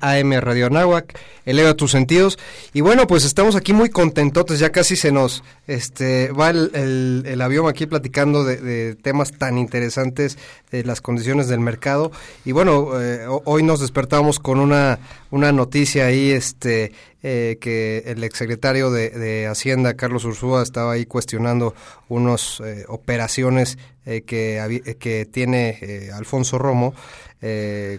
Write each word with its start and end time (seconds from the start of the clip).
AM 0.00 0.32
Radio 0.40 0.66
Anáhuac, 0.66 1.18
eleva 1.44 1.74
tus 1.74 1.90
sentidos. 1.90 2.38
Y 2.72 2.80
bueno, 2.80 3.06
pues 3.06 3.24
estamos 3.24 3.56
aquí 3.56 3.72
muy 3.72 3.90
contentotes, 3.90 4.58
ya 4.58 4.70
casi 4.70 4.96
se 4.96 5.12
nos 5.12 5.42
este, 5.66 6.32
va 6.32 6.50
el, 6.50 7.24
el, 7.26 7.40
avión 7.40 7.68
aquí 7.68 7.86
platicando 7.86 8.44
de, 8.44 8.94
temas 8.96 9.32
tan 9.32 9.58
interesantes, 9.58 10.38
de 10.70 10.84
las 10.84 11.00
condiciones 11.00 11.48
del 11.48 11.60
mercado. 11.60 12.12
Y 12.44 12.52
bueno, 12.52 13.00
eh, 13.00 13.26
hoy 13.44 13.62
nos 13.62 13.80
despertamos 13.80 14.38
con 14.38 14.58
una, 14.58 14.98
una 15.30 15.52
noticia 15.52 16.06
ahí, 16.06 16.30
este, 16.30 16.92
eh, 17.22 17.58
que 17.60 18.04
el 18.06 18.24
exsecretario 18.24 18.90
de, 18.90 19.10
de, 19.10 19.46
Hacienda, 19.46 19.94
Carlos 19.94 20.24
Ursúa, 20.24 20.62
estaba 20.62 20.92
ahí 20.92 21.06
cuestionando 21.06 21.74
unas 22.08 22.60
eh, 22.60 22.84
operaciones 22.88 23.78
que, 24.04 24.96
que 24.98 25.26
tiene 25.26 26.10
Alfonso 26.14 26.58
Romo 26.58 26.94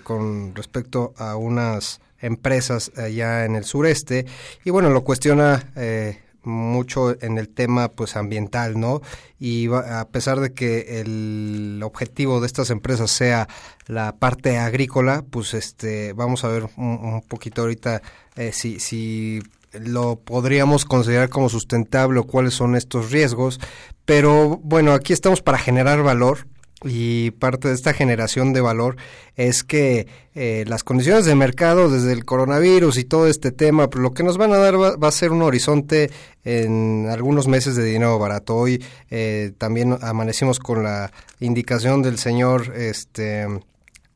con 0.04 0.54
respecto 0.56 1.14
a 1.16 1.38
unas 1.38 2.02
empresas 2.22 2.92
allá 2.98 3.46
en 3.46 3.56
el 3.56 3.66
sureste. 3.66 4.26
Y 4.64 4.70
bueno 4.70 4.90
lo 4.90 5.04
cuestiona 5.04 5.72
eh, 5.76 6.20
mucho 6.44 7.22
en 7.22 7.38
el 7.38 7.50
tema 7.50 7.90
pues 7.90 8.16
ambiental, 8.16 8.80
¿no? 8.80 9.02
Y 9.40 9.68
a 9.74 10.08
pesar 10.12 10.40
de 10.40 10.54
que 10.54 11.02
el 11.02 11.82
objetivo 11.84 12.40
de 12.40 12.48
estas 12.48 12.70
empresas 12.70 13.12
sea 13.12 13.48
la 13.88 14.16
parte 14.16 14.58
agrícola, 14.58 15.24
pues 15.30 15.54
este 15.54 16.14
vamos 16.14 16.44
a 16.44 16.50
ver 16.50 16.68
un, 16.78 17.24
poquito 17.28 17.62
ahorita 17.62 18.02
eh, 18.36 18.52
si, 18.54 18.80
si 18.80 19.42
lo 19.74 20.18
podríamos 20.18 20.86
considerar 20.86 21.30
como 21.30 21.50
sustentable 21.50 22.20
o 22.20 22.24
cuáles 22.26 22.54
son 22.54 22.76
estos 22.76 23.12
riesgos, 23.12 23.60
pero 24.06 24.60
bueno, 24.64 24.94
aquí 24.94 25.14
estamos 25.14 25.42
para 25.42 25.58
generar 25.58 26.04
valor 26.04 26.48
y 26.84 27.32
parte 27.32 27.68
de 27.68 27.76
esta 27.76 27.94
generación 27.94 28.54
de 28.54 28.62
valor 28.62 28.96
es 29.36 29.64
que 29.64 30.08
eh, 30.34 30.64
las 30.68 30.84
condiciones 30.84 31.26
de 31.26 31.36
mercado 31.36 31.90
desde 31.90 32.12
el 32.12 32.26
coronavirus 32.26 32.98
y 32.98 33.04
todo 33.04 33.28
este 33.28 33.52
tema, 33.52 33.90
pues, 33.90 34.02
lo 34.02 34.14
que 34.14 34.24
nos 34.24 34.38
van 34.38 34.52
a 34.54 34.58
dar 34.58 34.76
va, 34.78 35.08
a 35.08 35.12
ser 35.12 35.32
un 35.32 35.42
horizonte 35.44 36.10
en 36.44 37.08
algunos 37.10 37.48
meses 37.48 37.76
de 37.76 37.84
dinero 37.84 38.18
barato. 38.18 38.56
Hoy 38.56 38.84
eh, 39.10 39.52
también 39.58 39.98
amanecimos 40.02 40.60
con 40.60 40.84
la 40.84 41.12
indicación 41.40 42.02
del 42.02 42.18
señor 42.18 42.74
este 42.76 43.48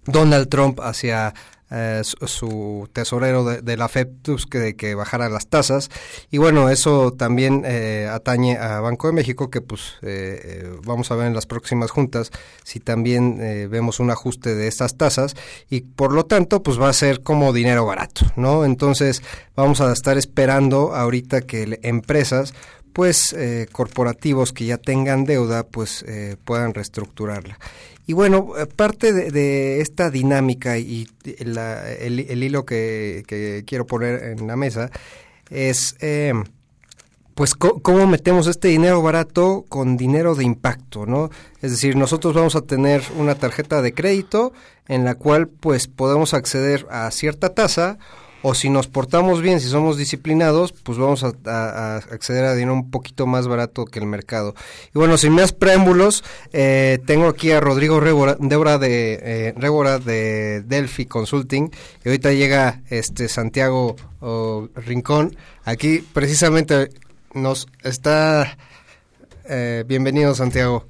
Donald 0.06 0.50
Trump 0.50 0.80
hacia 0.82 1.34
eh, 1.76 2.02
su, 2.04 2.88
tesorero 2.94 3.44
de, 3.44 3.78
la 3.78 3.90
FED 3.90 4.08
pues, 4.24 4.46
que, 4.46 4.76
que 4.78 4.96
bajara 4.96 5.28
las 5.28 5.48
tasas. 5.48 5.90
Y 6.32 6.38
bueno 6.38 6.70
eso 6.70 7.12
también 7.12 7.64
eh, 7.66 8.10
atañe 8.10 8.58
a 8.58 8.80
Banco 8.80 9.08
de 9.08 9.14
México 9.14 9.50
que 9.50 9.60
pues 9.60 9.96
eh, 10.02 10.72
vamos 10.86 11.12
a 11.12 11.16
ver 11.16 11.28
en 11.28 11.34
las 11.34 11.46
próximas 11.46 11.92
juntas 11.92 12.32
si 12.64 12.80
también 12.80 13.38
vemos 13.70 14.00
un 14.00 14.10
ajuste 14.10 14.56
de 14.56 14.68
estas 14.68 14.96
tasas. 14.96 15.36
Y 15.70 15.82
por 15.82 16.14
lo 16.14 16.26
tanto 16.26 16.64
pues 16.64 16.80
va 16.80 16.88
a 16.88 16.94
ser 16.94 17.22
como 17.22 17.52
dinero 17.52 17.86
barato 17.86 18.26
no 18.36 18.64
entonces 18.64 19.22
vamos 19.56 19.82
a 19.82 19.92
estar 19.92 20.18
esperando 20.18 20.96
ahorita 20.96 21.42
que 21.42 21.80
empresas 21.84 22.54
pues 22.96 23.36
corporativos 23.74 24.54
que 24.54 24.66
ya 24.66 24.78
tengan 24.78 25.26
deuda 25.26 25.68
pues 25.68 26.06
puedan 26.46 26.74
reestructurarla 26.74 27.60
y 28.08 28.14
bueno, 28.14 28.54
eh, 28.58 28.68
parte 28.68 29.14
de, 29.14 29.82
esta 29.82 30.10
dinámica 30.10 30.78
y 30.78 31.08
el, 31.40 32.44
hilo 32.44 32.66
que, 32.66 33.64
quiero 33.66 33.88
poner 33.88 34.24
en 34.24 34.48
la 34.48 34.56
mesa 34.56 34.92
es, 35.50 35.96
eh, 36.02 36.34
pues, 37.34 37.56
cómo 37.56 38.08
metemos 38.08 38.48
este 38.48 38.68
dinero 38.68 39.02
barato 39.02 39.66
con 39.68 39.98
dinero 39.98 40.36
de 40.36 40.44
impacto, 40.44 41.06
¿no? 41.06 41.30
Es 41.62 41.72
decir, 41.72 41.96
nosotros 41.96 42.34
vamos 42.34 42.56
a 42.56 42.62
tener 42.62 43.02
una 43.18 43.36
tarjeta 43.36 43.82
de 43.82 43.94
crédito 43.94 44.54
en 44.88 45.04
la 45.04 45.16
cual, 45.16 45.48
pues, 45.48 45.88
podemos 45.88 46.34
acceder 46.34 46.86
a 46.92 47.10
cierta 47.10 47.50
tasa 47.56 47.98
o 48.48 48.54
si 48.54 48.70
nos 48.70 48.86
portamos 48.86 49.42
bien, 49.42 49.60
si 49.60 49.68
somos 49.70 49.98
disciplinados, 49.98 50.72
pues 50.72 51.00
vamos 51.00 51.24
a, 51.24 51.96
acceder 51.96 52.46
a 52.46 52.54
dinero 52.54 52.76
un 52.76 52.92
poquito 52.92 53.26
más 53.26 53.48
barato 53.48 53.86
que 53.86 53.98
el 53.98 54.06
mercado. 54.06 54.54
Y 54.94 55.00
bueno, 55.00 55.18
sin 55.18 55.32
más 55.32 55.52
preámbulos, 55.52 56.24
eh, 56.54 57.00
tengo 57.08 57.28
aquí 57.28 57.50
a 57.50 57.60
Rodrigo 57.60 58.00
Rébora, 58.00 58.78
de, 58.78 59.50
eh, 59.50 60.00
de 60.06 60.62
Delphi 60.64 61.08
Consulting, 61.08 61.72
y 62.04 62.08
ahorita 62.08 62.34
llega 62.34 62.84
este 62.92 63.30
Santiago 63.30 63.96
Rincón. 64.76 65.36
Aquí 65.64 66.06
precisamente 66.14 66.90
nos 67.34 67.68
está... 67.82 68.60
Eh, 69.50 69.84
bienvenido 69.88 70.36
Santiago. 70.36 70.86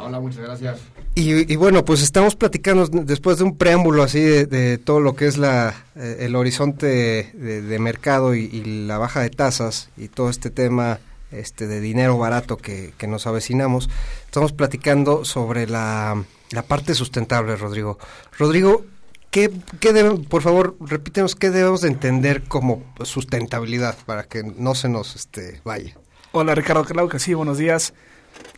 Hola, 0.00 0.20
muchas 0.20 0.42
gracias. 0.42 0.78
Y, 1.22 1.56
bueno, 1.56 1.84
pues 1.84 2.02
estamos 2.02 2.34
platicando 2.34 2.86
después 2.86 3.36
de 3.36 3.44
un 3.44 3.58
preámbulo 3.58 4.02
así 4.02 4.20
de, 4.20 4.78
todo 4.78 5.00
lo 5.00 5.14
que 5.14 5.26
es 5.26 5.36
la, 5.36 5.84
eh, 5.94 6.16
el 6.20 6.34
horizonte 6.34 7.30
de, 7.34 7.78
mercado 7.78 8.34
y, 8.34 8.48
la 8.86 8.96
baja 8.96 9.20
de 9.20 9.28
tasas 9.28 9.90
y 9.98 10.08
todo 10.08 10.30
este 10.30 10.48
tema 10.48 10.98
este 11.30 11.66
de 11.66 11.80
dinero 11.80 12.16
barato 12.16 12.56
que, 12.56 12.94
nos 13.06 13.26
avecinamos. 13.26 13.90
Estamos 14.24 14.52
platicando 14.52 15.26
sobre 15.26 15.66
la, 15.66 16.24
parte 16.66 16.94
sustentable, 16.94 17.54
Rodrigo. 17.56 17.98
Rodrigo, 18.38 18.86
¿qué, 19.30 19.50
qué 19.78 19.92
por 20.26 20.40
favor, 20.40 20.74
repítenos 20.80 21.36
qué 21.36 21.50
debemos 21.50 21.82
de 21.82 21.88
entender 21.88 22.44
como 22.44 22.82
sustentabilidad 23.04 23.94
para 24.06 24.22
que 24.22 24.42
no 24.42 24.74
se 24.74 24.88
nos 24.88 25.16
este, 25.16 25.60
vaya? 25.64 25.94
Hola 26.32 26.54
Ricardo, 26.54 26.84
claro 26.84 27.10
que 27.10 27.18
sí, 27.18 27.34
buenos 27.34 27.58
días. 27.58 27.92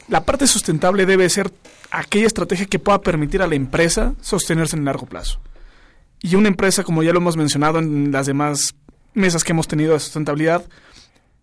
La 0.09 0.25
parte 0.25 0.47
sustentable 0.47 1.06
debe 1.06 1.28
ser 1.28 1.53
aquella 1.91 2.26
estrategia 2.26 2.66
que 2.66 2.78
pueda 2.78 3.00
permitir 3.00 3.43
a 3.43 3.47
la 3.47 3.54
empresa 3.54 4.15
sostenerse 4.20 4.76
en 4.76 4.84
largo 4.84 5.06
plazo. 5.06 5.41
Y 6.20 6.34
una 6.37 6.48
empresa, 6.48 6.84
como 6.84 7.03
ya 7.03 7.12
lo 7.12 7.19
hemos 7.19 7.37
mencionado 7.37 7.78
en 7.78 8.12
las 8.12 8.26
demás 8.26 8.75
mesas 9.15 9.44
que 9.44 9.53
hemos 9.53 9.69
tenido 9.69 9.92
de 9.92 10.00
sustentabilidad, 10.00 10.65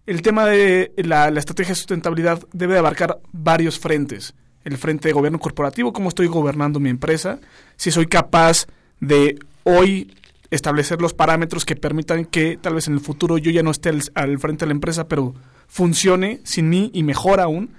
el 0.06 0.22
tema 0.22 0.46
de 0.46 0.92
la, 0.98 1.28
estrategia 1.30 1.74
de 1.74 1.76
sustentabilidad 1.76 2.42
debe 2.52 2.78
abarcar 2.78 3.20
varios 3.32 3.78
frentes. 3.78 4.34
El 4.64 4.78
frente 4.78 5.08
de 5.08 5.14
gobierno 5.14 5.40
corporativo, 5.40 5.94
cómo 5.94 6.10
estoy 6.10 6.28
gobernando 6.28 6.80
mi 6.80 6.90
empresa, 6.90 7.40
si 7.76 7.92
soy 7.92 8.08
capaz 8.08 8.66
de 9.00 9.38
hoy 9.64 10.14
establecer 10.50 11.02
los 11.02 11.14
parámetros 11.14 11.64
que 11.64 11.76
permitan 11.76 12.26
que 12.26 12.58
tal 12.58 12.74
vez 12.74 12.88
en 12.88 12.96
el 12.96 13.02
futuro 13.02 13.38
yo 13.38 13.52
ya 13.52 13.62
no 13.62 13.72
esté 13.72 13.92
al 14.16 14.40
frente 14.40 14.66
de 14.66 14.70
la 14.70 14.74
empresa, 14.74 15.08
pero 15.08 15.36
funcione 15.68 16.42
sin 16.44 16.70
mí 16.70 16.90
y 16.94 17.04
mejor 17.04 17.40
aún 17.40 17.70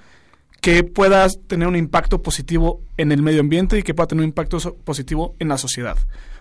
que 0.60 0.84
pueda 0.84 1.28
tener 1.46 1.66
un 1.66 1.76
impacto 1.76 2.22
positivo 2.22 2.82
en 2.96 3.12
el 3.12 3.22
medio 3.22 3.40
ambiente 3.40 3.78
y 3.78 3.82
que 3.82 3.94
pueda 3.94 4.08
tener 4.08 4.22
un 4.22 4.28
impacto 4.28 4.58
positivo 4.84 5.34
en 5.38 5.48
la 5.48 5.58
sociedad. 5.58 5.96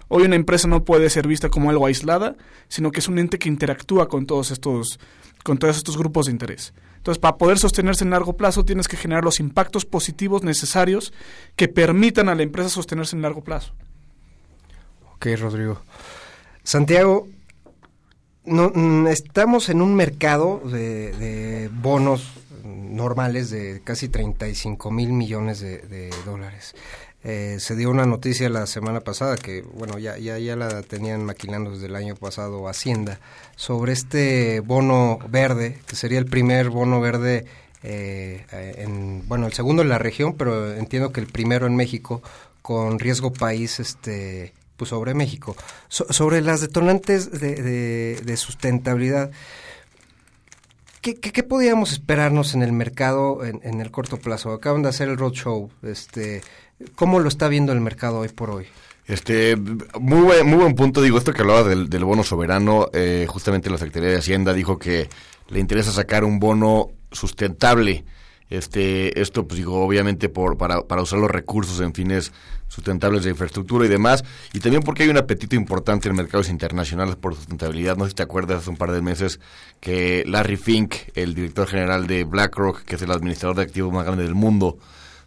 Hoy 0.09 0.23
una 0.23 0.35
empresa 0.35 0.67
no 0.67 0.83
puede 0.83 1.09
ser 1.09 1.27
vista 1.27 1.49
como 1.49 1.69
algo 1.69 1.85
aislada, 1.85 2.35
sino 2.67 2.91
que 2.91 2.99
es 2.99 3.07
un 3.07 3.19
ente 3.19 3.39
que 3.39 3.47
interactúa 3.47 4.09
con 4.09 4.25
todos 4.25 4.51
estos, 4.51 4.99
con 5.43 5.57
todos 5.57 5.77
estos 5.77 5.97
grupos 5.97 6.25
de 6.25 6.31
interés. 6.33 6.73
Entonces, 6.97 7.19
para 7.19 7.37
poder 7.37 7.59
sostenerse 7.59 8.03
en 8.03 8.09
largo 8.09 8.35
plazo, 8.35 8.65
tienes 8.65 8.87
que 8.87 8.97
generar 8.97 9.23
los 9.23 9.39
impactos 9.39 9.85
positivos 9.85 10.43
necesarios 10.43 11.13
que 11.55 11.69
permitan 11.69 12.27
a 12.27 12.35
la 12.35 12.43
empresa 12.43 12.69
sostenerse 12.69 13.15
en 13.15 13.21
largo 13.21 13.41
plazo. 13.41 13.73
Ok, 15.15 15.27
Rodrigo. 15.37 15.79
Santiago, 16.63 17.27
no, 18.45 18.71
mm, 18.73 19.07
estamos 19.07 19.69
en 19.69 19.81
un 19.81 19.95
mercado 19.95 20.61
de, 20.65 21.13
de 21.13 21.69
bonos 21.69 22.31
normales 22.95 23.49
de 23.49 23.81
casi 23.83 24.09
35 24.09 24.91
mil 24.91 25.11
millones 25.11 25.59
de, 25.59 26.09
dólares. 26.25 26.75
Eh, 27.23 27.57
se 27.59 27.75
dio 27.75 27.89
una 27.89 28.05
noticia 28.05 28.49
la 28.49 28.65
semana 28.65 29.01
pasada 29.01 29.35
que, 29.35 29.61
bueno, 29.61 29.99
ya, 29.99 30.17
ya, 30.17 30.37
ya 30.37 30.55
la 30.55 30.81
tenían 30.83 31.25
maquinando 31.25 31.71
desde 31.71 31.87
el 31.87 31.95
año 31.95 32.15
pasado 32.15 32.67
Hacienda, 32.69 33.19
sobre 33.55 33.91
este 33.91 34.61
bono 34.61 35.19
verde, 35.29 35.79
que 35.85 35.95
sería 35.95 36.19
el 36.19 36.25
primer 36.25 36.69
bono 36.69 37.01
verde, 37.01 37.45
eh, 37.83 38.45
en, 38.77 39.27
bueno, 39.27 39.47
el 39.47 39.53
segundo 39.53 39.81
en 39.81 39.89
la 39.89 39.97
región, 39.97 40.35
pero 40.35 40.73
entiendo 40.73 41.11
que 41.11 41.19
el 41.19 41.27
primero 41.27 41.67
en 41.67 41.75
México, 41.75 42.21
con 42.61 42.99
riesgo 42.99 43.33
país, 43.33 43.79
este 43.79 44.53
pues 44.77 44.89
sobre 44.89 45.13
México. 45.13 45.57
sobre 45.89 46.41
las 46.41 46.61
detonantes 46.61 47.31
de, 47.31 48.15
de 48.23 48.37
sustentabilidad, 48.37 49.29
¿Qué, 51.01 51.15
qué, 51.15 51.43
podíamos 51.43 51.93
esperarnos 51.93 52.53
en 52.53 52.61
el 52.61 52.73
mercado 52.73 53.45
en, 53.45 53.79
el 53.79 53.89
corto 53.89 54.17
plazo? 54.17 54.51
Acaban 54.51 54.81
de 54.81 54.89
hacer 54.89 55.07
el 55.07 55.17
roadshow. 55.17 55.69
Este, 55.81 56.41
¿Cómo 56.95 57.19
lo 57.19 57.29
está 57.29 57.47
viendo 57.47 57.71
el 57.71 57.79
mercado 57.79 58.19
hoy 58.19 58.29
por 58.29 58.49
hoy? 58.49 58.65
Este, 59.05 59.55
muy 59.55 60.21
buen, 60.21 60.45
muy 60.45 60.59
buen 60.59 60.75
punto. 60.75 61.01
Digo, 61.01 61.17
esto 61.17 61.33
que 61.33 61.41
hablaba 61.41 61.63
del, 61.63 62.03
bono 62.03 62.23
soberano, 62.23 62.89
eh, 62.93 63.25
justamente 63.29 63.69
la 63.69 63.77
Secretaría 63.77 64.09
de 64.09 64.17
Hacienda 64.17 64.53
dijo 64.53 64.77
que 64.77 65.09
le 65.47 65.59
interesa 65.59 65.91
sacar 65.91 66.23
un 66.23 66.37
bono 66.39 66.89
sustentable 67.11 68.03
este, 68.49 69.21
esto, 69.21 69.47
pues 69.47 69.57
digo, 69.57 69.83
obviamente 69.83 70.29
por, 70.29 70.57
para, 70.57 70.81
para 70.81 71.01
usar 71.01 71.19
los 71.19 71.29
recursos 71.29 71.79
en 71.81 71.93
fines 71.93 72.31
sustentables 72.67 73.23
de 73.23 73.31
infraestructura 73.31 73.85
y 73.85 73.89
demás, 73.89 74.23
y 74.53 74.59
también 74.59 74.83
porque 74.83 75.03
hay 75.03 75.09
un 75.09 75.17
apetito 75.17 75.55
importante 75.55 76.07
en 76.09 76.15
mercados 76.15 76.49
internacionales 76.49 77.15
por 77.15 77.35
sustentabilidad. 77.35 77.97
No 77.97 78.05
sé 78.05 78.11
si 78.11 78.15
te 78.15 78.23
acuerdas 78.23 78.59
hace 78.59 78.69
un 78.69 78.77
par 78.77 78.91
de 78.91 79.01
meses 79.01 79.39
que 79.79 80.23
Larry 80.27 80.57
Fink, 80.57 80.95
el 81.15 81.33
director 81.33 81.67
general 81.67 82.07
de 82.07 82.23
BlackRock, 82.23 82.83
que 82.83 82.95
es 82.95 83.01
el 83.01 83.11
administrador 83.11 83.55
de 83.55 83.63
activos 83.63 83.93
más 83.93 84.05
grande 84.05 84.23
del 84.23 84.35
mundo, 84.35 84.77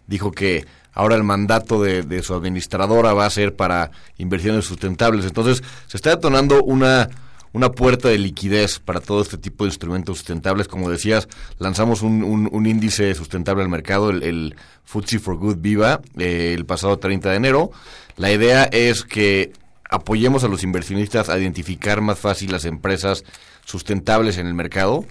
dijo 0.07 0.31
que 0.31 0.67
ahora 0.93 1.17
el 1.17 1.25
mandato 1.25 1.83
de, 1.83 2.03
de 2.03 2.23
su 2.23 2.35
administradora 2.35 3.13
va 3.13 3.27
a 3.27 3.31
ser 3.31 3.57
para 3.57 3.91
inversiones 4.19 4.65
sustentables. 4.65 5.25
Entonces, 5.25 5.63
se 5.87 5.97
está 5.97 6.11
detonando 6.11 6.63
una 6.63 7.09
una 7.53 7.73
puerta 7.73 8.09
de 8.09 8.19
liquidez 8.19 8.79
para 8.79 9.01
todo 9.01 9.23
este 9.23 9.39
tipo 9.39 9.65
de 9.65 9.69
instrumentos 9.69 10.19
sustentables. 10.19 10.69
Como 10.69 10.91
decías, 10.91 11.29
lanzamos 11.59 12.03
un, 12.03 12.23
un, 12.51 12.67
índice 12.67 13.15
sustentable 13.15 13.63
al 13.63 13.69
mercado, 13.69 14.11
el, 14.11 14.23
el 14.23 14.57
for 14.85 15.37
Good 15.37 15.59
Viva, 15.59 16.01
eh, 16.19 16.55
el 16.57 16.65
pasado 16.65 16.99
30 16.99 17.31
de 17.31 17.37
enero. 17.37 17.71
La 18.17 18.33
idea 18.33 18.65
es 18.65 19.05
que 19.05 19.53
apoyemos 19.91 20.45
a 20.45 20.49
los 20.49 20.65
inversionistas 20.65 21.29
a 21.29 21.39
identificar 21.39 22.01
más 22.01 22.19
fácil 22.19 22.51
las 22.53 22.65
empresas 22.65 23.25
sustentables 23.65 24.39
en 24.39 24.47
el 24.47 24.55
mercado. 24.55 25.05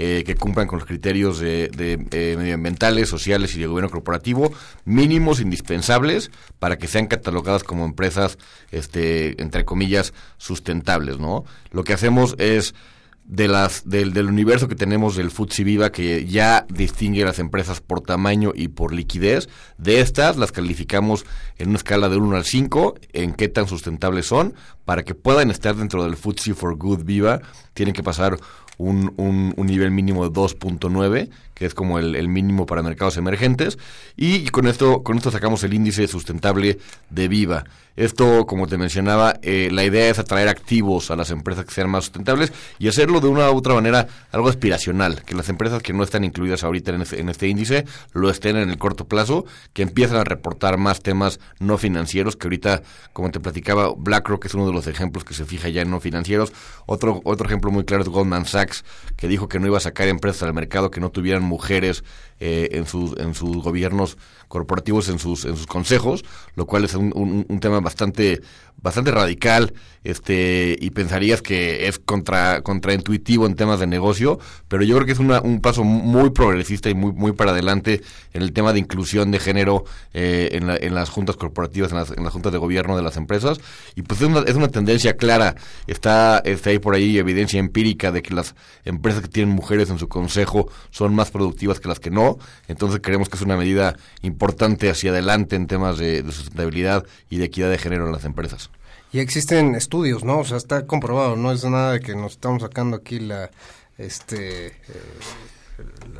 Eh, 0.00 0.22
que 0.24 0.36
cumplan 0.36 0.68
con 0.68 0.78
los 0.78 0.86
criterios 0.86 1.40
de, 1.40 1.72
eh, 1.76 2.36
medioambientales, 2.38 3.08
sociales 3.08 3.56
y 3.56 3.58
de 3.58 3.66
gobierno 3.66 3.90
corporativo 3.90 4.52
mínimos 4.84 5.40
indispensables 5.40 6.30
para 6.60 6.78
que 6.78 6.86
sean 6.86 7.08
catalogadas 7.08 7.64
como 7.64 7.84
empresas, 7.84 8.38
este, 8.70 9.42
entre 9.42 9.64
comillas, 9.64 10.14
sustentables, 10.36 11.18
¿no? 11.18 11.44
Lo 11.72 11.82
que 11.82 11.94
hacemos 11.94 12.36
es 12.38 12.76
de 13.24 13.48
las 13.48 13.88
del, 13.88 14.12
del 14.12 14.28
universo 14.28 14.68
que 14.68 14.76
tenemos 14.76 15.16
del 15.16 15.32
FTSE 15.32 15.64
Viva 15.64 15.90
que 15.90 16.24
ya 16.26 16.64
distingue 16.72 17.24
las 17.24 17.40
empresas 17.40 17.80
por 17.80 18.00
tamaño 18.00 18.52
y 18.54 18.68
por 18.68 18.94
liquidez, 18.94 19.48
de 19.78 20.00
estas 20.00 20.36
las 20.36 20.52
calificamos 20.52 21.26
en 21.56 21.70
una 21.70 21.78
escala 21.78 22.08
de 22.08 22.18
1 22.18 22.36
al 22.36 22.44
5 22.44 22.94
en 23.14 23.34
qué 23.34 23.48
tan 23.48 23.66
sustentables 23.66 24.26
son, 24.26 24.54
para 24.84 25.02
que 25.02 25.16
puedan 25.16 25.50
estar 25.50 25.74
dentro 25.74 26.04
del 26.04 26.16
FTSE 26.16 26.54
for 26.54 26.76
Good 26.76 27.02
Viva, 27.02 27.40
tienen 27.74 27.94
que 27.94 28.04
pasar 28.04 28.38
un, 28.78 29.12
un, 29.16 29.52
un 29.56 29.66
nivel 29.66 29.90
mínimo 29.90 30.28
de 30.28 30.32
2.9 30.32 31.28
que 31.58 31.66
es 31.66 31.74
como 31.74 31.98
el, 31.98 32.28
mínimo 32.28 32.66
para 32.66 32.82
mercados 32.82 33.16
emergentes, 33.16 33.78
y 34.16 34.46
con 34.48 34.66
esto, 34.66 35.02
con 35.02 35.16
esto 35.16 35.30
sacamos 35.30 35.64
el 35.64 35.74
índice 35.74 36.06
sustentable 36.06 36.78
de 37.10 37.28
Viva. 37.28 37.64
Esto, 37.98 38.46
como 38.46 38.68
te 38.68 38.78
mencionaba, 38.78 39.40
eh, 39.42 39.70
la 39.72 39.82
idea 39.82 40.08
es 40.08 40.20
atraer 40.20 40.46
activos 40.46 41.10
a 41.10 41.16
las 41.16 41.30
empresas 41.32 41.64
que 41.64 41.72
sean 41.72 41.90
más 41.90 42.04
sustentables 42.04 42.52
y 42.78 42.86
hacerlo 42.86 43.18
de 43.18 43.26
una 43.26 43.50
u 43.50 43.56
otra 43.56 43.74
manera 43.74 44.06
algo 44.30 44.48
aspiracional, 44.48 45.24
que 45.24 45.34
las 45.34 45.48
empresas 45.48 45.82
que 45.82 45.92
no 45.92 46.04
están 46.04 46.22
incluidas 46.22 46.62
ahorita 46.62 46.92
en 46.92 47.02
este, 47.02 47.20
este 47.28 47.48
índice 47.48 47.86
lo 48.12 48.30
estén 48.30 48.56
en 48.56 48.70
el 48.70 48.78
corto 48.78 49.08
plazo, 49.08 49.46
que 49.72 49.82
empiezan 49.82 50.18
a 50.18 50.22
reportar 50.22 50.78
más 50.78 51.02
temas 51.02 51.40
no 51.58 51.76
financieros, 51.76 52.36
que 52.36 52.46
ahorita, 52.46 52.82
como 53.12 53.32
te 53.32 53.40
platicaba, 53.40 53.92
BlackRock 53.96 54.44
es 54.44 54.54
uno 54.54 54.68
de 54.68 54.72
los 54.72 54.86
ejemplos 54.86 55.24
que 55.24 55.34
se 55.34 55.44
fija 55.44 55.68
ya 55.68 55.82
en 55.82 55.90
no 55.90 55.98
financieros. 55.98 56.52
Otro, 56.86 57.20
otro 57.24 57.48
ejemplo 57.48 57.72
muy 57.72 57.84
claro 57.84 58.04
es 58.04 58.08
Goldman 58.08 58.46
Sachs, 58.46 58.84
que 59.16 59.26
dijo 59.26 59.48
que 59.48 59.58
no 59.58 59.66
iba 59.66 59.78
a 59.78 59.80
sacar 59.80 60.06
empresas 60.06 60.44
al 60.44 60.54
mercado 60.54 60.92
que 60.92 61.00
no 61.00 61.10
tuvieran 61.10 61.42
mujeres 61.48 62.04
eh, 62.40 62.68
en, 62.72 62.86
sus, 62.86 63.16
en 63.18 63.34
sus 63.34 63.56
gobiernos 63.62 64.16
corporativos, 64.48 65.08
en 65.08 65.18
sus, 65.18 65.44
en 65.44 65.56
sus 65.56 65.66
consejos, 65.66 66.24
lo 66.54 66.66
cual 66.66 66.84
es 66.84 66.94
un, 66.94 67.12
un, 67.48 67.60
tema 67.60 67.80
bastante, 67.80 68.40
bastante 68.76 69.10
radical 69.10 69.74
este 70.04 70.76
y 70.80 70.90
pensarías 70.90 71.42
que 71.42 71.88
es 71.88 71.98
contra, 71.98 72.62
contraintuitivo 72.62 73.46
en 73.46 73.54
temas 73.54 73.80
de 73.80 73.86
negocio, 73.86 74.38
pero 74.68 74.84
yo 74.84 74.94
creo 74.96 75.06
que 75.06 75.12
es 75.12 75.18
una, 75.18 75.40
un 75.40 75.60
paso 75.60 75.84
muy 75.84 76.30
progresista 76.30 76.88
y 76.88 76.94
muy, 76.94 77.12
muy 77.12 77.32
para 77.32 77.50
adelante 77.50 78.02
en 78.32 78.42
el 78.42 78.52
tema 78.52 78.72
de 78.72 78.78
inclusión 78.78 79.30
de 79.30 79.38
género 79.38 79.84
eh, 80.14 80.50
en, 80.52 80.70
en, 80.70 80.94
las 80.94 81.10
juntas 81.10 81.36
corporativas, 81.36 81.90
en 81.90 81.98
las, 81.98 82.10
en 82.12 82.24
las 82.24 82.32
juntas 82.32 82.52
de 82.52 82.58
gobierno 82.58 82.96
de 82.96 83.02
las 83.02 83.16
empresas, 83.16 83.58
y 83.96 84.02
pues 84.02 84.20
es 84.20 84.28
una, 84.28 84.40
es 84.40 84.54
una 84.54 84.68
tendencia 84.68 85.16
clara, 85.16 85.56
está, 85.86 86.38
está 86.38 86.70
ahí 86.70 86.78
por 86.78 86.94
ahí 86.94 87.18
evidencia 87.18 87.58
empírica 87.58 88.12
de 88.12 88.22
que 88.22 88.32
las 88.32 88.54
empresas 88.84 89.22
que 89.22 89.28
tienen 89.28 89.54
mujeres 89.54 89.90
en 89.90 89.98
su 89.98 90.08
consejo 90.08 90.70
son 90.90 91.14
más 91.14 91.30
productivas 91.30 91.80
que 91.80 91.88
las 91.88 92.00
que 92.00 92.10
no, 92.10 92.27
entonces 92.66 93.00
creemos 93.02 93.28
que 93.28 93.36
es 93.36 93.42
una 93.42 93.56
medida 93.56 93.96
importante 94.22 94.90
hacia 94.90 95.10
adelante 95.10 95.56
en 95.56 95.66
temas 95.66 95.98
de, 95.98 96.22
sustentabilidad 96.30 97.04
y 97.30 97.38
de 97.38 97.46
equidad 97.46 97.70
de 97.70 97.78
género 97.78 98.06
en 98.06 98.12
las 98.12 98.24
empresas. 98.24 98.70
Y 99.12 99.20
existen 99.20 99.74
estudios, 99.74 100.22
¿no? 100.24 100.40
O 100.40 100.44
sea, 100.44 100.58
está 100.58 100.86
comprobado, 100.86 101.36
no 101.36 101.50
es 101.52 101.64
nada 101.64 101.92
de 101.92 102.00
que 102.00 102.14
nos 102.14 102.32
estamos 102.32 102.62
sacando 102.62 102.96
aquí 102.96 103.20
la 103.20 103.50
este 103.96 104.68
eh, 104.68 104.72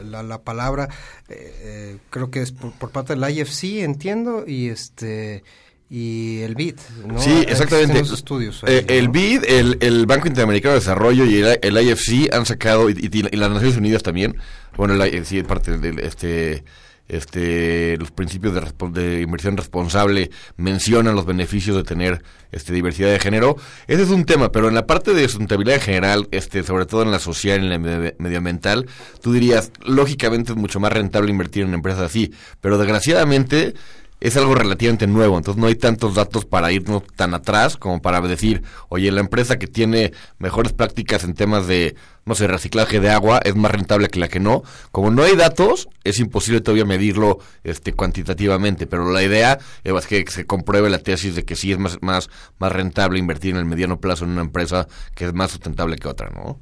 la, 0.04 0.38
palabra 0.38 0.88
eh, 1.28 1.54
eh, 1.62 1.98
creo 2.10 2.30
que 2.30 2.42
es 2.42 2.52
por, 2.52 2.90
parte 2.90 3.14
del 3.14 3.30
IFC, 3.30 3.82
entiendo, 3.82 4.44
y 4.46 4.68
este 4.68 5.42
y 5.90 6.40
el 6.42 6.54
BID, 6.54 6.74
¿no? 7.06 7.18
Sí, 7.20 7.44
exactamente. 7.48 8.00
estudios 8.00 8.62
el 8.66 9.08
BID, 9.08 9.44
el, 9.48 9.78
el, 9.80 10.06
Banco 10.06 10.28
Interamericano 10.28 10.74
de 10.74 10.80
Desarrollo 10.80 11.24
y 11.24 11.42
el, 11.42 11.78
IFC 11.82 12.32
han 12.32 12.44
sacado, 12.44 12.90
y, 12.90 12.94
las 12.94 13.50
Naciones 13.50 13.76
Unidas 13.76 14.02
también, 14.02 14.36
bueno, 14.76 15.02
el, 15.02 15.24
sí, 15.24 15.42
parte 15.42 15.78
del, 15.78 15.98
este, 16.00 16.62
este, 17.08 17.96
los 17.96 18.10
principios 18.10 18.54
de, 18.54 19.00
de, 19.00 19.22
inversión 19.22 19.56
responsable 19.56 20.30
mencionan 20.58 21.16
los 21.16 21.24
beneficios 21.24 21.74
de 21.74 21.82
tener 21.82 22.22
este, 22.52 22.74
diversidad 22.74 23.10
de 23.10 23.18
género. 23.18 23.56
Ese 23.86 24.02
es 24.02 24.10
un 24.10 24.26
tema, 24.26 24.52
pero 24.52 24.68
en 24.68 24.74
la 24.74 24.86
parte 24.86 25.14
de 25.14 25.26
sustentabilidad 25.26 25.76
en 25.76 25.82
general, 25.82 26.28
este, 26.32 26.62
sobre 26.64 26.84
todo 26.84 27.02
en 27.02 27.10
la 27.10 27.18
social 27.18 27.62
y 27.62 27.64
en 27.64 27.70
la 27.70 28.12
medioambiental, 28.18 28.86
tú 29.22 29.32
dirías, 29.32 29.72
lógicamente 29.86 30.52
es 30.52 30.58
mucho 30.58 30.80
más 30.80 30.92
rentable 30.92 31.30
invertir 31.30 31.64
en 31.64 31.72
empresas 31.72 32.02
así, 32.02 32.30
pero 32.60 32.76
desgraciadamente 32.76 33.74
es 34.20 34.36
algo 34.36 34.54
relativamente 34.54 35.06
nuevo, 35.06 35.36
entonces 35.36 35.60
no 35.60 35.68
hay 35.68 35.76
tantos 35.76 36.14
datos 36.14 36.44
para 36.44 36.72
irnos 36.72 37.04
tan 37.14 37.34
atrás 37.34 37.76
como 37.76 38.02
para 38.02 38.20
decir, 38.20 38.62
oye, 38.88 39.12
la 39.12 39.20
empresa 39.20 39.58
que 39.58 39.66
tiene 39.66 40.12
mejores 40.38 40.72
prácticas 40.72 41.22
en 41.22 41.34
temas 41.34 41.66
de, 41.66 41.94
no 42.24 42.34
sé, 42.34 42.48
reciclaje 42.48 42.98
de 42.98 43.10
agua 43.10 43.40
es 43.44 43.54
más 43.54 43.70
rentable 43.70 44.08
que 44.08 44.18
la 44.18 44.28
que 44.28 44.40
no. 44.40 44.62
Como 44.90 45.10
no 45.10 45.22
hay 45.22 45.36
datos, 45.36 45.88
es 46.02 46.18
imposible 46.18 46.60
todavía 46.60 46.84
medirlo 46.84 47.38
este, 47.62 47.92
cuantitativamente, 47.92 48.86
pero 48.86 49.10
la 49.10 49.22
idea 49.22 49.58
es 49.84 50.06
que 50.06 50.24
se 50.28 50.46
compruebe 50.46 50.90
la 50.90 50.98
tesis 50.98 51.36
de 51.36 51.44
que 51.44 51.54
sí 51.54 51.70
es 51.70 51.78
más, 51.78 51.98
más, 52.02 52.28
más 52.58 52.72
rentable 52.72 53.18
invertir 53.18 53.52
en 53.52 53.58
el 53.58 53.66
mediano 53.66 54.00
plazo 54.00 54.24
en 54.24 54.32
una 54.32 54.42
empresa 54.42 54.88
que 55.14 55.26
es 55.26 55.32
más 55.32 55.52
sustentable 55.52 55.96
que 55.96 56.08
otra, 56.08 56.30
¿no? 56.30 56.58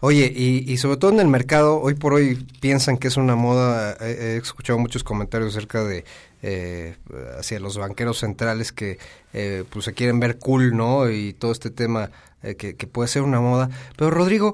Oye, 0.00 0.30
y, 0.36 0.70
y, 0.70 0.76
sobre 0.76 0.98
todo 0.98 1.12
en 1.12 1.20
el 1.20 1.28
mercado, 1.28 1.80
hoy 1.80 1.94
por 1.94 2.12
hoy 2.12 2.46
piensan 2.60 2.98
que 2.98 3.08
es 3.08 3.16
una 3.16 3.36
moda, 3.36 3.96
he, 4.02 4.36
escuchado 4.36 4.78
muchos 4.78 5.02
comentarios 5.02 5.56
acerca 5.56 5.82
de 5.82 6.04
eh, 6.46 6.94
hacia 7.38 7.58
los 7.58 7.78
banqueros 7.78 8.18
centrales 8.18 8.70
que 8.70 8.98
eh, 9.32 9.64
pues 9.70 9.86
se 9.86 9.94
quieren 9.94 10.20
ver 10.20 10.38
cool, 10.38 10.76
¿no? 10.76 11.08
Y 11.08 11.32
todo 11.32 11.52
este 11.52 11.70
tema 11.70 12.10
eh, 12.42 12.54
que, 12.54 12.76
que, 12.76 12.86
puede 12.86 13.08
ser 13.08 13.22
una 13.22 13.40
moda. 13.40 13.70
Pero 13.96 14.10
Rodrigo, 14.10 14.52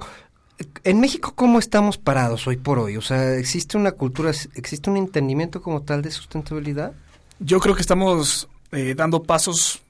en 0.84 1.00
México, 1.00 1.32
¿cómo 1.34 1.58
estamos 1.58 1.98
parados 1.98 2.46
hoy 2.46 2.58
por 2.58 2.78
hoy? 2.78 2.96
O 2.96 3.02
sea, 3.02 3.34
¿existe 3.34 3.76
una 3.76 3.90
cultura, 3.90 4.30
existe 4.54 4.88
un 4.88 4.98
entendimiento 4.98 5.60
como 5.60 5.82
tal 5.82 6.00
de 6.00 6.12
sustentabilidad? 6.12 6.92
Yo 7.40 7.58
creo 7.58 7.74
que 7.74 7.80
estamos 7.80 8.48
dando 8.94 9.24
pasos 9.24 9.82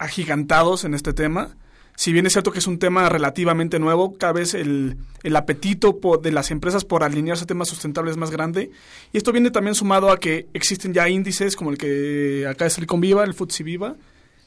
agigantados 0.00 0.82
en 0.82 0.94
este 0.94 1.12
tema 1.12 1.54
si 1.98 2.12
bien 2.12 2.26
es 2.26 2.32
cierto 2.32 2.52
que 2.52 2.60
es 2.60 2.68
un 2.68 2.78
tema 2.78 3.08
relativamente 3.08 3.80
nuevo, 3.80 4.16
cada 4.16 4.32
vez 4.32 4.54
el, 4.54 4.98
el 5.24 5.34
apetito 5.34 5.98
de 6.22 6.30
las 6.30 6.52
empresas 6.52 6.84
por 6.84 7.02
alinearse 7.02 7.42
a 7.42 7.46
temas 7.48 7.66
sustentables 7.66 8.12
es 8.12 8.16
más 8.16 8.30
grande. 8.30 8.70
Y 9.12 9.16
esto 9.16 9.32
viene 9.32 9.50
también 9.50 9.74
sumado 9.74 10.08
a 10.12 10.20
que 10.20 10.46
existen 10.54 10.94
ya 10.94 11.08
índices 11.08 11.56
como 11.56 11.70
el 11.70 11.76
que 11.76 12.46
acá 12.48 12.66
es 12.66 12.78
el 12.78 12.86
Conviva, 12.86 13.24
el 13.24 13.34
FTSE 13.34 13.64
Viva, 13.64 13.96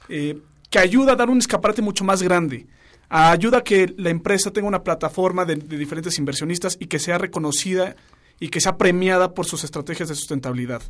eh, 0.07 0.37
que 0.69 0.79
ayuda 0.79 1.11
a 1.11 1.15
dar 1.17 1.29
un 1.29 1.39
escaparate 1.39 1.81
mucho 1.81 2.05
más 2.05 2.23
grande. 2.23 2.67
Ayuda 3.09 3.57
a 3.57 3.63
que 3.65 3.93
la 3.97 4.11
empresa 4.11 4.51
tenga 4.51 4.69
una 4.69 4.85
plataforma 4.85 5.43
de, 5.43 5.57
de 5.57 5.77
diferentes 5.77 6.17
inversionistas 6.19 6.77
y 6.79 6.85
que 6.85 6.99
sea 6.99 7.17
reconocida 7.17 7.97
y 8.39 8.47
que 8.47 8.61
sea 8.61 8.77
premiada 8.77 9.33
por 9.33 9.45
sus 9.45 9.65
estrategias 9.65 10.07
de 10.07 10.15
sustentabilidad. 10.15 10.83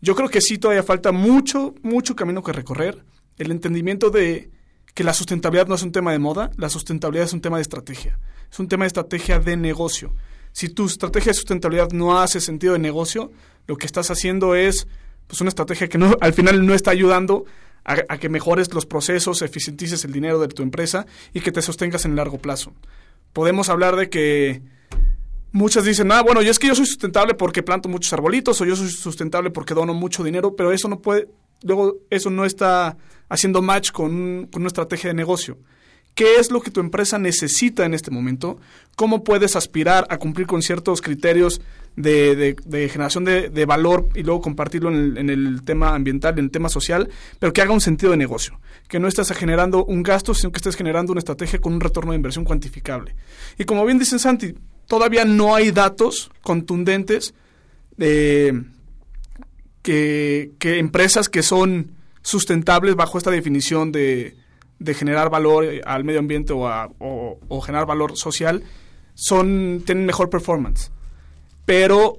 Yo 0.00 0.14
creo 0.14 0.30
que 0.30 0.40
sí 0.40 0.56
todavía 0.56 0.82
falta 0.82 1.12
mucho, 1.12 1.74
mucho 1.82 2.16
camino 2.16 2.42
que 2.42 2.54
recorrer. 2.54 3.04
El 3.36 3.50
entendimiento 3.50 4.08
de 4.08 4.48
que 4.94 5.04
la 5.04 5.14
sustentabilidad 5.14 5.66
no 5.66 5.74
es 5.74 5.82
un 5.82 5.92
tema 5.92 6.12
de 6.12 6.18
moda, 6.18 6.50
la 6.56 6.68
sustentabilidad 6.68 7.26
es 7.26 7.32
un 7.32 7.40
tema 7.40 7.56
de 7.56 7.62
estrategia, 7.62 8.18
es 8.50 8.58
un 8.58 8.68
tema 8.68 8.84
de 8.84 8.88
estrategia 8.88 9.38
de 9.38 9.56
negocio. 9.56 10.14
Si 10.52 10.68
tu 10.68 10.86
estrategia 10.86 11.30
de 11.30 11.34
sustentabilidad 11.34 11.90
no 11.92 12.20
hace 12.20 12.40
sentido 12.40 12.72
de 12.72 12.80
negocio, 12.80 13.30
lo 13.66 13.76
que 13.76 13.86
estás 13.86 14.10
haciendo 14.10 14.54
es 14.54 14.88
pues 15.26 15.40
una 15.40 15.48
estrategia 15.48 15.88
que 15.88 15.96
no, 15.96 16.16
al 16.20 16.32
final 16.32 16.66
no 16.66 16.74
está 16.74 16.90
ayudando 16.90 17.44
a, 17.84 18.18
que 18.18 18.28
mejores 18.28 18.72
los 18.74 18.84
procesos, 18.86 19.42
eficientices 19.42 20.04
el 20.04 20.12
dinero 20.12 20.38
de 20.38 20.48
tu 20.48 20.62
empresa 20.62 21.06
y 21.32 21.40
que 21.40 21.52
te 21.52 21.62
sostengas 21.62 22.04
en 22.04 22.16
largo 22.16 22.38
plazo. 22.38 22.72
Podemos 23.32 23.68
hablar 23.68 23.96
de 23.96 24.10
que 24.10 24.62
muchas 25.52 25.84
dicen, 25.84 26.10
ah, 26.12 26.22
bueno, 26.22 26.42
yo 26.42 26.50
es 26.50 26.58
que 26.58 26.66
yo 26.66 26.74
soy 26.74 26.86
sustentable 26.86 27.34
porque 27.34 27.62
planto 27.62 27.88
muchos 27.88 28.12
arbolitos 28.12 28.60
o 28.60 28.64
yo 28.64 28.76
soy 28.76 28.90
sustentable 28.90 29.50
porque 29.50 29.74
dono 29.74 29.94
mucho 29.94 30.22
dinero, 30.22 30.56
pero 30.56 30.72
eso 30.72 30.88
no 30.88 31.00
puede, 31.00 31.28
luego 31.62 31.98
eso 32.10 32.30
no 32.30 32.44
está 32.44 32.96
haciendo 33.28 33.62
match 33.62 33.92
con, 33.92 34.48
una 34.54 34.66
estrategia 34.66 35.08
de 35.08 35.14
negocio. 35.14 35.58
¿Qué 36.14 36.36
es 36.36 36.50
lo 36.50 36.60
que 36.60 36.72
tu 36.72 36.80
empresa 36.80 37.18
necesita 37.18 37.84
en 37.84 37.94
este 37.94 38.10
momento? 38.10 38.58
¿Cómo 38.96 39.22
puedes 39.22 39.54
aspirar 39.56 40.06
a 40.10 40.18
cumplir 40.18 40.46
con 40.46 40.60
ciertos 40.60 41.00
criterios 41.00 41.60
de, 41.96 42.56
generación 42.90 43.24
de, 43.24 43.64
valor 43.64 44.08
y 44.14 44.22
luego 44.22 44.40
compartirlo 44.40 44.90
en 44.90 45.30
el, 45.30 45.62
tema 45.62 45.94
ambiental, 45.94 46.38
en 46.38 46.46
el 46.46 46.50
tema 46.50 46.68
social, 46.68 47.08
pero 47.38 47.52
que 47.52 47.62
haga 47.62 47.72
un 47.72 47.80
sentido 47.80 48.10
de 48.10 48.18
negocio? 48.18 48.60
Que 48.88 48.98
no 48.98 49.06
estés 49.06 49.30
generando 49.30 49.84
un 49.84 50.02
gasto, 50.02 50.34
sino 50.34 50.50
que 50.50 50.58
estés 50.58 50.76
generando 50.76 51.12
una 51.12 51.20
estrategia 51.20 51.60
con 51.60 51.72
un 51.72 51.80
retorno 51.80 52.10
de 52.10 52.16
inversión 52.16 52.44
cuantificable. 52.44 53.14
Y 53.56 53.64
como 53.64 53.86
bien 53.86 53.98
dice 53.98 54.18
Santi, 54.18 54.54
todavía 54.86 55.24
no 55.24 55.54
hay 55.54 55.70
datos 55.70 56.32
contundentes 56.42 57.34
de 57.96 58.64
que, 59.82 60.52
empresas 60.62 61.28
que 61.28 61.42
son 61.42 61.92
sustentables 62.22 62.96
bajo 62.96 63.18
esta 63.18 63.30
definición 63.30 63.92
de, 63.92 64.36
generar 64.94 65.30
valor 65.30 65.66
al 65.84 66.04
medio 66.04 66.20
ambiente 66.20 66.52
o, 66.52 66.66
a, 66.66 66.90
generar 67.64 67.86
valor 67.86 68.16
social 68.16 68.62
son 69.14 69.82
tienen 69.84 70.06
mejor 70.06 70.30
performance. 70.30 70.90
Pero 71.64 72.18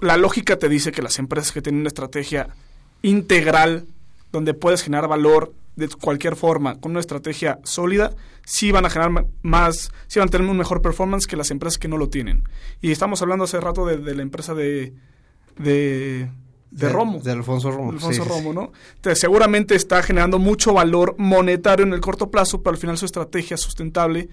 la 0.00 0.16
lógica 0.16 0.56
te 0.56 0.68
dice 0.68 0.92
que 0.92 1.02
las 1.02 1.18
empresas 1.18 1.52
que 1.52 1.62
tienen 1.62 1.80
una 1.80 1.88
estrategia 1.88 2.48
integral 3.02 3.86
donde 4.32 4.54
puedes 4.54 4.82
generar 4.82 5.08
valor 5.08 5.52
de 5.76 5.88
cualquier 5.88 6.36
forma 6.36 6.78
con 6.80 6.92
una 6.92 7.00
estrategia 7.00 7.58
sólida, 7.64 8.14
sí 8.44 8.72
van 8.72 8.84
a 8.84 8.90
generar 8.90 9.26
más, 9.42 9.90
sí 10.06 10.18
van 10.18 10.28
a 10.28 10.30
tener 10.30 10.48
un 10.48 10.56
mejor 10.56 10.82
performance 10.82 11.26
que 11.26 11.36
las 11.36 11.50
empresas 11.50 11.78
que 11.78 11.88
no 11.88 11.96
lo 11.96 12.08
tienen. 12.08 12.44
Y 12.80 12.90
estamos 12.90 13.22
hablando 13.22 13.44
hace 13.44 13.60
rato 13.60 13.86
de, 13.86 14.14
la 14.14 14.22
empresa 14.22 14.54
de, 14.54 14.92
de, 16.72 16.88
Romo. 16.88 17.20
De 17.20 17.30
Alfonso 17.30 17.70
Romo. 17.70 17.90
Alfonso 17.92 18.22
sí, 18.22 18.28
Romo, 18.28 18.50
sí. 18.50 18.56
¿no? 18.56 18.72
Entonces, 18.96 19.20
seguramente 19.20 19.74
está 19.74 20.02
generando 20.02 20.38
mucho 20.38 20.72
valor 20.72 21.14
monetario 21.18 21.84
en 21.84 21.92
el 21.92 22.00
corto 22.00 22.30
plazo, 22.30 22.62
pero 22.62 22.74
al 22.74 22.80
final 22.80 22.98
su 22.98 23.04
estrategia 23.04 23.56
sustentable 23.56 24.28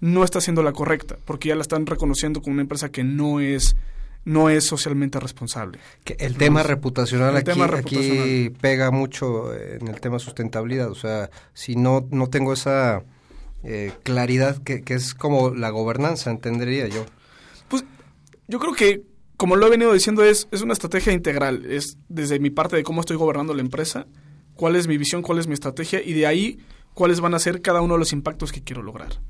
no 0.00 0.24
está 0.24 0.40
siendo 0.40 0.62
la 0.62 0.72
correcta, 0.72 1.16
porque 1.24 1.48
ya 1.48 1.54
la 1.54 1.62
están 1.62 1.86
reconociendo 1.86 2.42
como 2.42 2.54
una 2.54 2.62
empresa 2.62 2.90
que 2.90 3.04
no 3.04 3.40
es 3.40 3.76
no 4.24 4.48
es 4.48 4.64
socialmente 4.64 5.20
responsable. 5.20 5.78
Que 6.02 6.14
el 6.14 6.36
tema 6.36 6.60
Entonces, 6.60 6.66
reputacional, 6.66 7.30
el 7.30 7.36
aquí, 7.36 7.44
tema 7.44 7.66
reputacional 7.66 8.18
aquí 8.22 8.50
pega 8.58 8.90
mucho 8.90 9.54
en 9.54 9.86
el 9.86 10.00
tema 10.00 10.18
sustentabilidad. 10.18 10.90
O 10.90 10.94
sea, 10.94 11.28
si 11.52 11.76
no, 11.76 12.06
no 12.10 12.28
tengo 12.28 12.54
esa 12.54 13.02
eh, 13.62 13.92
claridad 14.02 14.62
que, 14.62 14.82
que, 14.82 14.94
es 14.94 15.14
como 15.14 15.50
la 15.50 15.68
gobernanza, 15.68 16.30
entendería 16.30 16.88
yo. 16.88 17.04
Pues 17.68 17.84
yo 18.48 18.58
creo 18.58 18.72
que, 18.72 19.02
como 19.36 19.56
lo 19.56 19.66
he 19.66 19.70
venido 19.70 19.92
diciendo, 19.92 20.24
es, 20.24 20.48
es 20.50 20.62
una 20.62 20.72
estrategia 20.72 21.12
integral. 21.12 21.64
Es 21.66 21.98
desde 22.08 22.38
mi 22.38 22.50
parte 22.50 22.76
de 22.76 22.82
cómo 22.82 23.00
estoy 23.00 23.16
gobernando 23.16 23.54
la 23.54 23.62
empresa, 23.62 24.06
cuál 24.54 24.76
es 24.76 24.86
mi 24.86 24.96
visión, 24.96 25.22
cuál 25.22 25.38
es 25.38 25.46
mi 25.46 25.54
estrategia 25.54 26.02
y 26.02 26.12
de 26.12 26.26
ahí 26.26 26.58
cuáles 26.94 27.20
van 27.20 27.34
a 27.34 27.38
ser 27.38 27.60
cada 27.60 27.80
uno 27.80 27.94
de 27.94 27.98
los 27.98 28.12
impactos 28.12 28.52
que 28.52 28.62
quiero 28.62 28.82
lograr. 28.82 29.20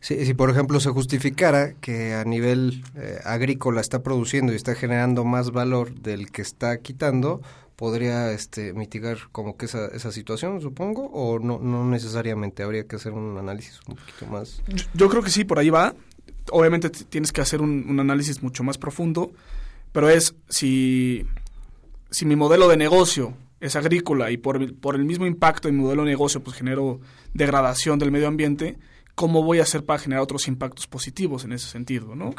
Si, 0.00 0.24
si, 0.24 0.32
por 0.32 0.48
ejemplo 0.48 0.78
se 0.78 0.90
justificara 0.90 1.74
que 1.80 2.14
a 2.14 2.24
nivel 2.24 2.84
eh, 2.94 3.18
agrícola 3.24 3.80
está 3.80 4.04
produciendo 4.04 4.52
y 4.52 4.56
está 4.56 4.76
generando 4.76 5.24
más 5.24 5.50
valor 5.50 5.92
del 5.92 6.30
que 6.30 6.40
está 6.40 6.78
quitando, 6.78 7.42
podría 7.74 8.30
este, 8.30 8.72
mitigar 8.74 9.18
como 9.32 9.56
que 9.56 9.66
esa, 9.66 9.86
esa 9.86 10.12
situación, 10.12 10.60
supongo, 10.60 11.06
o 11.06 11.40
no, 11.40 11.58
no 11.58 11.84
necesariamente, 11.84 12.62
habría 12.62 12.86
que 12.86 12.94
hacer 12.94 13.12
un 13.12 13.38
análisis 13.38 13.80
un 13.88 13.96
poquito 13.96 14.26
más. 14.26 14.62
Yo, 14.68 14.84
yo 14.94 15.08
creo 15.08 15.22
que 15.22 15.30
sí, 15.30 15.44
por 15.44 15.58
ahí 15.58 15.70
va. 15.70 15.94
Obviamente 16.50 16.90
tienes 16.90 17.32
que 17.32 17.40
hacer 17.40 17.60
un, 17.60 17.98
análisis 18.00 18.42
mucho 18.42 18.62
más 18.64 18.78
profundo, 18.78 19.32
pero 19.92 20.08
es 20.08 20.34
si, 20.48 21.26
si 22.10 22.24
mi 22.26 22.36
modelo 22.36 22.68
de 22.68 22.76
negocio 22.76 23.34
es 23.60 23.76
agrícola 23.76 24.30
y 24.30 24.36
por, 24.36 24.74
por 24.76 24.94
el 24.94 25.04
mismo 25.04 25.26
impacto 25.26 25.68
en 25.68 25.76
mi 25.76 25.82
modelo 25.82 26.04
de 26.04 26.10
negocio 26.10 26.42
pues 26.42 26.56
genero 26.56 27.00
degradación 27.34 27.98
del 27.98 28.12
medio 28.12 28.28
ambiente, 28.28 28.78
cómo 29.14 29.42
voy 29.42 29.58
a 29.58 29.62
hacer 29.62 29.84
para 29.84 29.98
generar 29.98 30.22
otros 30.22 30.46
impactos 30.46 30.86
positivos 30.86 31.44
en 31.44 31.52
ese 31.52 31.68
sentido, 31.68 32.14
¿no? 32.14 32.34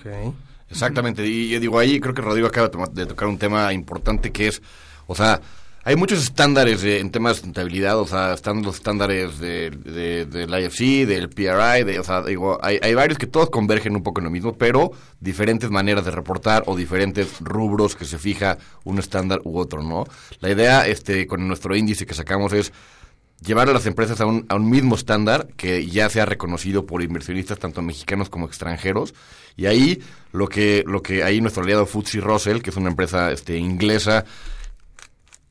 Exactamente, 0.70 1.26
y 1.28 1.50
yo 1.50 1.60
digo 1.60 1.80
ahí, 1.80 2.00
creo 2.00 2.14
que 2.14 2.22
Rodrigo 2.22 2.48
acaba 2.48 2.70
de 2.92 3.06
tocar 3.06 3.28
un 3.28 3.38
tema 3.38 3.74
importante 3.74 4.32
que 4.32 4.48
es, 4.48 4.62
o 5.08 5.16
sea, 5.16 5.42
hay 5.90 5.96
muchos 5.96 6.22
estándares 6.22 6.84
de, 6.84 7.00
en 7.00 7.10
temas 7.10 7.32
de 7.32 7.36
sustentabilidad, 7.38 7.98
o 7.98 8.06
sea, 8.06 8.36
están 8.36 8.62
los 8.62 8.76
estándares 8.76 9.40
de, 9.40 9.72
de, 9.72 10.26
del 10.26 10.54
IFC, 10.54 11.08
del 11.08 11.30
PRI, 11.30 11.84
de, 11.84 11.98
o 12.00 12.04
sea, 12.04 12.22
digo, 12.22 12.60
hay, 12.62 12.78
hay 12.80 12.94
varios 12.94 13.18
que 13.18 13.26
todos 13.26 13.50
convergen 13.50 13.96
un 13.96 14.04
poco 14.04 14.22
en 14.22 14.26
lo 14.26 14.30
mismo, 14.30 14.54
pero 14.54 14.92
diferentes 15.20 15.72
maneras 15.72 16.06
de 16.06 16.12
reportar 16.12 16.62
o 16.68 16.76
diferentes 16.76 17.40
rubros 17.40 17.96
que 17.96 18.06
se 18.06 18.20
fija 18.20 18.60
un 18.84 19.00
estándar 19.00 19.42
u 19.46 19.58
otro, 19.58 19.82
¿no? 19.82 20.04
La 20.42 20.52
idea, 20.52 20.86
este, 20.86 21.26
con 21.26 21.48
nuestro 21.48 21.76
índice 21.76 22.06
que 22.06 22.14
sacamos 22.14 22.54
es 22.54 22.72
llevar 23.44 23.68
a 23.68 23.74
las 23.74 23.88
empresas 23.88 24.22
a 24.22 24.28
un, 24.28 24.46
a 24.48 24.58
un 24.58 24.70
mismo 24.70 24.94
estándar 24.94 25.48
que 25.58 25.88
ya 25.88 26.08
sea 26.12 26.28
reconocido 26.28 26.86
por 26.86 27.02
inversionistas 27.02 27.58
tanto 27.58 27.82
mexicanos 27.82 28.30
como 28.30 28.46
extranjeros 28.46 29.16
y 29.56 29.66
ahí 29.66 30.04
lo 30.34 30.50
que 30.50 30.84
lo 30.86 31.02
que 31.02 31.24
ahí 31.24 31.42
nuestro 31.42 31.64
aliado 31.64 31.86
Futsi 31.86 32.20
Russell 32.20 32.60
que 32.62 32.70
es 32.70 32.76
una 32.76 32.90
empresa 32.90 33.32
este 33.32 33.58
inglesa 33.58 34.26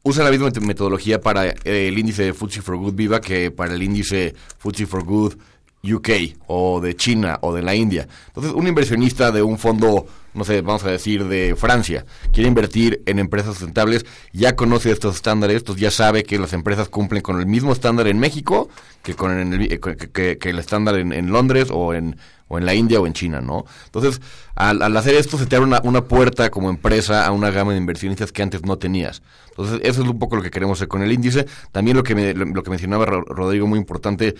usa 0.08 0.24
la 0.24 0.30
misma 0.30 0.50
metodología 0.62 1.20
para 1.20 1.48
eh, 1.48 1.54
el 1.64 1.98
índice 1.98 2.22
de 2.22 2.32
Futsi 2.34 2.60
for 2.60 2.78
Good 2.78 2.94
Viva 2.94 3.20
que 3.20 3.50
para 3.50 3.74
el 3.74 3.82
índice 3.82 4.34
Futsi 4.56 4.86
for 4.86 5.04
Good 5.04 5.34
UK 5.82 6.36
o 6.46 6.80
de 6.80 6.96
China 6.96 7.38
o 7.42 7.54
de 7.54 7.62
la 7.62 7.74
India. 7.74 8.08
Entonces, 8.28 8.52
un 8.52 8.66
inversionista 8.66 9.30
de 9.30 9.42
un 9.42 9.58
fondo, 9.58 10.06
no 10.34 10.44
sé, 10.44 10.60
vamos 10.60 10.84
a 10.84 10.90
decir 10.90 11.24
de 11.26 11.54
Francia, 11.56 12.04
quiere 12.32 12.48
invertir 12.48 13.02
en 13.06 13.18
empresas 13.18 13.54
sustentables, 13.54 14.04
ya 14.32 14.56
conoce 14.56 14.90
estos 14.90 15.16
estándares, 15.16 15.58
entonces 15.58 15.82
ya 15.82 15.90
sabe 15.90 16.24
que 16.24 16.38
las 16.38 16.52
empresas 16.52 16.88
cumplen 16.88 17.22
con 17.22 17.38
el 17.40 17.46
mismo 17.46 17.72
estándar 17.72 18.08
en 18.08 18.18
México 18.18 18.68
que 19.02 19.14
con 19.14 19.30
el, 19.38 19.80
que, 20.12 20.38
que, 20.38 20.50
el 20.50 20.58
estándar 20.58 20.96
en, 20.96 21.30
Londres 21.30 21.68
o 21.70 21.94
en, 21.94 22.16
o 22.48 22.58
en 22.58 22.66
la 22.66 22.74
India 22.74 23.00
o 23.00 23.06
en 23.06 23.12
China, 23.12 23.40
¿no? 23.40 23.64
Entonces, 23.86 24.20
al, 24.54 24.82
al 24.82 24.96
hacer 24.96 25.14
esto 25.14 25.38
se 25.38 25.46
te 25.46 25.56
abre 25.56 25.70
una, 25.82 26.04
puerta 26.04 26.50
como 26.50 26.68
empresa 26.68 27.24
a 27.24 27.32
una 27.32 27.50
gama 27.50 27.72
de 27.72 27.78
inversionistas 27.78 28.32
que 28.32 28.42
antes 28.42 28.62
no 28.64 28.76
tenías. 28.76 29.22
Entonces, 29.50 29.80
eso 29.82 30.02
es 30.02 30.08
un 30.08 30.18
poco 30.18 30.36
lo 30.36 30.42
que 30.42 30.50
queremos 30.50 30.78
hacer 30.78 30.88
con 30.88 31.02
el 31.02 31.12
índice. 31.12 31.46
También 31.72 31.96
lo 31.96 32.02
que, 32.02 32.14
me, 32.14 32.34
lo 32.34 32.62
que 32.62 32.70
mencionaba 32.70 33.06
Rodrigo, 33.06 33.66
muy 33.66 33.78
importante, 33.78 34.34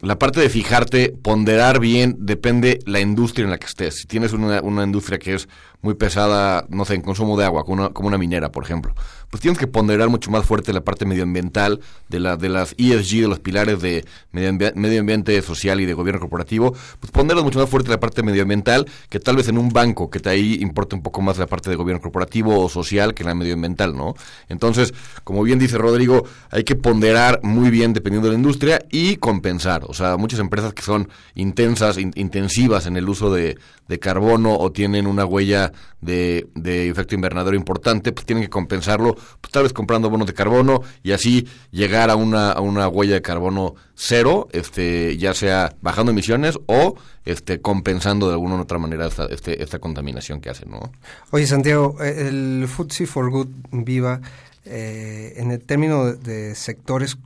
la 0.00 0.18
parte 0.18 0.40
de 0.40 0.48
fijarte, 0.48 1.10
ponderar 1.10 1.80
bien, 1.80 2.16
depende 2.20 2.78
la 2.86 3.00
industria 3.00 3.44
en 3.44 3.50
la 3.50 3.58
que 3.58 3.66
estés. 3.66 3.96
Si 3.96 4.06
tienes 4.06 4.32
una, 4.32 4.60
una 4.62 4.84
industria 4.84 5.18
que 5.18 5.34
es 5.34 5.48
muy 5.80 5.94
pesada, 5.94 6.66
no 6.68 6.84
sé, 6.84 6.94
en 6.94 7.02
consumo 7.02 7.36
de 7.36 7.44
agua, 7.44 7.64
como 7.64 7.82
una, 7.82 7.90
como 7.90 8.08
una 8.08 8.18
minera, 8.18 8.50
por 8.50 8.64
ejemplo, 8.64 8.94
pues 9.30 9.40
tienes 9.40 9.58
que 9.58 9.66
ponderar 9.66 10.08
mucho 10.08 10.30
más 10.30 10.44
fuerte 10.44 10.72
la 10.72 10.80
parte 10.80 11.04
medioambiental 11.04 11.80
de, 12.08 12.20
la, 12.20 12.36
de 12.36 12.48
las 12.48 12.74
ESG, 12.78 13.20
de 13.20 13.28
los 13.28 13.38
pilares 13.38 13.80
de 13.80 14.04
medio, 14.32 14.72
medio 14.74 15.00
ambiente 15.00 15.40
social 15.42 15.80
y 15.80 15.86
de 15.86 15.94
gobierno 15.94 16.20
corporativo, 16.20 16.74
pues 16.98 17.12
ponderas 17.12 17.44
mucho 17.44 17.58
más 17.58 17.68
fuerte 17.68 17.90
la 17.90 18.00
parte 18.00 18.22
medioambiental 18.22 18.86
que 19.08 19.20
tal 19.20 19.36
vez 19.36 19.48
en 19.48 19.58
un 19.58 19.68
banco, 19.68 20.10
que 20.10 20.18
te 20.18 20.30
ahí 20.30 20.58
importa 20.60 20.96
un 20.96 21.02
poco 21.02 21.22
más 21.22 21.38
la 21.38 21.46
parte 21.46 21.70
de 21.70 21.76
gobierno 21.76 22.00
corporativo 22.00 22.58
o 22.58 22.68
social 22.68 23.14
que 23.14 23.22
la 23.22 23.34
medioambiental, 23.34 23.96
¿no? 23.96 24.14
Entonces, 24.48 24.94
como 25.22 25.42
bien 25.42 25.58
dice 25.58 25.78
Rodrigo, 25.78 26.24
hay 26.50 26.64
que 26.64 26.74
ponderar 26.74 27.40
muy 27.42 27.70
bien 27.70 27.92
dependiendo 27.92 28.28
de 28.28 28.32
la 28.32 28.38
industria 28.38 28.84
y 28.90 29.16
compensar. 29.16 29.87
O 29.88 29.94
sea, 29.94 30.16
muchas 30.16 30.38
empresas 30.40 30.74
que 30.74 30.82
son 30.82 31.08
intensas, 31.34 31.98
in, 31.98 32.12
intensivas 32.14 32.86
en 32.86 32.96
el 32.96 33.08
uso 33.08 33.32
de, 33.32 33.58
de 33.88 33.98
carbono 33.98 34.56
o 34.56 34.70
tienen 34.70 35.06
una 35.06 35.24
huella 35.24 35.72
de, 36.00 36.46
de, 36.54 36.88
efecto 36.88 37.14
invernadero 37.14 37.56
importante, 37.56 38.12
pues 38.12 38.26
tienen 38.26 38.44
que 38.44 38.50
compensarlo, 38.50 39.14
pues 39.14 39.50
tal 39.50 39.64
vez 39.64 39.72
comprando 39.72 40.10
bonos 40.10 40.26
de 40.26 40.34
carbono 40.34 40.82
y 41.02 41.12
así 41.12 41.48
llegar 41.70 42.10
a 42.10 42.16
una, 42.16 42.52
a 42.52 42.60
una 42.60 42.86
huella 42.88 43.14
de 43.14 43.22
carbono 43.22 43.74
cero, 43.94 44.48
este, 44.52 45.16
ya 45.16 45.34
sea 45.34 45.74
bajando 45.80 46.12
emisiones 46.12 46.58
o 46.66 46.96
este, 47.24 47.60
compensando 47.60 48.28
de 48.28 48.34
alguna 48.34 48.56
u 48.56 48.60
otra 48.60 48.78
manera 48.78 49.06
esta, 49.06 49.26
este, 49.26 49.62
esta 49.62 49.78
contaminación 49.78 50.40
que 50.40 50.50
hacen, 50.50 50.70
¿no? 50.70 50.92
Oye, 51.30 51.46
Santiago, 51.46 51.96
el 52.02 52.66
FTSE 52.68 53.06
for 53.06 53.30
Good 53.30 53.48
Viva, 53.72 54.20
eh, 54.64 55.34
en 55.36 55.50
el 55.50 55.60
término 55.60 56.12
de 56.12 56.54
sectores, 56.54 57.16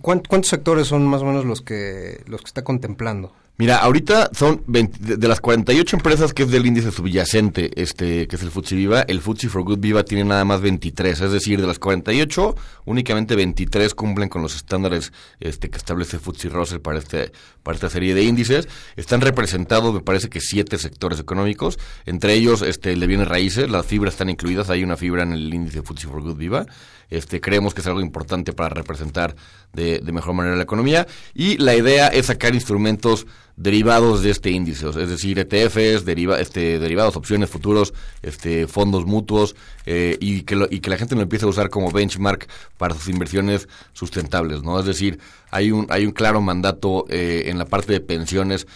¿cuántos 0.00 0.48
sectores 0.48 0.88
son 0.88 1.06
más 1.06 1.22
o 1.22 1.26
menos 1.26 1.44
los 1.44 1.60
que, 1.60 2.22
los 2.26 2.40
que 2.40 2.46
está 2.46 2.64
contemplando? 2.64 3.32
Mira, 3.58 3.76
ahorita 3.76 4.30
son 4.32 4.62
20, 4.66 5.16
de 5.18 5.28
las 5.28 5.40
48 5.40 5.96
empresas 5.96 6.32
que 6.32 6.42
es 6.42 6.50
del 6.50 6.64
índice 6.66 6.90
subyacente, 6.90 7.70
este, 7.80 8.26
que 8.26 8.36
es 8.36 8.42
el 8.42 8.50
FTSE 8.50 8.74
Viva, 8.74 9.02
el 9.02 9.20
FTSE 9.20 9.50
for 9.50 9.62
Good 9.62 9.78
Viva 9.78 10.04
tiene 10.04 10.24
nada 10.24 10.44
más 10.44 10.62
23, 10.62 11.20
es 11.20 11.30
decir, 11.30 11.60
de 11.60 11.66
las 11.66 11.78
48, 11.78 12.56
únicamente 12.86 13.36
23 13.36 13.94
cumplen 13.94 14.30
con 14.30 14.40
los 14.42 14.56
estándares 14.56 15.12
este, 15.38 15.68
que 15.68 15.76
establece 15.76 16.18
FTSE 16.18 16.48
Russell 16.48 16.80
para, 16.80 16.98
este, 16.98 17.30
para 17.62 17.74
esta 17.74 17.90
serie 17.90 18.14
de 18.14 18.22
índices. 18.22 18.68
Están 18.96 19.20
representados, 19.20 19.94
me 19.94 20.00
parece 20.00 20.28
que 20.28 20.40
siete 20.40 20.78
sectores 20.78 21.20
económicos, 21.20 21.78
entre 22.06 22.34
ellos 22.34 22.62
este, 22.62 22.92
el 22.92 23.00
de 23.00 23.06
bienes 23.06 23.28
raíces, 23.28 23.70
las 23.70 23.86
fibras 23.86 24.14
están 24.14 24.30
incluidas, 24.30 24.70
hay 24.70 24.82
una 24.82 24.96
fibra 24.96 25.22
en 25.22 25.32
el 25.32 25.52
índice 25.52 25.82
FTSE 25.82 26.08
for 26.08 26.22
Good 26.22 26.36
Viva. 26.36 26.66
Este, 27.10 27.42
creemos 27.42 27.74
que 27.74 27.82
es 27.82 27.86
algo 27.86 28.00
importante 28.00 28.54
para 28.54 28.70
representar 28.70 29.36
de, 29.74 29.98
de 29.98 30.12
mejor 30.12 30.32
manera 30.32 30.56
la 30.56 30.62
economía 30.62 31.06
y 31.34 31.58
la 31.58 31.74
idea 31.74 32.08
es 32.08 32.26
sacar 32.26 32.54
instrumentos 32.54 33.26
derivados 33.56 34.22
de 34.22 34.30
este 34.30 34.50
índice, 34.50 34.88
es 34.88 35.08
decir, 35.08 35.38
ETFs, 35.38 36.04
deriva, 36.04 36.40
este, 36.40 36.78
derivados, 36.78 37.16
opciones, 37.16 37.50
futuros, 37.50 37.92
este, 38.22 38.66
fondos 38.66 39.04
mutuos, 39.06 39.54
eh, 39.86 40.16
y, 40.20 40.42
que 40.42 40.56
lo, 40.56 40.66
y 40.70 40.80
que 40.80 40.90
la 40.90 40.96
gente 40.96 41.14
lo 41.14 41.22
empiece 41.22 41.44
a 41.44 41.48
usar 41.48 41.70
como 41.70 41.90
benchmark 41.90 42.48
para 42.78 42.94
sus 42.94 43.08
inversiones 43.08 43.68
sustentables, 43.92 44.62
¿no? 44.62 44.78
Es 44.80 44.86
decir, 44.86 45.18
hay 45.50 45.70
un, 45.70 45.86
hay 45.90 46.06
un 46.06 46.12
claro 46.12 46.40
mandato 46.40 47.04
eh, 47.08 47.44
en 47.46 47.58
la 47.58 47.66
parte 47.66 47.92
de 47.92 48.00
pensiones. 48.00 48.66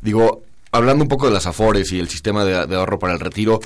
Digo, 0.00 0.42
hablando 0.70 1.04
un 1.04 1.08
poco 1.08 1.26
de 1.26 1.32
las 1.32 1.46
AFORES 1.46 1.92
y 1.92 2.00
el 2.00 2.08
sistema 2.08 2.44
de, 2.44 2.66
de 2.66 2.76
ahorro 2.76 2.98
para 2.98 3.12
el 3.12 3.20
retiro, 3.20 3.60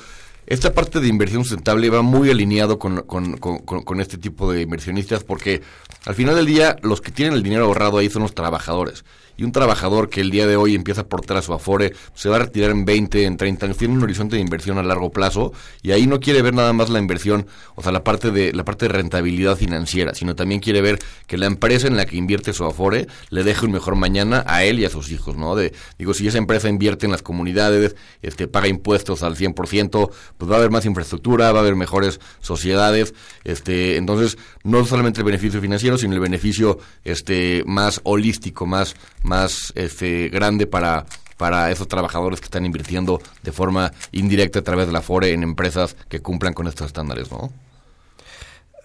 esta 0.46 0.73
parte 0.73 1.00
de 1.00 1.08
inversión 1.08 1.42
sustentable 1.42 1.90
va 1.90 2.02
muy 2.02 2.30
alineado 2.30 2.78
con, 2.78 3.02
con, 3.02 3.37
con, 3.37 3.58
con, 3.58 4.00
este 4.00 4.16
tipo 4.16 4.52
de 4.52 4.62
inversionistas 4.62 5.25
porque 5.25 5.62
al 6.04 6.14
final 6.14 6.37
del 6.37 6.46
día 6.46 6.76
los 6.82 7.00
que 7.00 7.11
tienen 7.11 7.35
el 7.35 7.42
dinero 7.42 7.64
ahorrado 7.64 7.99
ahí 7.99 8.08
son 8.08 8.23
los 8.23 8.32
trabajadores 8.32 9.04
y 9.37 9.45
un 9.45 9.52
trabajador 9.52 10.09
que 10.09 10.21
el 10.21 10.31
día 10.31 10.47
de 10.47 10.57
hoy 10.57 10.75
empieza 10.75 11.02
a 11.02 11.05
aportar 11.05 11.37
a 11.37 11.43
su 11.43 11.52
Afore 11.52 11.93
se 12.14 12.28
va 12.28 12.37
a 12.37 12.38
retirar 12.40 12.71
en 12.71 12.85
20, 12.85 13.25
en 13.25 13.37
30 13.37 13.66
años, 13.66 13.76
tiene 13.76 13.95
un 13.95 14.02
horizonte 14.02 14.37
de 14.37 14.43
inversión 14.43 14.78
a 14.78 14.83
largo 14.83 15.11
plazo 15.11 15.52
y 15.83 15.93
ahí 15.93 16.07
no 16.07 16.21
quiere 16.21 16.43
ver 16.43 16.55
nada 16.55 16.73
más 16.73 16.90
la 16.90 16.99
inversión, 16.99 17.47
o 17.75 17.83
sea, 17.83 17.93
la 17.93 18.05
parte 18.05 18.31
de 18.31 18.52
la 18.52 18.64
parte 18.64 18.87
de 18.87 18.93
rentabilidad 18.93 19.57
financiera, 19.57 20.14
sino 20.14 20.35
también 20.35 20.61
quiere 20.61 20.81
ver 20.81 20.99
que 21.26 21.37
la 21.37 21.47
empresa 21.47 21.87
en 21.87 21.97
la 21.97 22.07
que 22.07 22.16
invierte 22.16 22.52
su 22.52 22.64
Afore 22.64 23.07
le 23.31 23.45
deje 23.45 23.66
un 23.66 23.73
mejor 23.73 23.97
mañana 23.97 24.45
a 24.47 24.64
él 24.64 24.81
y 24.81 24.85
a 24.85 24.90
sus 24.90 25.11
hijos, 25.11 25.37
¿no? 25.37 25.55
De, 25.55 25.73
digo, 25.99 26.14
si 26.14 26.26
esa 26.26 26.38
empresa 26.38 26.69
invierte 26.69 27.07
en 27.07 27.12
las 27.12 27.23
comunidades, 27.23 27.97
este 28.23 28.49
paga 28.49 28.69
impuestos 28.69 29.23
al 29.23 29.37
100%, 29.37 30.11
pues 30.38 30.50
va 30.50 30.55
a 30.55 30.59
haber 30.59 30.71
más 30.71 30.87
infraestructura, 30.87 31.52
va 31.52 31.59
a 31.59 31.62
haber 31.62 31.76
mejores 31.76 32.21
sociedades, 32.40 33.14
este, 33.45 33.97
entonces 33.97 34.38
no 34.64 34.85
solamente 34.85 35.21
el 35.21 35.25
beneficio 35.25 35.61
financiero, 35.61 35.99
sino 35.99 36.14
el 36.14 36.21
beneficio 36.21 36.78
este 37.05 37.62
más 37.66 38.00
holístico, 38.05 38.66
más 38.66 38.97
más 39.26 39.73
este 39.75 40.28
grande 40.28 40.66
para 40.66 41.04
para 41.37 41.71
esos 41.71 41.88
trabajadores 41.88 42.40
que 42.40 42.47
están 42.47 42.64
invirtiendo 42.64 43.21
de 43.42 43.52
forma 43.52 43.92
indirecta 44.12 44.61
a 44.61 44.62
través 44.62 44.87
de 44.87 44.92
la 44.92 45.02
FORE 45.02 45.33
en 45.33 45.42
empresas 45.42 45.97
que 46.09 46.21
cumplan 46.21 46.54
con 46.54 46.66
estos 46.66 46.87
estándares, 46.87 47.30
¿no? 47.30 47.52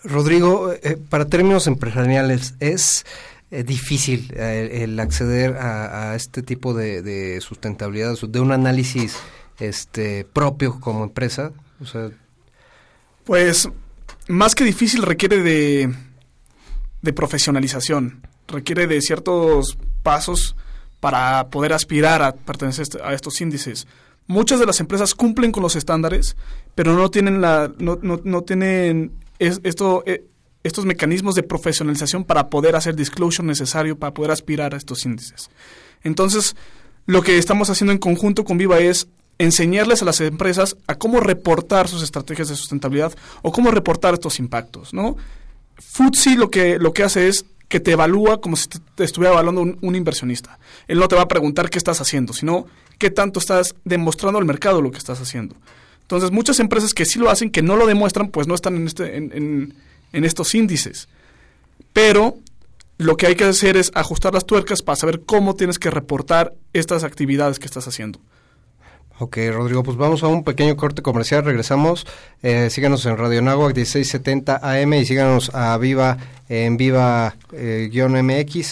Rodrigo, 0.03 0.73
eh, 0.73 0.97
para 1.09 1.25
términos 1.25 1.67
empresariales, 1.67 2.55
¿es 2.59 3.05
eh, 3.51 3.63
difícil 3.63 4.33
eh, 4.35 4.81
el 4.83 4.99
acceder 4.99 5.57
a, 5.57 6.15
este 6.15 6.41
tipo 6.41 6.73
de, 6.73 7.39
sustentabilidad, 7.41 8.17
de 8.19 8.39
un 8.39 8.51
análisis 8.51 9.15
este 9.59 10.25
propio 10.25 10.79
como 10.79 11.03
empresa? 11.03 11.51
O 11.79 11.85
sea, 11.85 12.09
pues 13.23 13.69
más 14.27 14.55
que 14.55 14.63
difícil 14.63 15.03
requiere 15.03 15.41
de, 15.43 15.93
de 17.01 17.13
profesionalización, 17.13 18.27
requiere 18.47 18.87
de 18.87 19.01
ciertos 19.01 19.77
pasos 20.01 20.55
para 20.99 21.49
poder 21.49 21.73
aspirar 21.73 22.21
a 22.21 22.33
pertenecer 22.33 22.83
este, 22.83 23.01
a 23.03 23.13
estos 23.13 23.41
índices. 23.41 23.87
Muchas 24.27 24.59
de 24.59 24.65
las 24.65 24.79
empresas 24.79 25.15
cumplen 25.15 25.51
con 25.51 25.63
los 25.63 25.75
estándares, 25.75 26.37
pero 26.75 26.93
no 26.93 27.09
tienen 27.09 27.41
la 27.41 27.71
no, 27.79 27.97
no, 28.01 28.21
no 28.23 28.41
tienen 28.43 29.11
esto 29.39 30.03
eh, 30.05 30.25
estos 30.63 30.85
mecanismos 30.85 31.35
de 31.35 31.43
profesionalización 31.43 32.23
para 32.23 32.49
poder 32.49 32.75
hacer 32.75 32.95
disclosure 32.95 33.47
necesario 33.47 33.97
para 33.97 34.13
poder 34.13 34.31
aspirar 34.31 34.73
a 34.73 34.77
estos 34.77 35.05
índices. 35.05 35.49
Entonces, 36.03 36.55
lo 37.07 37.23
que 37.23 37.37
estamos 37.37 37.69
haciendo 37.69 37.91
en 37.91 37.97
conjunto 37.97 38.43
con 38.43 38.57
Viva 38.57 38.79
es 38.79 39.07
enseñarles 39.39 40.03
a 40.03 40.05
las 40.05 40.21
empresas 40.21 40.77
a 40.85 40.95
cómo 40.95 41.19
reportar 41.19 41.87
sus 41.87 42.03
estrategias 42.03 42.49
de 42.49 42.55
sustentabilidad 42.55 43.13
o 43.41 43.51
cómo 43.51 43.71
reportar 43.71 44.13
estos 44.13 44.37
impactos, 44.39 44.93
¿no? 44.93 45.17
FTSE 45.77 46.35
lo 46.35 46.51
que, 46.51 46.77
lo 46.77 46.93
que 46.93 47.03
hace 47.03 47.27
es 47.27 47.45
que 47.71 47.79
te 47.79 47.93
evalúa 47.93 48.41
como 48.41 48.57
si 48.57 48.67
estuviera 48.97 49.33
evaluando 49.33 49.61
un, 49.61 49.95
inversionista. 49.95 50.59
Él 50.87 50.99
no 50.99 51.07
te 51.07 51.15
va 51.15 51.23
a 51.23 51.27
preguntar 51.27 51.69
qué 51.69 51.77
estás 51.77 52.01
haciendo, 52.01 52.33
sino 52.33 52.67
qué 52.99 53.09
tanto 53.09 53.39
estás 53.39 53.73
demostrando 53.85 54.37
al 54.37 54.45
mercado 54.45 54.81
lo 54.81 54.91
que 54.91 54.97
estás 54.97 55.21
haciendo. 55.21 55.55
Entonces, 56.01 56.31
muchas 56.31 56.59
empresas 56.59 56.93
que 56.93 57.05
sí 57.05 57.17
lo 57.17 57.29
hacen, 57.29 57.49
que 57.49 57.61
no 57.61 57.77
lo 57.77 57.87
demuestran, 57.87 58.27
pues 58.27 58.45
no 58.45 58.53
están 58.53 58.75
en, 58.75 58.87
este, 58.87 59.69
estos 60.11 60.53
índices. 60.53 61.07
Pero 61.93 62.37
lo 62.97 63.15
que 63.15 63.27
hay 63.27 63.35
que 63.35 63.45
hacer 63.45 63.77
es 63.77 63.89
ajustar 63.95 64.33
las 64.33 64.45
tuercas 64.45 64.81
para 64.83 64.97
saber 64.97 65.21
cómo 65.21 65.55
tienes 65.55 65.79
que 65.79 65.89
reportar 65.89 66.53
estas 66.73 67.05
actividades 67.05 67.57
que 67.57 67.67
estás 67.67 67.87
haciendo. 67.87 68.19
Ok, 69.19 69.37
Rodrigo, 69.53 69.83
pues 69.83 69.97
vamos 69.97 70.23
a 70.23 70.27
un 70.27 70.43
pequeño 70.43 70.75
corte 70.75 71.01
comercial, 71.01 71.45
regresamos. 71.45 72.07
Eh, 72.41 72.69
síganos 72.71 73.05
en 73.05 73.17
Radio 73.17 73.41
Nahuac 73.41 73.75
1670 73.75 74.59
AM 74.63 74.93
y 74.93 75.05
síganos 75.05 75.53
a 75.53 75.77
Viva 75.77 76.17
en 76.49 76.75
Viva-MX 76.75 77.55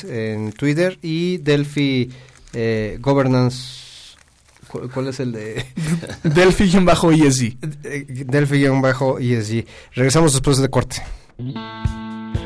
eh, 0.03 0.33
en 0.33 0.51
Twitter 0.53 0.97
y 1.01 1.37
Delphi 1.37 2.09
eh, 2.53 2.97
Governance. 2.99 4.17
¿Cuál, 4.93 5.07
es 5.07 5.19
el 5.19 5.31
de? 5.31 5.65
Delphi-ESG. 6.23 7.57
Delphi-ESG. 8.27 9.65
Regresamos 9.93 10.33
después 10.33 10.57
del 10.57 10.69
corte. 10.69 11.03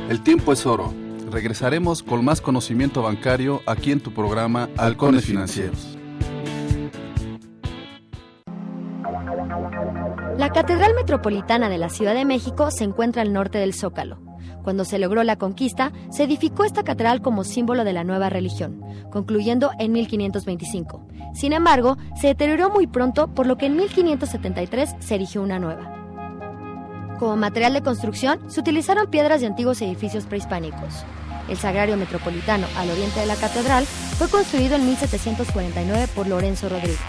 El 0.09 0.21
tiempo 0.23 0.53
es 0.53 0.65
oro. 0.65 0.93
Regresaremos 1.31 2.03
con 2.03 2.23
más 2.23 2.41
conocimiento 2.41 3.01
bancario 3.01 3.61
aquí 3.65 3.91
en 3.91 3.99
tu 3.99 4.13
programa 4.13 4.69
Halcones 4.77 5.25
Financieros. 5.25 5.97
La 10.37 10.49
Catedral 10.49 10.95
Metropolitana 10.95 11.69
de 11.69 11.77
la 11.77 11.89
Ciudad 11.89 12.15
de 12.15 12.25
México 12.25 12.71
se 12.71 12.83
encuentra 12.83 13.21
al 13.21 13.33
norte 13.33 13.59
del 13.59 13.73
Zócalo. 13.73 14.17
Cuando 14.63 14.83
se 14.83 14.97
logró 14.97 15.23
la 15.23 15.35
conquista, 15.35 15.91
se 16.09 16.23
edificó 16.23 16.63
esta 16.63 16.83
catedral 16.83 17.21
como 17.21 17.43
símbolo 17.43 17.83
de 17.83 17.93
la 17.93 18.03
nueva 18.03 18.29
religión, 18.29 18.81
concluyendo 19.11 19.71
en 19.77 19.91
1525. 19.91 21.05
Sin 21.35 21.53
embargo, 21.53 21.97
se 22.19 22.27
deterioró 22.27 22.71
muy 22.71 22.87
pronto, 22.87 23.27
por 23.27 23.45
lo 23.45 23.57
que 23.57 23.67
en 23.67 23.75
1573 23.75 24.95
se 24.99 25.15
erigió 25.15 25.43
una 25.43 25.59
nueva. 25.59 25.93
Como 27.19 27.35
material 27.35 27.73
de 27.73 27.83
construcción, 27.83 28.39
se 28.49 28.59
utilizaron 28.59 29.11
piedras 29.11 29.41
de 29.41 29.47
antiguos 29.47 29.81
edificios 29.83 30.25
prehispánicos. 30.25 31.05
El 31.47 31.57
Sagrario 31.57 31.95
Metropolitano 31.95 32.65
al 32.77 32.89
oriente 32.89 33.19
de 33.19 33.27
la 33.27 33.35
catedral 33.35 33.85
fue 33.85 34.29
construido 34.29 34.75
en 34.75 34.85
1749 34.87 36.07
por 36.15 36.27
Lorenzo 36.27 36.69
Rodríguez. 36.69 36.99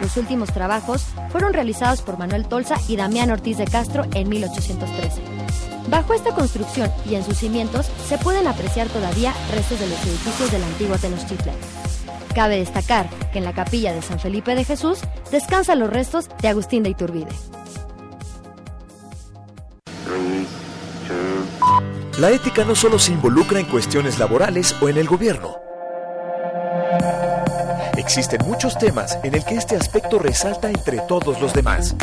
Los 0.00 0.16
últimos 0.16 0.52
trabajos 0.52 1.04
fueron 1.30 1.52
realizados 1.52 2.00
por 2.00 2.18
Manuel 2.18 2.46
Tolsa 2.46 2.76
y 2.88 2.96
Damián 2.96 3.30
Ortiz 3.30 3.58
de 3.58 3.66
Castro 3.66 4.06
en 4.14 4.28
1813. 4.28 5.20
Bajo 5.88 6.14
esta 6.14 6.34
construcción 6.34 6.90
y 7.04 7.16
en 7.16 7.24
sus 7.24 7.38
cimientos 7.38 7.90
se 8.08 8.16
pueden 8.18 8.46
apreciar 8.46 8.88
todavía 8.88 9.34
restos 9.52 9.80
de 9.80 9.88
los 9.88 10.02
edificios 10.04 10.50
de 10.50 10.58
la 10.58 10.66
antigua 10.66 10.98
Tenochtitlan. 10.98 11.56
Cabe 12.34 12.58
destacar 12.58 13.10
que 13.32 13.38
en 13.38 13.44
la 13.44 13.52
capilla 13.52 13.92
de 13.92 14.02
San 14.02 14.20
Felipe 14.20 14.54
de 14.54 14.64
Jesús 14.64 15.00
descansan 15.30 15.80
los 15.80 15.90
restos 15.90 16.28
de 16.40 16.48
Agustín 16.48 16.82
de 16.82 16.90
Iturbide. 16.90 17.32
La 22.18 22.30
ética 22.30 22.64
no 22.64 22.74
solo 22.74 22.98
se 22.98 23.12
involucra 23.12 23.60
en 23.60 23.66
cuestiones 23.66 24.18
laborales 24.18 24.76
o 24.80 24.88
en 24.88 24.98
el 24.98 25.08
gobierno 25.08 25.69
Existen 28.10 28.44
muchos 28.44 28.76
temas 28.76 29.16
en 29.22 29.36
el 29.36 29.44
que 29.44 29.54
este 29.54 29.76
aspecto 29.76 30.18
resalta 30.18 30.68
entre 30.68 30.98
todos 30.98 31.40
los 31.40 31.52
demás. 31.52 31.94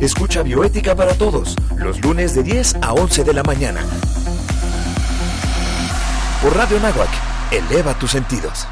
Escucha 0.00 0.44
Bioética 0.44 0.94
para 0.94 1.12
Todos, 1.14 1.56
los 1.76 2.00
lunes 2.02 2.36
de 2.36 2.44
10 2.44 2.76
a 2.82 2.92
11 2.92 3.24
de 3.24 3.32
la 3.32 3.42
mañana. 3.42 3.80
Por 6.40 6.56
Radio 6.56 6.78
Nahuac, 6.78 7.10
eleva 7.50 7.98
tus 7.98 8.12
sentidos. 8.12 8.68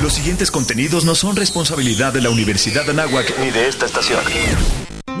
Los 0.00 0.12
siguientes 0.12 0.52
contenidos 0.52 1.04
no 1.04 1.16
son 1.16 1.34
responsabilidad 1.34 2.12
de 2.12 2.20
la 2.20 2.30
Universidad 2.30 2.86
de 2.86 2.94
Nahuac 2.94 3.36
ni 3.40 3.50
de 3.50 3.66
esta 3.66 3.86
estación. 3.86 4.20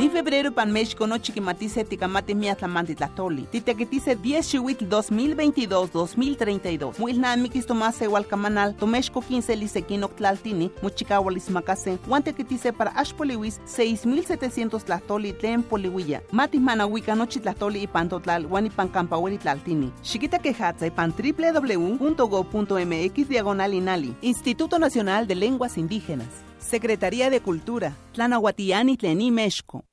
Ni 0.00 0.08
febrero 0.08 0.50
pan 0.50 0.72
México 0.72 1.06
no 1.06 1.18
chiquimatice 1.18 1.84
ticamate 1.84 2.34
miatlamanti 2.34 2.94
tlatoli. 2.94 3.42
Titequitice 3.50 4.16
10 4.16 4.48
chihuitl 4.48 4.86
2022-2032. 4.86 6.98
Muilnamikis 6.98 7.66
tomase 7.66 8.06
hualcamanal, 8.06 8.74
tomexco 8.76 9.20
15 9.20 9.56
lisequino 9.56 10.08
tlaltini, 10.08 10.70
muchicahualis 10.80 11.50
macase, 11.50 11.98
guantequitice 12.06 12.72
para 12.72 12.96
ashpoliwis 12.96 13.60
6700 13.66 14.84
tlatoli 14.84 15.34
tlen 15.34 15.62
poliwilla. 15.62 16.22
Matis 16.32 16.62
manahuica 16.62 17.14
no 17.14 17.26
tlatoli 17.26 17.82
y 17.82 17.86
pantotlal, 17.86 18.46
guanipan 18.46 18.88
campaweri 18.88 19.36
tlaltini. 19.36 19.92
Chiquita 20.00 20.38
quejatza 20.38 20.86
y 20.86 20.90
pan 20.90 21.12
www.go.mx 21.12 23.28
diagonal 23.28 23.74
inali. 23.74 24.14
Instituto 24.22 24.78
Nacional 24.78 25.26
de 25.26 25.34
Lenguas 25.34 25.76
Indígenas. 25.76 26.49
Secretaría 26.60 27.30
de 27.30 27.40
Cultura, 27.40 27.96
Tlanahuatiani 28.12 28.96
Tlení, 28.96 29.30
México. 29.30 29.84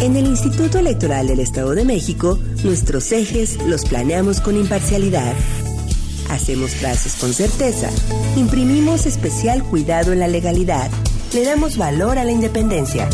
En 0.00 0.16
el 0.16 0.26
Instituto 0.26 0.78
Electoral 0.78 1.26
del 1.26 1.40
Estado 1.40 1.74
de 1.74 1.84
México, 1.84 2.38
nuestros 2.64 3.10
ejes 3.12 3.58
los 3.66 3.84
planeamos 3.84 4.40
con 4.40 4.56
imparcialidad. 4.56 5.34
Hacemos 6.30 6.70
frases 6.70 7.16
con 7.16 7.32
certeza, 7.32 7.90
imprimimos 8.36 9.06
especial 9.06 9.64
cuidado 9.64 10.12
en 10.12 10.20
la 10.20 10.28
legalidad, 10.28 10.90
le 11.34 11.44
damos 11.44 11.76
valor 11.76 12.18
a 12.18 12.24
la 12.24 12.32
independencia, 12.32 13.08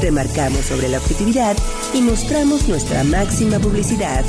remarcamos 0.00 0.60
sobre 0.60 0.88
la 0.88 0.98
objetividad 0.98 1.56
y 1.92 2.00
mostramos 2.00 2.68
nuestra 2.68 3.02
máxima 3.04 3.58
publicidad. 3.58 4.24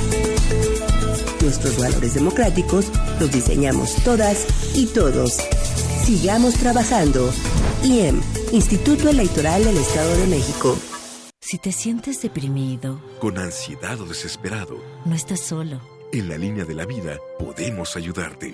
Nuestros 1.42 1.78
valores 1.78 2.14
democráticos 2.14 2.86
los 3.20 3.32
diseñamos 3.32 3.96
todas 4.04 4.46
y 4.76 4.86
todos. 4.86 5.38
Sigamos 6.04 6.54
trabajando. 6.54 7.32
IEM, 7.84 8.22
Instituto 8.52 9.10
Electoral 9.10 9.64
del 9.64 9.78
Estado 9.78 10.18
de 10.18 10.28
México. 10.28 10.78
Si 11.40 11.58
te 11.58 11.72
sientes 11.72 12.22
deprimido, 12.22 13.02
con 13.20 13.40
ansiedad 13.40 14.00
o 14.00 14.06
desesperado, 14.06 14.78
no 15.04 15.16
estás 15.16 15.40
solo. 15.40 15.82
En 16.14 16.30
la 16.30 16.38
línea 16.38 16.64
de 16.64 16.76
la 16.76 16.86
vida 16.86 17.18
podemos 17.40 17.96
ayudarte. 17.96 18.54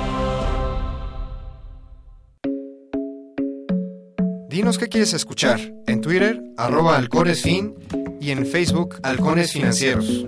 Dinos 4.51 4.77
qué 4.77 4.89
quieres 4.89 5.13
escuchar. 5.13 5.59
En 5.87 6.01
Twitter, 6.01 6.41
arroba 6.57 6.97
halconesfin 6.97 7.73
y 8.19 8.31
en 8.31 8.45
Facebook, 8.45 8.99
Halcones 9.01 9.53
Financieros. 9.53 10.27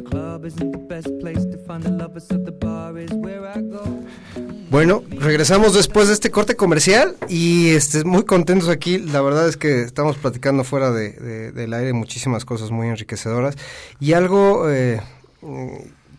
Bueno, 4.72 5.04
regresamos 5.10 5.74
después 5.74 6.08
de 6.08 6.14
este 6.14 6.32
corte 6.32 6.56
comercial 6.56 7.18
y 7.28 7.72
este, 7.72 8.06
muy 8.06 8.24
contentos 8.24 8.70
aquí. 8.70 8.98
La 8.98 9.22
verdad 9.22 9.50
es 9.50 9.58
que 9.58 9.82
estamos 9.82 10.18
platicando 10.18 10.64
fuera 10.64 10.92
de, 10.92 11.12
de- 11.12 11.52
del 11.52 11.74
aire 11.74 11.92
muchísimas 11.92 12.46
cosas 12.46 12.72
muy 12.72 12.88
enriquecedoras 12.88 13.56
y 14.00 14.14
algo 14.14 14.72
eh, 14.72 15.02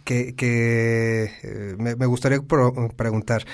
que, 0.05 0.35
eh, 1.43 1.75
me, 1.79 2.07
gustaría 2.07 2.39
preguntar. 2.97 3.47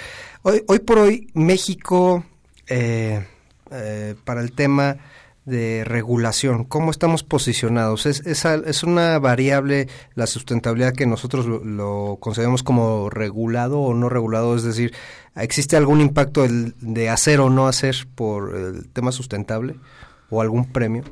Hoy, 0.42 0.64
hoy 0.66 0.80
por 0.80 0.98
hoy 0.98 1.28
México, 1.34 2.24
eh, 2.66 3.24
eh, 3.70 4.14
para 4.24 4.40
el 4.40 4.52
tema 4.52 4.96
de 5.46 5.84
regulación, 5.84 6.64
¿cómo 6.64 6.90
estamos 6.90 7.24
posicionados? 7.24 8.06
¿Es, 8.06 8.20
es, 8.26 8.44
es 8.44 8.82
una 8.82 9.18
variable 9.18 9.88
la 10.14 10.26
sustentabilidad 10.26 10.92
que 10.92 11.06
nosotros 11.06 11.46
lo, 11.46 11.64
lo 11.64 12.18
concebemos 12.20 12.62
como 12.62 13.08
regulado 13.10 13.80
o 13.80 13.94
no 13.94 14.08
regulado? 14.08 14.54
Es 14.54 14.62
decir, 14.62 14.92
¿existe 15.34 15.76
algún 15.76 16.00
impacto 16.02 16.44
el- 16.44 16.74
de 16.80 17.08
hacer 17.08 17.40
o 17.40 17.48
no 17.50 17.66
hacer 17.66 18.06
por 18.14 18.54
el 18.54 18.88
tema 18.90 19.12
sustentable 19.12 19.76
o 20.28 20.40
algún 20.42 20.70
premio? 20.70 21.04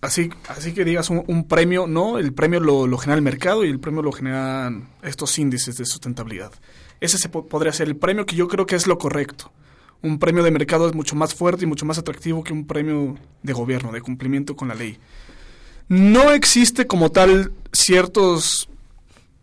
Así, 0.00 0.30
así 0.48 0.74
que 0.74 0.84
digas 0.84 1.08
un, 1.08 1.44
premio, 1.48 1.86
no, 1.86 2.18
el 2.18 2.34
premio 2.34 2.60
lo, 2.60 2.86
genera 2.98 3.16
el 3.16 3.22
mercado 3.22 3.64
y 3.64 3.70
el 3.70 3.80
premio 3.80 4.02
lo 4.02 4.12
generan 4.12 4.88
estos 5.02 5.38
índices 5.38 5.78
de 5.78 5.86
sustentabilidad. 5.86 6.52
Ese 7.00 7.16
se 7.16 7.30
po- 7.30 7.46
podría 7.46 7.72
ser 7.72 7.86
el 7.88 7.96
premio 7.96 8.26
que 8.26 8.36
yo 8.36 8.46
creo 8.48 8.66
que 8.66 8.76
es 8.76 8.86
lo 8.86 8.98
correcto. 8.98 9.50
Un 10.04 10.18
premio 10.18 10.42
de 10.42 10.50
mercado 10.50 10.86
es 10.86 10.94
mucho 10.94 11.16
más 11.16 11.34
fuerte 11.34 11.64
y 11.64 11.66
mucho 11.66 11.86
más 11.86 11.98
atractivo 11.98 12.44
que 12.44 12.52
un 12.52 12.66
premio 12.66 13.16
de 13.42 13.52
gobierno, 13.52 13.90
de 13.90 14.00
cumplimiento 14.02 14.54
con 14.54 14.68
la 14.68 14.74
ley. 14.74 14.98
No 15.88 16.30
existe 16.32 16.86
como 16.86 17.10
tal 17.10 17.52
ciertos 17.72 18.68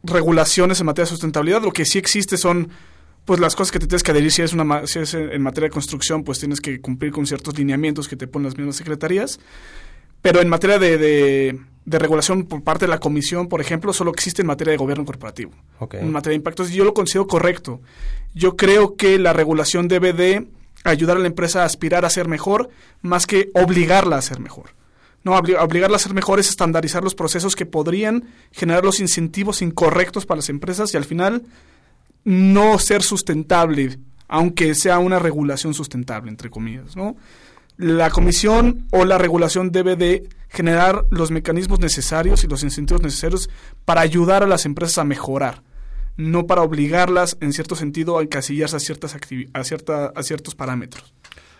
regulaciones 0.03 0.79
en 0.79 0.85
materia 0.85 1.05
de 1.05 1.09
sustentabilidad. 1.11 1.61
Lo 1.61 1.71
que 1.71 1.85
sí 1.85 1.97
existe 1.97 2.37
son 2.37 2.69
pues 3.25 3.39
las 3.39 3.55
cosas 3.55 3.71
que 3.71 3.79
te 3.79 3.85
tienes 3.87 4.01
que 4.03 4.11
adherir 4.11 4.31
si 4.31 4.41
es 4.41 4.53
una 4.53 4.87
si 4.87 4.99
es 4.99 5.13
en 5.13 5.41
materia 5.41 5.67
de 5.69 5.73
construcción, 5.73 6.23
pues 6.23 6.39
tienes 6.39 6.59
que 6.59 6.81
cumplir 6.81 7.11
con 7.11 7.25
ciertos 7.27 7.57
lineamientos 7.57 8.07
que 8.07 8.15
te 8.15 8.27
ponen 8.27 8.45
las 8.45 8.57
mismas 8.57 8.75
secretarías. 8.77 9.39
Pero 10.21 10.41
en 10.41 10.49
materia 10.49 10.77
de, 10.79 10.97
de- 10.97 11.59
de 11.83 11.97
regulación 11.97 12.43
por 12.45 12.63
parte 12.63 12.85
de 12.85 12.89
la 12.89 12.99
comisión, 12.99 13.47
por 13.47 13.59
ejemplo, 13.59 13.91
solo 13.91 14.11
existe 14.11 14.43
en 14.43 14.47
materia 14.47 14.71
de 14.71 14.77
gobierno 14.77 15.03
corporativo. 15.03 15.51
En 15.97 16.11
materia 16.11 16.31
de 16.33 16.35
impactos, 16.37 16.69
yo 16.71 16.83
lo 16.85 16.93
considero 16.93 17.25
correcto. 17.25 17.81
Yo 18.33 18.55
creo 18.55 18.95
que 18.95 19.17
la 19.19 19.33
regulación 19.33 19.87
debe 19.87 20.13
de 20.13 20.47
ayudar 20.83 21.17
a 21.17 21.19
la 21.19 21.27
empresa 21.27 21.61
a 21.61 21.65
aspirar 21.65 22.05
a 22.05 22.09
ser 22.09 22.27
mejor, 22.27 22.69
más 23.01 23.27
que 23.27 23.49
obligarla 23.53 24.17
a 24.17 24.21
ser 24.21 24.39
mejor. 24.39 24.71
No, 25.23 25.33
obli- 25.37 25.57
obligarla 25.61 25.97
a 25.97 25.99
ser 25.99 26.13
mejor 26.15 26.39
es 26.39 26.49
estandarizar 26.49 27.03
los 27.03 27.13
procesos 27.13 27.55
que 27.55 27.65
podrían 27.67 28.25
generar 28.51 28.83
los 28.83 28.99
incentivos 28.99 29.61
incorrectos 29.61 30.25
para 30.25 30.37
las 30.37 30.49
empresas 30.49 30.93
y 30.93 30.97
al 30.97 31.05
final 31.05 31.43
no 32.23 32.79
ser 32.79 33.03
sustentable, 33.03 33.99
aunque 34.27 34.73
sea 34.75 34.99
una 34.99 35.19
regulación 35.19 35.73
sustentable, 35.73 36.29
entre 36.29 36.49
comillas, 36.49 36.95
¿no? 36.95 37.15
La 37.77 38.09
comisión 38.09 38.85
o 38.91 39.05
la 39.05 39.17
regulación 39.17 39.71
debe 39.71 39.95
de 39.95 40.27
generar 40.49 41.05
los 41.09 41.31
mecanismos 41.31 41.79
necesarios 41.79 42.43
y 42.43 42.47
los 42.47 42.63
incentivos 42.63 43.01
necesarios 43.01 43.49
para 43.85 44.01
ayudar 44.01 44.43
a 44.43 44.47
las 44.47 44.65
empresas 44.65 44.97
a 44.99 45.03
mejorar, 45.03 45.63
no 46.17 46.45
para 46.47 46.61
obligarlas, 46.61 47.37
en 47.41 47.53
cierto 47.53 47.75
sentido, 47.75 48.17
a 48.19 48.21
encasillarse 48.23 48.75
a, 48.75 48.79
ciertas 48.79 49.15
a, 49.53 49.63
cierta, 49.63 50.07
a 50.15 50.23
ciertos 50.23 50.55
parámetros. 50.55 51.13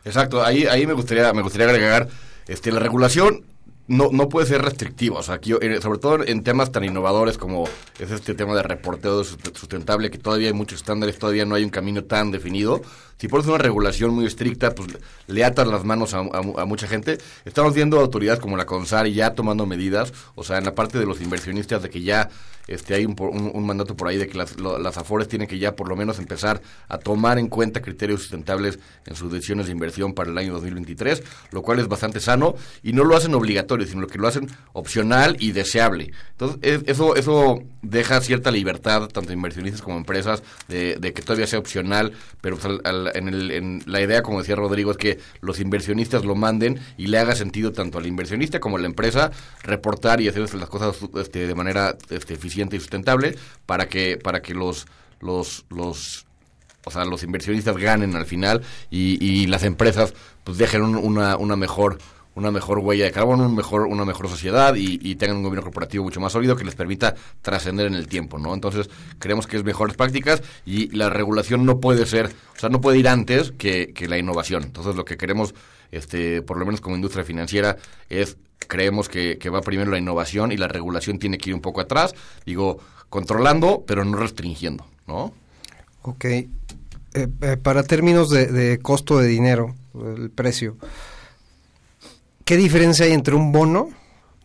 Exacto, 0.06 0.44
ahí, 0.44 0.66
ahí 0.66 0.86
me 0.88 0.94
gustaría, 0.94 1.32
me 1.34 1.42
gustaría 1.42 1.68
agregar, 1.70 2.08
este, 2.48 2.72
la 2.72 2.80
regulación 2.80 3.44
no, 3.88 4.10
no 4.12 4.30
puede 4.30 4.48
ser 4.48 4.62
restrictiva, 4.62 5.20
o 5.20 5.24
sea, 5.24 5.36
aquí, 5.36 5.54
eh, 5.60 5.80
sobre 5.82 6.00
todo 6.00 6.24
en 6.24 6.44
temas 6.44 6.72
tan 6.72 6.84
innovadores 6.86 7.38
como 7.38 7.66
es 8.00 8.10
este 8.10 8.34
tema 8.34 8.56
de 8.56 8.64
reporteo 8.64 9.22
sust- 9.24 9.56
sustentable, 9.56 10.10
que 10.10 10.18
todavía 10.18 10.48
hay 10.48 10.54
muchos 10.54 10.80
estándares, 10.80 11.20
todavía 11.20 11.46
no 11.46 11.56
hay 11.56 11.64
un 11.64 11.70
camino 11.72 12.04
tan 12.04 12.32
definido. 12.32 12.82
Si 13.18 13.28
pones 13.28 13.48
una 13.48 13.58
regulación 13.58 14.12
muy 14.12 14.26
estricta, 14.26 14.74
pues 14.74 14.90
le 15.28 15.44
atas 15.44 15.68
las 15.68 15.84
manos 15.84 16.14
a, 16.14 16.20
a- 16.20 16.62
a 16.62 16.66
mucha 16.66 16.88
gente. 16.88 17.18
Estamos 17.44 17.74
viendo 17.74 18.00
autoridades 18.00 18.40
como 18.40 18.56
la 18.56 18.66
CONSAR 18.66 19.08
ya 19.08 19.34
tomando 19.36 19.66
medidas, 19.66 20.14
o 20.36 20.44
sea, 20.44 20.58
en 20.58 20.64
la 20.66 20.74
parte 20.74 20.98
de 20.98 21.06
los 21.06 21.20
inversionistas, 21.22 21.84
de 21.84 21.90
que 21.90 22.02
ya 22.02 22.30
este, 22.68 22.94
hay 22.94 23.06
un, 23.06 23.16
un- 23.20 23.52
un 23.54 23.66
mandato 23.66 23.96
por 23.96 24.08
ahí 24.08 24.18
de 24.18 24.28
que 24.28 24.38
las, 24.38 24.60
lo- 24.60 24.78
las 24.80 24.98
AFORES 24.98 25.28
tienen 25.28 25.48
que 25.48 25.58
ya 25.60 25.76
por 25.76 25.88
lo 25.90 25.96
menos 25.96 26.20
empezar 26.20 26.62
a 26.88 26.98
tomar 26.98 27.40
en 27.40 27.48
cuenta 27.48 27.82
criterios 27.82 28.22
sustentables 28.22 28.80
en 29.06 29.16
sus 29.16 29.32
decisiones 29.32 29.66
de 29.66 29.72
inversión 29.72 30.14
para 30.14 30.30
el 30.32 30.38
año 30.38 30.54
2023, 30.54 31.24
lo 31.52 31.62
cual 31.64 31.80
es 31.80 31.88
bastante 31.88 32.20
sano 32.20 32.56
y 32.84 32.94
no 32.94 33.04
lo 33.04 33.16
hacen 33.16 33.34
obligatorio, 33.34 33.88
sino 33.88 34.06
que 34.08 34.18
lo 34.18 34.28
hacen 34.28 34.48
opcional 34.74 35.36
y 35.40 35.52
deseable. 35.52 36.12
Entonces, 36.32 36.60
es- 36.62 36.84
eso, 36.88 37.16
eso 37.16 37.64
deja 37.82 38.22
cierta 38.22 38.52
libertad, 38.52 39.08
tanto 39.10 39.34
inversionistas 39.34 39.82
como 39.82 39.98
empresas, 39.98 40.44
de, 40.68 40.98
de 41.00 41.14
que 41.14 41.22
todavía 41.22 41.48
sea 41.48 41.60
opcional, 41.60 42.14
pero 42.42 42.58
pues, 42.58 42.80
en, 43.16 43.28
el- 43.28 43.52
en 43.52 43.84
la 43.88 44.02
idea, 44.02 44.22
como 44.22 44.40
decía 44.40 44.56
Rodrigo, 44.56 44.92
es 44.92 44.98
que 44.98 45.20
los 45.42 45.60
inversionistas 45.60 46.24
lo 46.26 46.36
manden 46.36 46.80
y 46.98 47.08
le 47.08 47.18
haga 47.18 47.36
sentido 47.36 47.72
tanto 47.72 47.98
al 47.98 48.06
inversionista 48.06 48.60
como 48.60 48.78
a 48.78 48.80
la 48.80 48.86
empresa 48.88 49.32
reportar 49.64 50.22
y 50.22 50.28
hacer 50.28 50.42
las 50.54 50.70
cosas 50.70 50.98
este, 51.16 51.48
de 51.48 51.56
manera 51.56 51.96
este, 52.10 52.34
eficiente 52.36 52.51
y 52.56 52.80
sustentable 52.80 53.36
para 53.66 53.88
que, 53.88 54.18
para 54.18 54.42
que 54.42 54.54
los, 54.54 54.86
los, 55.20 55.66
los 55.70 56.26
o 56.86 56.92
sea, 56.92 57.06
los 57.06 57.24
inversionistas 57.24 57.78
ganen 57.78 58.16
al 58.16 58.26
final 58.26 58.62
y, 58.90 59.24
y 59.24 59.48
las 59.48 59.64
empresas 59.64 60.14
pues 60.44 60.58
dejen 60.58 60.82
un- 60.82 60.96
una, 60.98 61.38
una 61.38 61.56
mejor 61.56 61.98
una 62.34 62.50
mejor 62.50 62.80
huella 62.80 63.04
de 63.04 63.12
carbono, 63.12 63.46
un 63.46 63.56
mejor, 63.56 63.82
una 63.82 64.06
mejor 64.06 64.30
sociedad 64.30 64.76
y, 64.76 65.00
y 65.04 65.16
tengan 65.16 65.36
un 65.36 65.44
gobierno 65.44 65.64
corporativo 65.64 66.06
mucho 66.06 66.22
más 66.22 66.32
sólido 66.32 66.56
que 66.56 66.64
les 66.64 66.76
permita 66.76 67.14
trascender 67.42 67.88
en 67.88 67.94
el 67.94 68.08
tiempo, 68.08 68.40
¿no? 68.40 68.54
Entonces, 68.54 68.90
creemos 69.20 69.48
que 69.48 69.58
es 69.58 69.66
mejores 69.66 69.98
prácticas 69.98 70.42
y 70.66 70.88
la 70.96 71.10
regulación 71.10 71.66
no 71.66 71.82
puede 71.82 72.06
ser, 72.06 72.28
o 72.56 72.60
sea, 72.60 72.70
no 72.70 72.80
puede 72.80 73.00
ir 73.00 73.10
antes 73.10 73.52
que, 73.58 73.92
que 73.94 74.08
la 74.08 74.18
innovación. 74.18 74.64
Entonces, 74.64 74.96
lo 74.96 75.04
que 75.04 75.18
queremos, 75.18 75.54
este, 75.92 76.42
por 76.42 76.58
lo 76.58 76.66
menos 76.66 76.80
como 76.80 76.96
industria 76.96 77.26
financiera, 77.26 77.76
es 78.10 78.38
creemos 78.72 79.10
que, 79.10 79.38
va 79.54 79.60
primero 79.60 79.92
la 79.92 79.98
innovación 79.98 80.54
y 80.54 80.58
la 80.58 80.70
regulación 80.70 81.20
tiene 81.20 81.38
que 81.38 81.50
ir 81.50 81.54
un 81.54 81.62
poco 81.62 81.82
atrás, 81.82 82.16
digo, 82.46 82.80
controlando, 83.10 83.84
pero 83.86 84.06
no 84.06 84.18
restringiendo, 84.18 84.86
¿no? 85.08 85.34
Ok. 86.04 86.24
Eh, 86.24 86.48
eh, 87.14 87.28
para 87.62 87.84
términos 87.84 88.30
de, 88.30 88.48
de 88.48 88.80
costo 88.80 89.18
de 89.18 89.28
dinero, 89.28 89.76
el 89.94 90.30
precio, 90.30 90.78
¿qué 92.46 92.56
diferencia 92.56 93.06
hay 93.06 93.12
entre 93.12 93.36
un 93.36 93.52
bono 93.52 93.90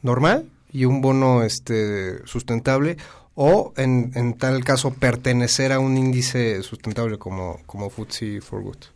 normal 0.02 0.50
y 0.72 0.86
un 0.86 1.00
bono 1.02 1.44
este 1.44 2.26
sustentable 2.26 2.96
o 3.36 3.72
en, 3.76 4.10
en 4.16 4.34
tal 4.34 4.64
caso 4.64 4.92
pertenecer 4.92 5.70
a 5.70 5.78
un 5.78 5.96
índice 5.96 6.64
sustentable 6.64 7.16
como, 7.16 7.60
como 7.66 7.90
FTSE 7.90 8.40
for 8.40 8.60
Good? 8.60 8.95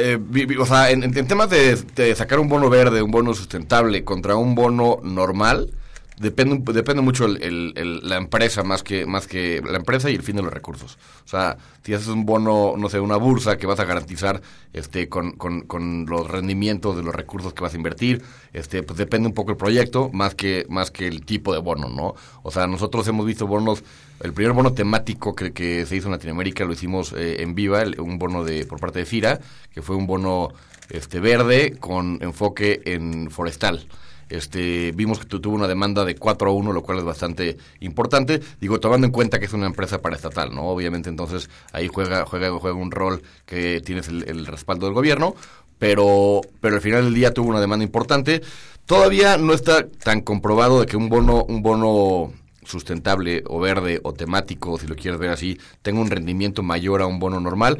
Eh, 0.00 0.18
vi- 0.20 0.56
o 0.56 0.64
sea, 0.66 0.90
en, 0.90 1.02
en- 1.02 1.26
temas 1.26 1.50
de, 1.50 2.14
sacar 2.14 2.38
un 2.38 2.48
bono 2.48 2.70
verde, 2.70 3.02
un 3.02 3.10
bono 3.10 3.34
sustentable 3.34 4.04
contra 4.04 4.36
un 4.36 4.54
bono 4.54 5.00
normal, 5.02 5.70
depende, 6.18 6.72
depende 6.72 7.02
mucho 7.02 7.26
el- 7.26 8.00
la 8.02 8.16
empresa 8.16 8.62
más 8.62 8.82
que, 8.82 9.06
más 9.06 9.26
que 9.26 9.60
la 9.64 9.76
empresa 9.78 10.08
y 10.10 10.14
el 10.14 10.22
fin 10.22 10.36
de 10.36 10.42
los 10.42 10.52
recursos. 10.52 10.98
O 11.24 11.28
sea, 11.28 11.56
si 11.84 11.94
haces 11.94 12.08
un 12.08 12.24
bono, 12.26 12.74
no 12.76 12.88
sé, 12.88 13.00
una 13.00 13.16
bursa 13.16 13.56
que 13.56 13.66
vas 13.66 13.80
a 13.80 13.84
garantizar 13.84 14.40
este, 14.72 15.08
con, 15.08 15.32
con- 15.32 15.62
con 15.62 16.06
los 16.06 16.28
rendimientos 16.28 16.96
de 16.96 17.02
los 17.02 17.14
recursos 17.14 17.52
que 17.54 17.62
vas 17.62 17.74
a 17.74 17.76
invertir, 17.76 18.22
este, 18.52 18.82
pues 18.82 18.98
depende 18.98 19.28
un 19.28 19.34
poco 19.34 19.50
el 19.50 19.56
proyecto 19.56 20.10
más 20.12 20.34
que, 20.34 20.64
más 20.68 20.90
que 20.90 21.06
el 21.08 21.24
tipo 21.24 21.52
de 21.52 21.60
bono, 21.60 21.88
¿no? 21.88 22.14
O 22.42 22.50
sea, 22.50 22.66
nosotros 22.66 23.06
hemos 23.08 23.26
visto 23.26 23.46
bonos, 23.46 23.82
el 24.20 24.32
primer 24.32 24.52
bono 24.52 24.72
temático 24.72 25.34
que, 25.34 25.52
que 25.52 25.86
se 25.86 25.96
hizo 25.96 26.06
en 26.08 26.12
Latinoamérica 26.12 26.64
lo 26.64 26.72
hicimos 26.72 27.12
eh, 27.12 27.42
en 27.42 27.54
Viva, 27.54 27.84
un 27.98 28.18
bono 28.18 28.44
de 28.44 28.64
por 28.66 28.80
parte 28.80 29.00
de 29.00 29.06
FIRA, 29.06 29.40
que 29.72 29.82
fue 29.82 29.96
un 29.96 30.06
bono 30.06 30.48
este 30.90 31.20
verde 31.20 31.76
con 31.78 32.18
enfoque 32.22 32.80
en 32.84 33.30
forestal. 33.30 33.86
Este, 34.30 34.92
vimos 34.94 35.18
que 35.18 35.24
tu- 35.24 35.40
tuvo 35.40 35.54
una 35.54 35.66
demanda 35.68 36.04
de 36.04 36.14
4 36.14 36.50
a 36.50 36.52
1, 36.52 36.72
lo 36.72 36.82
cual 36.82 36.98
es 36.98 37.04
bastante 37.04 37.56
importante. 37.80 38.40
Digo, 38.60 38.78
tomando 38.78 39.06
en 39.06 39.12
cuenta 39.12 39.38
que 39.38 39.46
es 39.46 39.52
una 39.54 39.66
empresa 39.66 40.02
paraestatal, 40.02 40.54
¿no? 40.54 40.64
Obviamente, 40.66 41.08
entonces 41.08 41.48
ahí 41.72 41.88
juega, 41.88 42.26
juega, 42.26 42.50
juega 42.58 42.76
un 42.76 42.90
rol 42.90 43.22
que 43.46 43.80
tienes 43.80 44.08
el, 44.08 44.28
el 44.28 44.44
respaldo 44.46 44.84
del 44.84 44.94
gobierno, 44.94 45.34
pero, 45.78 46.42
pero 46.60 46.74
al 46.76 46.82
final 46.82 47.04
del 47.04 47.14
día 47.14 47.32
tuvo 47.32 47.48
una 47.50 47.60
demanda 47.60 47.84
importante. 47.84 48.42
Todavía 48.84 49.38
no 49.38 49.54
está 49.54 49.86
tan 49.86 50.20
comprobado 50.20 50.80
de 50.80 50.86
que 50.86 50.96
un 50.98 51.08
bono, 51.08 51.44
un 51.44 51.62
bono 51.62 52.32
sustentable 52.68 53.42
o 53.46 53.60
verde 53.60 54.00
o 54.02 54.12
temático, 54.12 54.78
si 54.78 54.86
lo 54.86 54.94
quieres 54.94 55.18
ver 55.18 55.30
así, 55.30 55.58
tenga 55.82 56.00
un 56.00 56.10
rendimiento 56.10 56.62
mayor 56.62 57.02
a 57.02 57.06
un 57.06 57.18
bono 57.18 57.40
normal. 57.40 57.78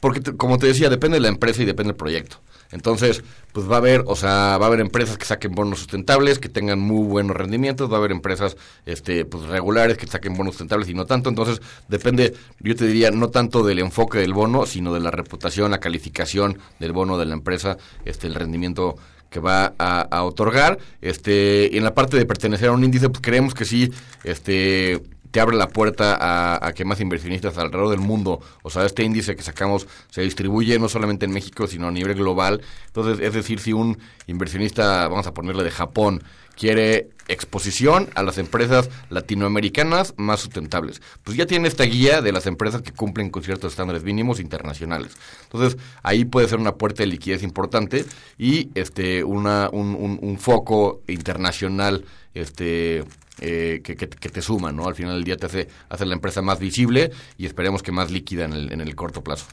Porque, 0.00 0.20
como 0.36 0.58
te 0.58 0.66
decía, 0.66 0.90
depende 0.90 1.16
de 1.16 1.20
la 1.20 1.28
empresa 1.28 1.62
y 1.62 1.64
depende 1.64 1.92
del 1.92 1.96
proyecto. 1.96 2.38
Entonces, 2.72 3.22
pues 3.52 3.70
va 3.70 3.74
a 3.74 3.78
haber, 3.78 4.02
o 4.06 4.16
sea, 4.16 4.56
va 4.58 4.64
a 4.64 4.68
haber 4.68 4.80
empresas 4.80 5.18
que 5.18 5.26
saquen 5.26 5.54
bonos 5.54 5.78
sustentables, 5.78 6.38
que 6.38 6.48
tengan 6.48 6.80
muy 6.80 7.06
buenos 7.06 7.36
rendimientos, 7.36 7.90
va 7.90 7.96
a 7.96 7.98
haber 7.98 8.12
empresas 8.12 8.56
este 8.86 9.26
pues 9.26 9.44
regulares 9.44 9.98
que 9.98 10.06
saquen 10.06 10.34
bonos 10.34 10.54
sustentables 10.54 10.88
y 10.88 10.94
no 10.94 11.04
tanto, 11.04 11.28
entonces 11.28 11.60
depende, 11.88 12.34
yo 12.60 12.74
te 12.74 12.86
diría, 12.86 13.10
no 13.10 13.28
tanto 13.28 13.62
del 13.62 13.78
enfoque 13.78 14.18
del 14.18 14.32
bono, 14.32 14.64
sino 14.64 14.94
de 14.94 15.00
la 15.00 15.10
reputación, 15.10 15.70
la 15.70 15.80
calificación 15.80 16.58
del 16.80 16.92
bono 16.92 17.18
de 17.18 17.26
la 17.26 17.34
empresa, 17.34 17.76
este 18.06 18.26
el 18.26 18.34
rendimiento 18.34 18.96
que 19.32 19.40
va 19.40 19.74
a, 19.78 20.22
otorgar. 20.22 20.78
Este, 21.00 21.76
en 21.76 21.82
la 21.82 21.94
parte 21.94 22.16
de 22.16 22.26
pertenecer 22.26 22.68
a 22.68 22.72
un 22.72 22.84
índice, 22.84 23.08
pues 23.08 23.20
creemos 23.20 23.54
que 23.54 23.64
sí, 23.64 23.90
este 24.22 25.02
te 25.32 25.40
abre 25.40 25.56
la 25.56 25.68
puerta 25.68 26.14
a, 26.14 26.66
a, 26.66 26.74
que 26.74 26.84
más 26.84 27.00
inversionistas 27.00 27.56
alrededor 27.56 27.88
del 27.88 28.00
mundo, 28.00 28.40
o 28.62 28.68
sea, 28.68 28.84
este 28.84 29.02
índice 29.02 29.34
que 29.34 29.42
sacamos 29.42 29.88
se 30.10 30.20
distribuye 30.20 30.78
no 30.78 30.90
solamente 30.90 31.24
en 31.24 31.32
México, 31.32 31.66
sino 31.66 31.88
a 31.88 31.90
nivel 31.90 32.14
global. 32.16 32.60
Entonces, 32.88 33.18
es 33.26 33.32
decir, 33.32 33.58
si 33.58 33.72
un 33.72 33.98
inversionista, 34.26 35.08
vamos 35.08 35.26
a 35.26 35.32
ponerle 35.32 35.64
de 35.64 35.70
Japón, 35.70 36.22
quiere 36.54 37.08
exposición 37.28 38.08
a 38.14 38.22
las 38.22 38.38
empresas 38.38 38.90
latinoamericanas 39.10 40.14
más 40.16 40.40
sustentables. 40.40 41.00
Pues 41.22 41.36
ya 41.36 41.46
tiene 41.46 41.68
esta 41.68 41.84
guía 41.84 42.20
de 42.20 42.32
las 42.32 42.46
empresas 42.46 42.82
que 42.82 42.92
cumplen 42.92 43.30
con 43.30 43.42
ciertos 43.42 43.72
estándares 43.72 44.02
mínimos 44.04 44.40
internacionales. 44.40 45.12
Entonces, 45.44 45.78
ahí 46.02 46.24
puede 46.24 46.48
ser 46.48 46.58
una 46.58 46.74
puerta 46.74 47.02
de 47.02 47.08
liquidez 47.08 47.42
importante 47.42 48.04
y 48.38 48.70
este 48.74 49.24
una, 49.24 49.68
un, 49.70 50.18
un, 50.20 50.38
foco 50.38 51.02
internacional 51.08 52.04
este 52.34 53.04
eh, 53.40 53.80
que, 53.84 53.96
que, 53.96 54.06
te 54.06 54.42
suma, 54.42 54.72
¿no? 54.72 54.86
Al 54.86 54.94
final 54.94 55.14
del 55.14 55.24
día 55.24 55.36
te 55.36 55.46
hace, 55.46 55.68
hace 55.88 56.06
la 56.06 56.14
empresa 56.14 56.42
más 56.42 56.58
visible 56.58 57.10
y 57.38 57.46
esperemos 57.46 57.82
que 57.82 57.92
más 57.92 58.10
líquida 58.10 58.44
en 58.44 58.52
el, 58.52 58.72
en 58.72 58.80
el 58.80 58.94
corto 58.94 59.22
plazo. 59.22 59.46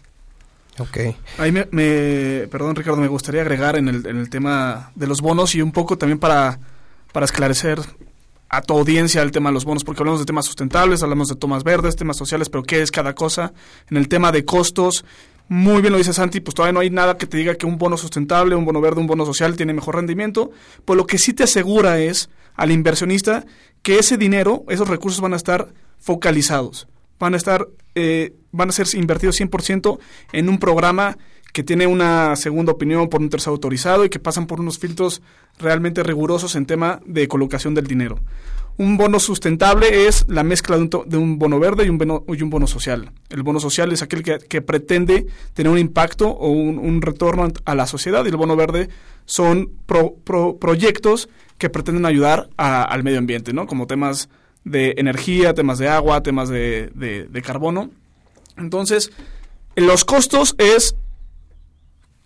Ok. 0.79 0.97
Ahí 1.37 1.51
me, 1.51 1.67
me, 1.71 2.47
perdón 2.49 2.75
Ricardo, 2.75 3.01
me 3.01 3.07
gustaría 3.07 3.41
agregar 3.41 3.75
en 3.75 3.89
el, 3.89 4.05
en 4.05 4.17
el 4.17 4.29
tema 4.29 4.91
de 4.95 5.07
los 5.07 5.21
bonos 5.21 5.53
y 5.55 5.61
un 5.61 5.71
poco 5.71 5.97
también 5.97 6.19
para 6.19 6.59
para 7.11 7.25
esclarecer 7.25 7.79
a 8.49 8.61
tu 8.61 8.73
audiencia 8.73 9.21
el 9.21 9.31
tema 9.31 9.49
de 9.49 9.53
los 9.53 9.65
bonos, 9.65 9.83
porque 9.83 10.01
hablamos 10.01 10.19
de 10.19 10.25
temas 10.25 10.45
sustentables, 10.45 11.03
hablamos 11.03 11.29
de 11.29 11.35
tomas 11.35 11.63
verdes, 11.63 11.95
temas 11.95 12.17
sociales, 12.17 12.49
pero 12.49 12.63
¿qué 12.63 12.81
es 12.81 12.91
cada 12.91 13.13
cosa? 13.13 13.53
En 13.89 13.97
el 13.97 14.07
tema 14.07 14.31
de 14.31 14.43
costos, 14.43 15.05
muy 15.47 15.81
bien 15.81 15.91
lo 15.91 15.97
dice 15.99 16.13
Santi, 16.13 16.39
pues 16.39 16.55
todavía 16.55 16.73
no 16.73 16.79
hay 16.79 16.89
nada 16.89 17.17
que 17.17 17.27
te 17.27 17.37
diga 17.37 17.55
que 17.55 17.67
un 17.67 17.77
bono 17.77 17.97
sustentable, 17.97 18.55
un 18.55 18.65
bono 18.65 18.81
verde, 18.81 19.01
un 19.01 19.07
bono 19.07 19.25
social 19.25 19.55
tiene 19.55 19.73
mejor 19.73 19.95
rendimiento, 19.95 20.51
pues 20.85 20.97
lo 20.97 21.05
que 21.05 21.19
sí 21.19 21.33
te 21.33 21.43
asegura 21.43 21.99
es 21.99 22.29
al 22.55 22.71
inversionista 22.71 23.45
que 23.83 23.99
ese 23.99 24.17
dinero, 24.17 24.63
esos 24.67 24.87
recursos 24.87 25.21
van 25.21 25.33
a 25.33 25.37
estar 25.37 25.73
focalizados, 25.99 26.87
van 27.19 27.35
a 27.35 27.37
estar, 27.37 27.67
eh, 27.95 28.33
van 28.51 28.69
a 28.69 28.71
ser 28.71 28.87
invertidos 28.93 29.39
100% 29.39 29.99
en 30.33 30.49
un 30.49 30.57
programa 30.57 31.17
que 31.53 31.63
tiene 31.63 31.87
una 31.87 32.35
segunda 32.35 32.71
opinión 32.71 33.09
por 33.09 33.21
un 33.21 33.29
tercero 33.29 33.53
autorizado 33.53 34.05
y 34.05 34.09
que 34.09 34.19
pasan 34.19 34.47
por 34.47 34.59
unos 34.59 34.79
filtros 34.79 35.21
realmente 35.57 36.03
rigurosos 36.03 36.55
en 36.55 36.65
tema 36.65 36.99
de 37.05 37.27
colocación 37.27 37.73
del 37.73 37.87
dinero. 37.87 38.19
Un 38.77 38.95
bono 38.95 39.19
sustentable 39.19 40.07
es 40.07 40.25
la 40.29 40.43
mezcla 40.43 40.77
de 40.77 41.17
un, 41.17 41.37
bono 41.37 41.59
verde 41.59 41.85
y 41.85 41.89
un 41.89 41.97
bono, 41.97 42.23
y 42.29 42.41
un 42.41 42.49
bono 42.49 42.65
social. 42.65 43.11
El 43.29 43.43
bono 43.43 43.59
social 43.59 43.91
es 43.91 44.01
aquel 44.01 44.23
que, 44.23 44.61
pretende 44.61 45.27
tener 45.53 45.69
un 45.69 45.77
impacto 45.77 46.29
o 46.29 46.49
un, 46.49 47.01
retorno 47.01 47.49
a 47.65 47.75
la 47.75 47.87
sociedad 47.87 48.23
y 48.23 48.29
el 48.29 48.37
bono 48.37 48.55
verde 48.55 48.87
son 49.25 49.71
proyectos 50.59 51.27
que 51.57 51.69
pretenden 51.69 52.05
ayudar 52.05 52.49
al 52.55 53.03
medio 53.03 53.19
ambiente, 53.19 53.51
¿no? 53.51 53.67
como 53.67 53.85
temas 53.85 54.29
de 54.63 54.93
energía, 54.95 55.53
temas 55.53 55.77
de 55.77 55.89
agua, 55.89 56.23
temas 56.23 56.47
de, 56.47 56.89
de 56.93 57.41
carbono. 57.41 57.89
Entonces, 58.55 59.11
los 59.75 60.05
costos 60.05 60.55
es 60.57 60.95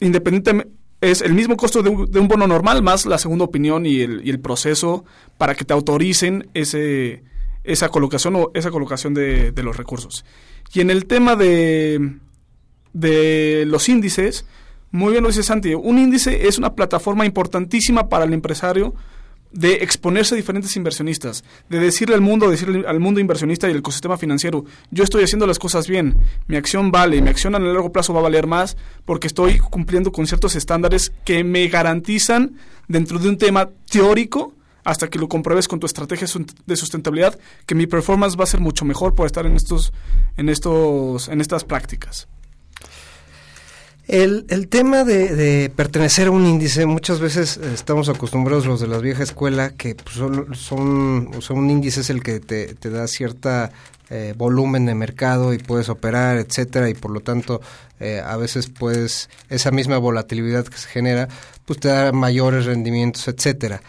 independientemente, 0.04 0.72
es 1.02 1.22
el 1.22 1.34
mismo 1.34 1.58
costo 1.58 1.84
de 1.84 1.90
un, 1.90 2.28
bono 2.28 2.48
normal 2.48 2.82
más 2.82 3.06
la 3.06 3.18
segunda 3.18 3.44
opinión 3.44 3.86
y 3.86 4.00
el, 4.02 4.26
y 4.26 4.30
el, 4.30 4.40
proceso 4.40 5.04
para 5.38 5.54
que 5.54 5.66
te 5.66 5.74
autoricen 5.74 6.48
ese, 6.54 7.24
esa 7.66 7.90
colocación 7.90 8.36
o 8.38 8.52
esa 8.54 8.72
colocación 8.72 9.14
de, 9.14 9.52
de 9.52 9.64
los 9.64 9.76
recursos. 9.76 10.24
Y 10.74 10.80
en 10.80 10.90
el 10.90 11.06
tema 11.06 11.36
de, 11.36 12.20
de 12.94 13.66
los 13.68 13.90
índices, 13.90 14.46
muy 14.92 15.12
bien 15.12 15.24
lo 15.24 15.30
dice 15.30 15.44
Santi, 15.44 15.74
un 15.74 15.98
índice 15.98 16.48
es 16.48 16.58
una 16.58 16.74
plataforma 16.74 17.26
importantísima 17.26 18.08
para 18.08 18.24
el 18.24 18.34
empresario 18.34 18.94
de 19.54 19.76
exponerse 19.76 20.34
a 20.34 20.38
diferentes 20.38 20.76
inversionistas, 20.76 21.44
de 21.70 21.80
decirle 21.80 22.16
al 22.16 22.22
mundo, 22.22 22.50
decirle 22.50 22.86
al 22.88 23.00
mundo 23.00 23.20
inversionista 23.20 23.68
y 23.68 23.72
el 23.72 23.78
ecosistema 23.78 24.18
financiero, 24.18 24.66
yo 24.92 25.04
estoy 25.04 25.24
haciendo 25.24 25.48
las 25.48 25.60
cosas 25.60 25.88
bien, 25.88 26.18
mi 26.48 26.58
acción 26.58 26.92
vale, 26.92 27.22
mi 27.22 27.30
acción 27.30 27.56
a 27.56 27.60
largo 27.60 27.92
plazo 27.92 28.14
va 28.14 28.20
a 28.20 28.24
valer 28.24 28.48
más 28.48 28.76
porque 29.06 29.28
estoy 29.28 29.60
cumpliendo 29.60 30.12
con 30.12 30.28
ciertos 30.28 30.56
estándares 30.56 31.12
que 31.24 31.44
me 31.44 31.68
garantizan 31.68 32.58
dentro 32.88 33.20
de 33.20 33.30
un 33.30 33.38
tema 33.38 33.70
teórico 33.90 34.54
hasta 34.84 35.10
que 35.10 35.20
lo 35.20 35.30
compruebes 35.30 35.68
con 35.68 35.80
tu 35.80 35.86
estrategia 35.86 36.28
de 36.66 36.76
sustentabilidad 36.76 37.40
que 37.66 37.76
mi 37.76 37.88
performance 37.88 38.38
va 38.38 38.44
a 38.44 38.48
ser 38.48 38.60
mucho 38.60 38.86
mejor 38.86 39.16
por 39.16 39.26
estar 39.26 39.46
en 39.46 39.56
estos 39.56 39.94
en 40.36 40.50
estos 40.50 41.30
en 41.30 41.42
estas 41.42 41.64
prácticas. 41.64 42.28
El, 44.08 44.46
el 44.50 44.68
tema 44.68 45.06
de, 45.06 45.72
pertenecer 45.74 46.28
a 46.28 46.32
un 46.32 46.46
índice, 46.46 46.86
muchas 46.86 47.22
veces 47.22 47.58
estamos 47.58 48.10
acostumbrados 48.10 48.66
los 48.66 48.82
de 48.82 48.88
la 48.88 48.98
vieja 48.98 49.24
escuela 49.24 49.72
que 49.72 49.96
pues, 49.96 50.16
son, 50.16 50.54
son, 50.54 51.58
un 51.58 51.70
índice 51.70 52.02
es 52.02 52.10
el 52.10 52.22
que 52.22 52.42
te, 52.42 52.76
te 52.76 52.90
da 52.90 53.08
cierta 53.08 53.72
eh, 54.10 54.34
volumen 54.38 54.86
de 54.86 54.94
mercado 54.94 55.54
y 55.54 55.58
puedes 55.58 55.88
operar, 55.88 56.38
etcétera, 56.38 56.90
y 56.90 56.94
por 56.94 57.12
lo 57.12 57.22
tanto 57.22 57.62
eh, 58.02 58.22
a 58.24 58.36
veces 58.36 58.68
puedes, 58.68 59.30
esa 59.50 59.72
misma 59.72 59.98
volatilidad 59.98 60.66
que 60.66 60.78
se 60.78 60.90
genera, 60.90 61.30
pues 61.66 61.80
te 61.80 61.88
da 61.88 62.12
mayores 62.12 62.66
rendimientos, 62.66 63.28
etcétera. 63.30 63.82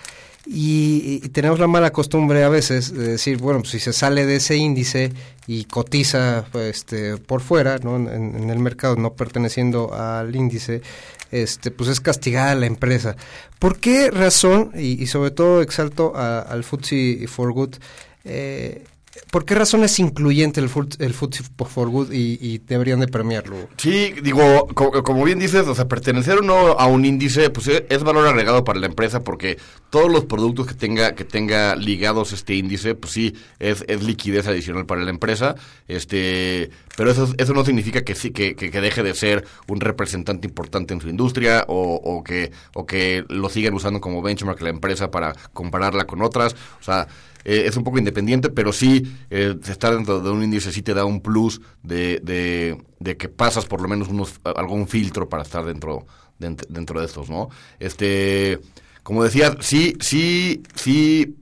Y, 0.47 1.21
tenemos 1.31 1.59
la 1.59 1.67
mala 1.67 1.91
costumbre 1.93 2.45
a 2.45 2.49
veces 2.49 2.93
de 2.93 3.09
decir, 3.13 3.39
bueno, 3.39 3.61
pues 3.61 3.71
si 3.71 3.81
se 3.81 3.93
sale 3.93 4.27
de 4.27 4.37
ese 4.37 4.57
índice 4.57 5.13
y 5.47 5.65
cotiza 5.65 6.45
este, 6.55 7.17
por 7.17 7.41
fuera, 7.41 7.79
¿no? 7.79 7.97
En, 7.97 8.51
el 8.51 8.59
mercado, 8.59 8.97
no 8.97 9.15
perteneciendo 9.15 9.95
al 9.95 10.37
índice, 10.37 10.83
este, 11.31 11.71
pues 11.71 11.89
es 11.89 12.01
castigada 12.01 12.55
la 12.55 12.67
empresa. 12.67 13.17
¿Por 13.59 13.79
qué 13.79 14.11
razón, 14.11 14.73
y, 14.75 15.07
sobre 15.07 15.31
todo 15.31 15.63
exalto 15.63 16.15
al 16.15 16.63
FTSE 16.63 17.27
for 17.27 17.53
Good, 17.53 17.77
eh, 18.25 18.85
¿Por 19.31 19.45
qué 19.45 19.55
razón 19.55 19.85
es 19.85 19.99
incluyente 19.99 20.61
el, 20.61 20.69
food, 20.69 20.95
el 20.99 21.15
Food 21.15 21.35
for 21.67 21.89
Good 21.89 22.13
y, 22.13 22.59
deberían 22.59 23.01
de 23.01 23.09
premiarlo? 23.09 23.69
Sí, 23.77 24.13
digo, 24.23 24.67
como, 24.75 25.25
bien 25.25 25.39
dices, 25.39 25.67
o 25.67 25.75
sea, 25.75 25.87
pertenecer 25.87 26.39
o 26.39 26.43
no 26.43 26.55
a 26.73 26.87
un 26.87 27.05
índice, 27.05 27.51
pues 27.51 27.69
e, 27.69 27.87
es, 27.89 28.03
valor 28.03 28.27
agregado 28.27 28.65
para 28.65 28.81
la 28.81 28.87
empresa 28.87 29.23
porque 29.23 29.59
todos 29.91 30.11
los 30.11 30.25
productos 30.25 30.67
que 30.67 30.75
tenga 30.75 31.15
que 31.15 31.25
tenga 31.25 31.77
ligados 31.77 32.33
este 32.33 32.55
índice, 32.55 32.95
pues 32.95 33.13
sí, 33.13 33.35
es, 33.61 33.85
es 33.89 34.03
liquidez 34.03 34.47
adicional 34.47 34.87
para 34.87 35.03
la 35.03 35.11
empresa, 35.11 35.55
este, 35.87 36.71
pero 36.97 37.11
eso, 37.11 37.33
eso 37.39 37.55
no 37.55 37.65
significa 37.65 38.03
que 38.03 38.15
sí 38.15 38.31
que, 38.31 38.57
que, 38.57 38.71
deje 38.81 39.03
de 39.03 39.15
ser 39.15 39.45
un 39.69 39.81
representante 39.81 40.47
importante 40.47 40.93
en 40.93 41.01
su 41.01 41.09
industria 41.09 41.65
o, 41.69 41.95
o, 41.95 42.25
que, 42.25 42.51
o 42.75 42.85
que 42.85 43.25
lo 43.29 43.49
sigan 43.49 43.75
usando 43.75 44.01
como 44.01 44.23
benchmark 44.23 44.61
la 44.61 44.71
empresa 44.71 45.11
para 45.11 45.33
compararla 45.53 46.05
con 46.05 46.23
otras, 46.23 46.55
o 46.81 46.83
sea, 46.83 47.07
eh, 47.45 47.65
es 47.67 47.77
un 47.77 47.85
poco 47.85 47.99
independiente, 47.99 48.49
pero 48.49 48.73
sí 48.73 49.03
eh, 49.31 49.55
estar 49.69 49.95
dentro 49.95 50.21
de 50.21 50.31
un 50.31 50.43
índice 50.43 50.73
sí 50.73 50.83
te 50.83 50.95
da 50.95 51.05
un 51.05 51.21
plus 51.21 51.61
de, 51.83 52.21
de, 52.23 53.17
que 53.17 53.29
pasas 53.29 53.67
por 53.67 53.83
lo 53.83 53.89
menos 53.89 54.09
unos, 54.09 54.41
algún 54.45 54.89
filtro 54.89 55.29
para 55.29 55.43
estar 55.43 55.65
dentro, 55.65 56.07
dentro, 56.39 57.01
de 57.01 57.07
estos, 57.07 57.29
¿no? 57.29 57.51
Este, 57.79 58.61
como 59.03 59.23
decía, 59.23 59.57
sí, 59.61 59.95
sí, 60.01 60.63
sí 60.75 61.37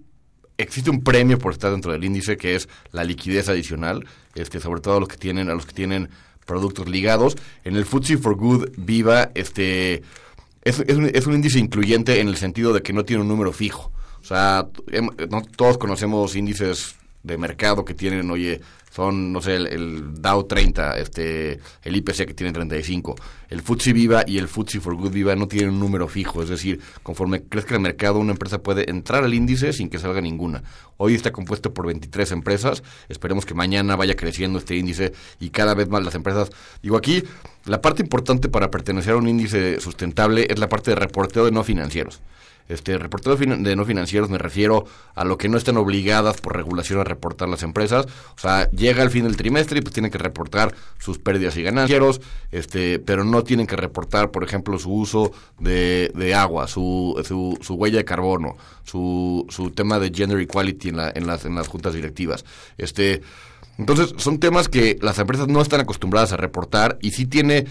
existe 0.59 0.91
un 0.91 1.03
premio 1.03 1.39
por 1.39 1.53
estar 1.53 1.71
dentro 1.71 1.93
del 1.93 2.05
índice 2.05 2.37
que 2.37 2.57
es 2.57 2.69
la 2.91 3.05
liquidez 3.05 3.49
adicional, 3.49 4.05
este, 4.35 4.59
sobre 4.59 4.81
todo 4.81 4.97
a 4.97 5.01
los 5.01 5.09
que 5.09 5.17
tienen, 5.17 5.49
a 5.51 5.55
los 5.55 5.67
que 5.67 5.73
tienen 5.73 6.09
productos 6.45 6.89
ligados. 6.89 7.37
En 7.63 7.77
el 7.77 7.85
FTSE 7.85 8.19
for 8.19 8.35
Good 8.35 8.71
Viva, 8.77 9.31
este, 9.35 10.03
es, 10.63 10.81
es, 10.81 10.97
un, 10.97 11.11
es 11.13 11.27
un 11.27 11.35
índice 11.35 11.61
incluyente 11.61 12.21
en 12.21 12.27
el 12.27 12.37
sentido 12.37 12.73
de 12.73 12.83
que 12.83 12.93
no 12.93 13.05
tiene 13.05 13.23
un 13.23 13.29
número 13.29 13.53
fijo. 13.53 13.93
O 14.23 14.25
sea, 14.25 14.69
no, 15.31 15.43
todos 15.57 15.79
conocemos 15.79 16.37
índices 16.37 16.95
de 17.23 17.37
mercado 17.37 17.85
que 17.85 17.95
tienen, 17.95 18.31
oye, 18.31 18.61
son, 18.93 19.33
no 19.33 19.41
sé, 19.41 19.57
el, 19.57 20.21
Dow 20.21 20.45
30, 20.45 20.99
este, 20.99 21.59
el 21.83 21.97
IPC 21.97 22.27
que 22.27 22.35
tiene 22.35 22.53
35. 22.53 23.17
El 23.49 23.63
FTSE 23.63 23.93
Viva 23.95 24.23
y 24.27 24.37
el 24.37 24.49
FTSE 24.49 24.81
for 24.81 24.95
Good 24.95 25.13
Viva 25.13 25.35
no 25.35 25.49
tienen 25.49 25.71
un 25.71 25.81
número 25.81 26.09
fijo, 26.09 26.43
es 26.43 26.51
decir, 26.51 26.79
conforme 27.03 27.43
crezca 27.43 27.75
el 27.75 27.81
mercado, 27.81 28.19
una 28.19 28.33
empresa 28.33 28.63
puede 28.63 28.91
entrar 28.91 29.25
al 29.25 29.33
índice 29.33 29.73
sin 29.73 29.89
que 29.89 29.99
salga 29.99 30.21
ninguna. 30.21 30.63
Hoy 30.99 31.15
está 31.15 31.33
compuesto 31.33 31.73
por 31.73 31.87
23 31.87 32.33
empresas, 32.33 32.83
esperemos 33.09 33.47
que 33.47 33.55
mañana 33.55 33.97
vaya 33.97 34.15
creciendo 34.15 34.59
este 34.59 34.77
índice 34.77 35.15
y 35.41 35.49
cada 35.49 35.75
vez 35.75 35.89
más 35.89 36.05
las 36.05 36.15
empresas. 36.15 36.51
Digo, 36.83 36.99
aquí 36.99 37.25
la 37.65 37.81
parte 37.81 38.03
importante 38.03 38.51
para 38.51 38.71
pertenecer 38.71 39.15
a 39.15 39.17
un 39.17 39.29
índice 39.29 39.81
sustentable 39.81 40.47
es 40.51 40.59
la 40.59 40.69
parte 40.69 40.91
de 40.91 40.97
reporteo 40.97 41.47
de 41.47 41.51
no 41.51 41.65
financieros. 41.65 42.21
Este, 42.73 42.97
reporteros 42.97 43.39
de 43.39 43.77
no 43.77 43.85
financieros 43.85 44.31
me 44.31 44.39
refiero 44.39 44.87
a 45.15 45.25
lo 45.25 45.37
que 45.37 45.49
no 45.49 45.59
están 45.59 45.77
obligadas 45.77 46.41
por 46.41 46.57
regulación 46.57 47.01
a 47.01 47.05
reportar 47.05 47.49
las 47.49 47.63
empresas. 47.63 48.07
O 48.35 48.39
sea, 48.41 48.71
llega 48.71 49.03
el 49.03 49.11
fin 49.11 49.25
del 49.25 49.37
trimestre 49.37 49.79
y 49.79 49.83
pues 49.83 49.93
tienen 49.93 50.11
que 50.11 50.19
reportar 50.19 50.75
sus 50.99 51.19
pérdidas 51.19 51.57
y 51.59 51.63
ganancias, 51.63 52.21
este, 52.51 52.99
pero 52.99 53.25
no 53.25 53.45
tienen 53.45 53.67
que 53.67 53.77
reportar, 53.77 54.31
por 54.31 54.43
ejemplo, 54.43 54.79
su 54.79 54.91
uso 54.91 55.33
de, 55.59 56.11
de 56.15 56.35
agua, 56.35 56.67
su, 56.67 57.21
su, 57.27 57.59
su, 57.61 57.75
huella 57.75 57.99
de 57.99 58.05
carbono, 58.07 58.57
su, 58.85 59.47
su 59.51 59.71
tema 59.71 59.99
de 59.99 60.11
gender 60.11 60.41
equality 60.41 60.89
en, 60.89 60.97
la, 60.97 61.13
en, 61.15 61.27
las, 61.27 61.45
en 61.45 61.55
las 61.55 61.69
juntas 61.69 61.93
directivas. 61.93 62.45
Este, 62.79 63.21
entonces, 63.77 64.15
son 64.17 64.39
temas 64.39 64.69
que 64.69 64.99
las 65.03 65.19
empresas 65.19 65.49
no 65.49 65.61
están 65.61 65.81
acostumbradas 65.81 66.33
a 66.33 66.39
reportar 66.39 66.99
y 67.03 67.11
sí 67.11 67.27
tiene 67.27 67.67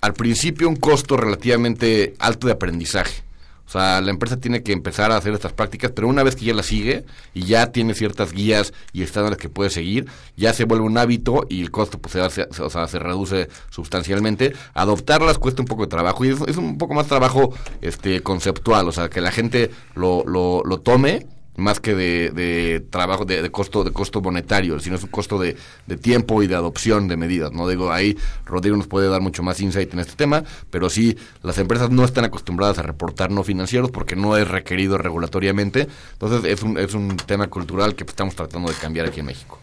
al 0.00 0.14
principio 0.14 0.68
un 0.68 0.76
costo 0.76 1.16
relativamente 1.16 2.14
alto 2.18 2.48
de 2.48 2.54
aprendizaje. 2.54 3.29
O 3.70 3.72
sea, 3.72 4.00
la 4.00 4.10
empresa 4.10 4.36
tiene 4.36 4.64
que 4.64 4.72
empezar 4.72 5.12
a 5.12 5.16
hacer 5.16 5.32
estas 5.32 5.52
prácticas, 5.52 5.92
pero 5.92 6.08
una 6.08 6.24
vez 6.24 6.34
que 6.34 6.44
ya 6.44 6.54
las 6.54 6.66
sigue 6.66 7.04
y 7.34 7.44
ya 7.44 7.70
tiene 7.70 7.94
ciertas 7.94 8.32
guías 8.32 8.72
y 8.92 9.04
estándares 9.04 9.38
que 9.38 9.48
puede 9.48 9.70
seguir, 9.70 10.06
ya 10.36 10.52
se 10.52 10.64
vuelve 10.64 10.84
un 10.84 10.98
hábito 10.98 11.46
y 11.48 11.60
el 11.62 11.70
costo 11.70 12.00
pues, 12.00 12.14
se, 12.32 12.48
se 12.50 12.98
reduce 12.98 13.48
sustancialmente. 13.70 14.54
Adoptarlas 14.74 15.38
cuesta 15.38 15.62
un 15.62 15.68
poco 15.68 15.82
de 15.82 15.88
trabajo 15.88 16.24
y 16.24 16.30
es, 16.30 16.56
un 16.56 16.78
poco 16.78 16.94
más 16.94 17.06
trabajo 17.06 17.54
este 17.80 18.24
conceptual, 18.24 18.88
o 18.88 18.92
sea, 18.92 19.08
que 19.08 19.20
la 19.20 19.30
gente 19.30 19.70
lo, 19.94 20.24
lo, 20.26 20.62
lo 20.64 20.80
tome 20.80 21.28
más 21.56 21.80
que 21.80 21.94
de, 21.94 22.30
de 22.30 22.80
trabajo 22.80 23.24
de, 23.24 23.50
costo 23.50 23.84
de 23.84 23.92
costo 23.92 24.20
monetario 24.20 24.78
sino 24.80 24.96
es 24.96 25.02
un 25.02 25.10
costo 25.10 25.38
de, 25.38 25.56
de, 25.86 25.96
tiempo 25.96 26.42
y 26.42 26.46
de 26.46 26.54
adopción 26.54 27.08
de 27.08 27.16
medidas 27.16 27.52
no 27.52 27.68
digo 27.68 27.92
ahí 27.92 28.16
Rodrigo 28.46 28.76
nos 28.76 28.86
puede 28.86 29.08
dar 29.08 29.20
mucho 29.20 29.42
más 29.42 29.60
insight 29.60 29.92
en 29.92 30.00
este 30.00 30.14
tema 30.14 30.44
pero 30.70 30.88
sí 30.88 31.16
las 31.42 31.58
empresas 31.58 31.90
no 31.90 32.04
están 32.04 32.24
acostumbradas 32.24 32.78
a 32.78 32.82
reportar 32.82 33.30
no 33.30 33.44
financieros 33.44 33.90
porque 33.90 34.16
no 34.16 34.36
es 34.36 34.48
requerido 34.48 34.98
regulatoriamente. 34.98 35.88
Entonces 36.12 36.50
es 36.50 36.62
un, 36.62 36.78
es 36.78 36.94
un 36.94 37.16
tema 37.16 37.48
cultural 37.48 37.94
que 37.94 38.04
estamos 38.04 38.34
tratando 38.34 38.70
de 38.70 38.76
cambiar 38.76 39.06
aquí 39.06 39.20
en 39.20 39.26
México. 39.26 39.58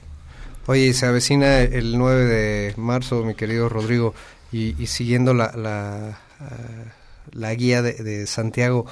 Oye, 0.65 0.93
se 0.93 1.06
avecina 1.06 1.62
el 1.62 1.97
9 1.97 2.26
de 2.26 2.73
marzo, 2.78 3.23
mi 3.23 3.36
querido 3.36 3.69
Rodrigo, 3.69 4.13
y, 4.52 4.82
y 4.82 4.88
siguiendo 4.88 5.34
la, 5.34 5.54
la, 5.56 6.19
uh, 6.41 7.38
la 7.38 7.54
guía 7.54 7.82
de, 7.82 7.93
de 7.93 8.28
Santiago, 8.28 8.86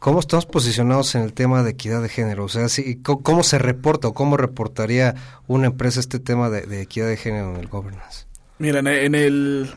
¿Cómo 0.00 0.18
estamos 0.18 0.46
posicionados 0.46 1.14
en 1.14 1.20
el 1.20 1.34
tema 1.34 1.62
de 1.62 1.72
equidad 1.72 2.00
de 2.00 2.08
género? 2.08 2.44
O 2.44 2.48
sea, 2.48 2.70
si, 2.70 2.96
¿cómo 3.02 3.42
se 3.42 3.58
reporta 3.58 4.08
o 4.08 4.14
cómo 4.14 4.38
reportaría 4.38 5.14
una 5.46 5.66
empresa 5.66 6.00
este 6.00 6.18
tema 6.18 6.48
de, 6.48 6.80
equidad 6.80 7.06
de 7.06 7.18
género 7.18 7.50
en 7.50 7.60
el 7.60 7.66
governance? 7.66 8.24
Mira, 8.58 8.78
en, 8.78 9.14
el, 9.14 9.70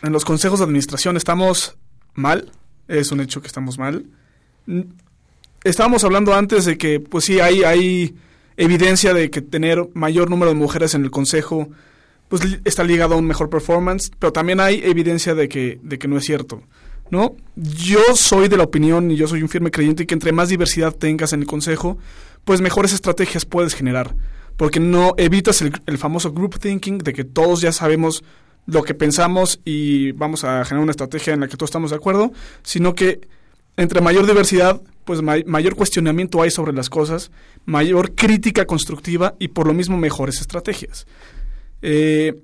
en 0.00 0.12
los 0.12 0.24
consejos 0.24 0.60
de 0.60 0.64
administración 0.64 1.18
estamos 1.18 1.76
mal, 2.14 2.50
es 2.88 3.12
un 3.12 3.20
hecho 3.20 3.42
que 3.42 3.46
estamos 3.46 3.78
mal. 3.78 4.06
Estábamos 5.62 6.02
hablando 6.02 6.32
antes 6.32 6.64
de 6.64 6.78
que, 6.78 6.98
pues 6.98 7.26
sí, 7.26 7.38
hay, 7.38 8.16
evidencia 8.56 9.12
de 9.12 9.28
que 9.28 9.42
tener 9.42 9.86
mayor 9.92 10.30
número 10.30 10.50
de 10.50 10.56
mujeres 10.56 10.94
en 10.94 11.04
el 11.04 11.10
consejo 11.10 11.68
pues 12.28 12.42
está 12.64 12.84
ligado 12.84 13.14
a 13.14 13.18
un 13.18 13.26
mejor 13.26 13.50
performance, 13.50 14.10
pero 14.18 14.32
también 14.32 14.60
hay 14.60 14.80
evidencia 14.82 15.34
de 15.34 15.48
que 15.48 15.78
no 16.08 16.16
es 16.16 16.24
cierto. 16.24 16.62
¿No? 17.10 17.36
Yo 17.56 18.00
soy 18.14 18.48
de 18.48 18.56
la 18.56 18.64
opinión 18.64 19.10
y 19.10 19.16
yo 19.16 19.26
soy 19.28 19.42
un 19.42 19.48
firme 19.48 19.70
creyente 19.70 20.06
que 20.06 20.14
entre 20.14 20.32
más 20.32 20.48
diversidad 20.48 20.94
tengas 20.94 21.32
en 21.32 21.40
el 21.40 21.46
consejo, 21.46 21.98
pues 22.44 22.60
mejores 22.60 22.92
estrategias 22.92 23.44
puedes 23.44 23.74
generar. 23.74 24.14
Porque 24.56 24.80
no 24.80 25.14
evitas 25.16 25.62
el, 25.62 25.98
famoso 25.98 26.32
group 26.32 26.58
thinking 26.58 26.98
de 26.98 27.12
que 27.12 27.24
todos 27.24 27.60
ya 27.60 27.72
sabemos 27.72 28.24
lo 28.66 28.82
que 28.82 28.94
pensamos 28.94 29.60
y 29.64 30.12
vamos 30.12 30.44
a 30.44 30.64
generar 30.64 30.82
una 30.82 30.90
estrategia 30.90 31.32
en 31.32 31.40
la 31.40 31.48
que 31.48 31.56
todos 31.56 31.68
estamos 31.68 31.90
de 31.90 31.96
acuerdo, 31.96 32.32
sino 32.62 32.94
que 32.94 33.20
entre 33.76 34.00
mayor 34.00 34.26
diversidad, 34.26 34.80
pues 35.04 35.22
may, 35.22 35.44
mayor 35.44 35.76
cuestionamiento 35.76 36.42
hay 36.42 36.50
sobre 36.50 36.72
las 36.72 36.90
cosas, 36.90 37.30
mayor 37.64 38.14
crítica 38.14 38.66
constructiva 38.66 39.34
y 39.38 39.48
por 39.48 39.66
lo 39.66 39.74
mismo 39.74 39.96
mejores 39.96 40.40
estrategias. 40.40 41.06
Eh, 41.80 42.34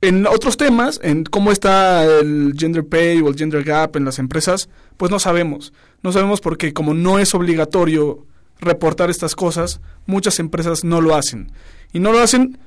en 0.00 0.26
otros 0.26 0.56
temas, 0.56 0.98
en 1.02 1.24
cómo 1.24 1.52
está 1.52 2.04
el 2.04 2.54
gender 2.56 2.86
pay 2.86 3.20
o 3.20 3.28
el 3.28 3.36
gender 3.36 3.64
gap 3.64 3.96
en 3.96 4.04
las 4.04 4.18
empresas, 4.18 4.68
pues 4.96 5.10
no 5.10 5.18
sabemos. 5.18 5.72
No 6.02 6.12
sabemos 6.12 6.40
porque 6.40 6.72
como 6.72 6.94
no 6.94 7.18
es 7.18 7.34
obligatorio 7.34 8.26
reportar 8.60 9.10
estas 9.10 9.34
cosas, 9.34 9.80
muchas 10.06 10.38
empresas 10.38 10.84
no 10.84 11.00
lo 11.00 11.14
hacen. 11.14 11.52
Y 11.92 12.00
no 12.00 12.12
lo 12.12 12.20
hacen 12.20 12.58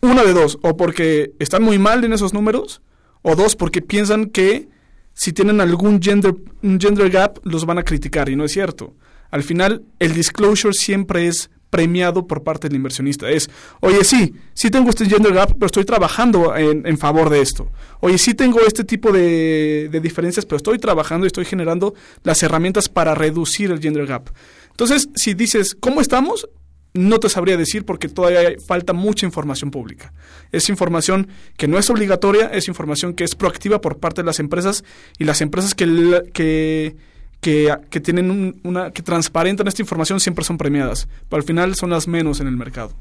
una 0.00 0.22
de 0.24 0.32
dos, 0.32 0.58
o 0.62 0.76
porque 0.76 1.32
están 1.38 1.62
muy 1.62 1.78
mal 1.78 2.04
en 2.04 2.12
esos 2.12 2.32
números, 2.32 2.80
o 3.22 3.34
dos, 3.34 3.56
porque 3.56 3.82
piensan 3.82 4.26
que 4.26 4.68
si 5.12 5.32
tienen 5.32 5.60
algún 5.60 6.00
gender, 6.00 6.36
un 6.62 6.80
gender 6.80 7.10
gap, 7.10 7.38
los 7.42 7.66
van 7.66 7.78
a 7.78 7.82
criticar, 7.82 8.28
y 8.28 8.36
no 8.36 8.44
es 8.44 8.52
cierto. 8.52 8.94
Al 9.30 9.42
final, 9.42 9.82
el 9.98 10.14
disclosure 10.14 10.72
siempre 10.72 11.26
es 11.26 11.50
premiado 11.70 12.26
por 12.26 12.42
parte 12.42 12.68
del 12.68 12.76
inversionista. 12.76 13.28
Es, 13.30 13.50
oye, 13.80 14.04
sí, 14.04 14.34
sí 14.54 14.70
tengo 14.70 14.90
este 14.90 15.06
gender 15.06 15.32
gap, 15.34 15.52
pero 15.54 15.66
estoy 15.66 15.84
trabajando 15.84 16.56
en, 16.56 16.86
en 16.86 16.98
favor 16.98 17.30
de 17.30 17.40
esto. 17.40 17.70
Oye, 18.00 18.18
sí 18.18 18.34
tengo 18.34 18.60
este 18.66 18.84
tipo 18.84 19.12
de, 19.12 19.88
de, 19.90 20.00
diferencias, 20.00 20.46
pero 20.46 20.56
estoy 20.56 20.78
trabajando 20.78 21.26
y 21.26 21.28
estoy 21.28 21.44
generando 21.44 21.94
las 22.22 22.42
herramientas 22.42 22.88
para 22.88 23.14
reducir 23.14 23.70
el 23.70 23.80
gender 23.80 24.06
gap. 24.06 24.30
Entonces, 24.70 25.08
si 25.14 25.34
dices, 25.34 25.76
¿cómo 25.78 26.00
estamos? 26.00 26.48
No 26.94 27.20
te 27.20 27.28
sabría 27.28 27.56
decir 27.56 27.84
porque 27.84 28.08
todavía 28.08 28.54
falta 28.66 28.92
mucha 28.92 29.26
información 29.26 29.70
pública. 29.70 30.12
Es 30.52 30.68
información 30.68 31.28
que 31.56 31.68
no 31.68 31.78
es 31.78 31.90
obligatoria, 31.90 32.46
es 32.46 32.66
información 32.66 33.12
que 33.12 33.24
es 33.24 33.34
proactiva 33.34 33.80
por 33.80 33.98
parte 33.98 34.22
de 34.22 34.26
las 34.26 34.40
empresas 34.40 34.84
y 35.18 35.24
las 35.24 35.40
empresas 35.42 35.74
que, 35.74 36.22
que 36.32 36.96
que, 37.40 37.74
que 37.90 38.00
tienen 38.00 38.30
un, 38.30 38.60
una 38.64 38.90
que 38.90 39.02
transparentan 39.02 39.68
esta 39.68 39.82
información 39.82 40.20
siempre 40.20 40.44
son 40.44 40.58
premiadas, 40.58 41.08
pero 41.28 41.40
al 41.40 41.46
final 41.46 41.74
son 41.74 41.90
las 41.90 42.08
menos 42.08 42.40
en 42.40 42.46
el 42.46 42.56
mercado. 42.56 42.92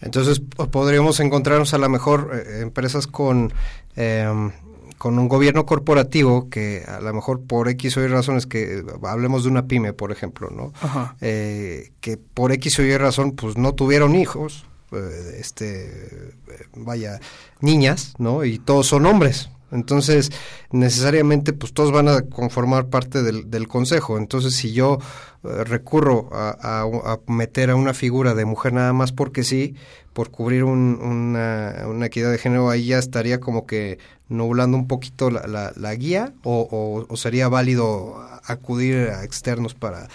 Entonces 0.00 0.40
podríamos 0.70 1.20
encontrarnos 1.20 1.74
a 1.74 1.78
lo 1.78 1.88
mejor 1.88 2.30
eh, 2.32 2.60
empresas 2.62 3.06
con 3.06 3.52
eh, 3.96 4.50
con 4.98 5.18
un 5.18 5.28
gobierno 5.28 5.64
corporativo 5.64 6.50
que 6.50 6.84
a 6.86 7.00
lo 7.00 7.14
mejor 7.14 7.40
por 7.40 7.68
X 7.68 7.96
o 7.96 8.04
Y 8.04 8.08
razones 8.08 8.46
que 8.46 8.84
hablemos 9.04 9.44
de 9.44 9.50
una 9.50 9.66
pyme 9.66 9.92
por 9.92 10.10
ejemplo, 10.10 10.50
¿no? 10.50 10.72
Eh, 11.20 11.92
que 12.00 12.16
por 12.16 12.52
X 12.52 12.80
o 12.80 12.82
Y 12.82 12.96
razón 12.96 13.32
pues 13.32 13.56
no 13.56 13.74
tuvieron 13.74 14.16
hijos, 14.16 14.66
eh, 14.92 15.36
este 15.38 16.34
vaya 16.74 17.20
niñas, 17.60 18.14
¿no? 18.18 18.44
Y 18.44 18.58
todos 18.58 18.88
son 18.88 19.06
hombres, 19.06 19.50
entonces, 19.70 20.30
necesariamente, 20.70 21.52
pues 21.52 21.72
todos 21.72 21.92
van 21.92 22.08
a 22.08 22.22
conformar 22.22 22.86
parte 22.88 23.22
del, 23.22 23.50
del 23.50 23.68
consejo. 23.68 24.18
Entonces, 24.18 24.54
si 24.54 24.72
yo 24.72 24.98
eh, 25.44 25.64
recurro 25.64 26.30
a, 26.32 26.56
a, 26.60 26.82
a, 26.82 27.18
meter 27.26 27.70
a 27.70 27.76
una 27.76 27.94
figura 27.94 28.34
de 28.34 28.44
mujer 28.44 28.72
nada 28.72 28.92
más 28.92 29.12
porque 29.12 29.44
sí, 29.44 29.74
por 30.12 30.30
cubrir 30.30 30.64
un, 30.64 30.98
una, 31.00 31.86
una, 31.86 32.06
equidad 32.06 32.30
de 32.30 32.38
género, 32.38 32.70
ahí 32.70 32.86
ya 32.86 32.98
estaría 32.98 33.40
como 33.40 33.66
que 33.66 33.98
nublando 34.28 34.76
un 34.76 34.88
poquito 34.88 35.30
la, 35.30 35.46
la, 35.46 35.72
la 35.76 35.94
guía, 35.94 36.32
o, 36.42 36.66
o, 36.70 37.12
o 37.12 37.16
sería 37.16 37.48
válido 37.48 38.16
acudir 38.44 39.10
a 39.10 39.24
externos 39.24 39.74
para 39.74 40.08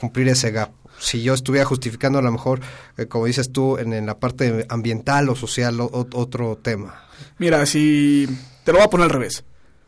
cumplir 0.00 0.28
ese 0.28 0.50
gap 0.50 0.70
si 1.00 1.22
yo 1.22 1.34
estuviera 1.34 1.64
justificando 1.64 2.18
a 2.18 2.22
lo 2.22 2.30
mejor, 2.30 2.60
eh, 2.96 3.06
como 3.06 3.26
dices 3.26 3.50
tú, 3.50 3.78
en, 3.78 3.92
en, 3.92 4.06
la 4.06 4.18
parte 4.18 4.66
ambiental 4.68 5.28
o 5.28 5.34
social, 5.34 5.80
o, 5.80 5.90
otro 6.12 6.56
tema. 6.56 7.02
Mira, 7.38 7.64
si 7.66 8.28
te 8.64 8.72
lo 8.72 8.78
voy 8.78 8.86
a 8.86 8.90
poner 8.90 9.04
al 9.04 9.10
revés. 9.10 9.44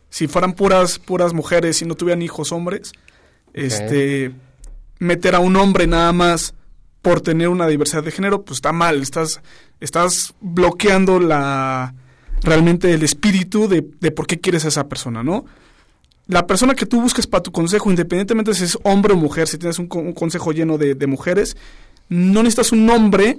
Si 0.08 0.26
fueran 0.26 0.54
puras, 0.54 0.98
puras 0.98 1.32
mujeres 1.32 1.80
y 1.82 1.84
no 1.84 1.94
tuvieran 1.94 2.22
hijos 2.22 2.52
hombres, 2.52 2.92
okay. 3.48 3.64
este 3.64 4.32
meter 4.98 5.34
a 5.34 5.40
un 5.40 5.56
hombre 5.56 5.86
nada 5.86 6.12
más 6.12 6.54
por 7.02 7.20
tener 7.20 7.48
una 7.48 7.66
diversidad 7.66 8.04
de 8.04 8.12
género, 8.12 8.44
pues 8.44 8.58
está 8.58 8.72
mal. 8.72 9.02
Estás, 9.02 9.40
estás 9.80 10.34
bloqueando 10.40 11.18
la 11.18 11.94
realmente 12.42 12.92
el 12.92 13.02
espíritu 13.02 13.68
de, 13.68 13.86
de 14.00 14.10
por 14.10 14.26
qué 14.26 14.40
quieres 14.40 14.64
a 14.64 14.68
esa 14.68 14.88
persona, 14.88 15.22
¿no? 15.22 15.44
La 16.26 16.46
persona 16.46 16.74
que 16.74 16.86
tú 16.86 17.00
busques 17.00 17.26
para 17.26 17.42
tu 17.42 17.52
consejo, 17.52 17.90
independientemente 17.90 18.54
si 18.54 18.64
es 18.64 18.78
hombre 18.84 19.12
o 19.12 19.16
mujer, 19.16 19.48
si 19.48 19.58
tienes 19.58 19.78
un, 19.78 19.88
un 19.90 20.12
consejo 20.12 20.52
lleno 20.52 20.78
de, 20.78 20.94
de, 20.94 21.06
mujeres, 21.06 21.56
no 22.08 22.42
necesitas 22.42 22.72
un 22.72 22.88
hombre 22.90 23.38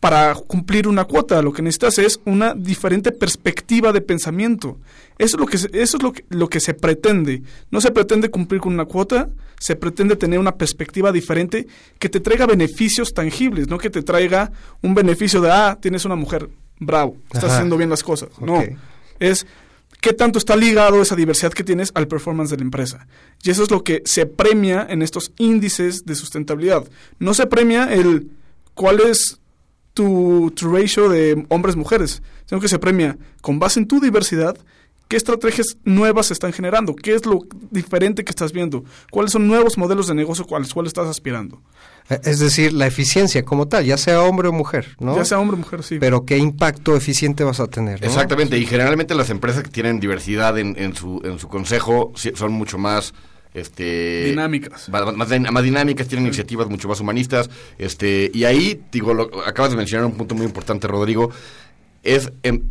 para 0.00 0.34
cumplir 0.34 0.88
una 0.88 1.04
cuota. 1.04 1.40
Lo 1.42 1.52
que 1.52 1.62
necesitas 1.62 1.98
es 1.98 2.20
una 2.24 2.54
diferente 2.54 3.12
perspectiva 3.12 3.92
de 3.92 4.00
pensamiento. 4.00 4.78
Eso 5.18 5.36
es 5.36 5.40
lo 5.40 5.46
que 5.46 5.58
se, 5.58 5.68
eso 5.72 5.98
es 5.98 6.02
lo 6.02 6.12
que, 6.12 6.24
lo 6.30 6.48
que 6.48 6.60
se 6.60 6.74
pretende. 6.74 7.42
No 7.70 7.80
se 7.80 7.90
pretende 7.90 8.30
cumplir 8.30 8.60
con 8.60 8.72
una 8.72 8.86
cuota, 8.86 9.28
se 9.58 9.76
pretende 9.76 10.16
tener 10.16 10.38
una 10.38 10.56
perspectiva 10.56 11.12
diferente 11.12 11.66
que 11.98 12.08
te 12.08 12.20
traiga 12.20 12.46
beneficios 12.46 13.12
tangibles, 13.12 13.68
no 13.68 13.78
que 13.78 13.90
te 13.90 14.02
traiga 14.02 14.50
un 14.82 14.94
beneficio 14.94 15.42
de, 15.42 15.50
ah, 15.50 15.78
tienes 15.80 16.06
una 16.06 16.16
mujer, 16.16 16.48
bravo, 16.78 17.16
estás 17.26 17.44
Ajá. 17.44 17.54
haciendo 17.56 17.76
bien 17.76 17.90
las 17.90 18.02
cosas. 18.02 18.30
Okay. 18.38 18.46
No, 18.46 18.80
es 19.20 19.46
qué 20.00 20.12
tanto 20.12 20.38
está 20.38 20.56
ligado 20.56 21.02
esa 21.02 21.16
diversidad 21.16 21.52
que 21.52 21.64
tienes 21.64 21.92
al 21.94 22.08
performance 22.08 22.50
de 22.50 22.56
la 22.56 22.64
empresa. 22.64 23.06
Y 23.42 23.50
eso 23.50 23.62
es 23.62 23.70
lo 23.70 23.84
que 23.84 24.02
se 24.04 24.26
premia 24.26 24.86
en 24.88 25.02
estos 25.02 25.32
índices 25.38 26.04
de 26.04 26.14
sustentabilidad. 26.14 26.88
No 27.18 27.34
se 27.34 27.46
premia 27.46 27.92
el 27.92 28.30
cuál 28.74 29.00
es 29.00 29.40
tu, 29.94 30.52
ratio 30.60 31.08
de 31.08 31.44
hombres-mujeres, 31.48 32.22
sino 32.46 32.60
que 32.60 32.68
se 32.68 32.78
premia 32.78 33.18
con 33.42 33.58
base 33.58 33.80
en 33.80 33.88
tu 33.88 34.00
diversidad 34.00 34.56
¿Qué 35.10 35.16
estrategias 35.16 35.76
nuevas 35.84 36.26
se 36.26 36.34
están 36.34 36.52
generando? 36.52 36.94
¿Qué 36.94 37.14
es 37.16 37.26
lo 37.26 37.40
diferente 37.72 38.22
que 38.22 38.30
estás 38.30 38.52
viendo? 38.52 38.84
¿Cuáles 39.10 39.32
son 39.32 39.48
nuevos 39.48 39.76
modelos 39.76 40.06
de 40.06 40.14
negocio 40.14 40.46
a 40.54 40.58
los 40.60 40.72
cuales 40.72 40.90
estás 40.90 41.08
aspirando? 41.08 41.60
Eh, 42.08 42.20
Es 42.22 42.38
decir, 42.38 42.72
la 42.72 42.86
eficiencia 42.86 43.44
como 43.44 43.66
tal, 43.66 43.84
ya 43.84 43.96
sea 43.96 44.22
hombre 44.22 44.46
o 44.46 44.52
mujer, 44.52 44.94
¿no? 45.00 45.16
Ya 45.16 45.24
sea 45.24 45.40
hombre 45.40 45.56
o 45.56 45.58
mujer, 45.58 45.82
sí. 45.82 45.96
Pero 45.98 46.24
qué 46.24 46.38
impacto 46.38 46.94
eficiente 46.94 47.42
vas 47.42 47.58
a 47.58 47.66
tener, 47.66 48.00
¿no? 48.00 48.06
Exactamente, 48.06 48.56
y 48.56 48.66
generalmente 48.66 49.16
las 49.16 49.30
empresas 49.30 49.64
que 49.64 49.70
tienen 49.70 49.98
diversidad 49.98 50.56
en, 50.58 50.76
en 50.78 50.94
su, 50.94 51.20
en 51.24 51.40
su 51.40 51.48
consejo 51.48 52.12
son 52.36 52.52
mucho 52.52 52.78
más 52.78 53.12
este 53.52 54.26
Dinámicas. 54.26 54.88
más, 54.90 55.16
más 55.16 55.28
din- 55.28 55.50
más 55.50 55.64
dinámicas 55.64 56.06
tienen 56.06 56.26
iniciativas 56.26 56.68
mucho 56.68 56.86
más 56.86 57.00
humanistas 57.00 57.50
este 57.78 58.30
y 58.32 58.44
ahí 58.44 58.80
digo 58.92 59.12
lo- 59.12 59.28
acabas 59.44 59.72
de 59.72 59.76
mencionar 59.76 60.06
un 60.06 60.12
punto 60.12 60.36
muy 60.36 60.46
importante 60.46 60.86
Rodrigo 60.86 61.32
es 62.04 62.30
em, 62.44 62.62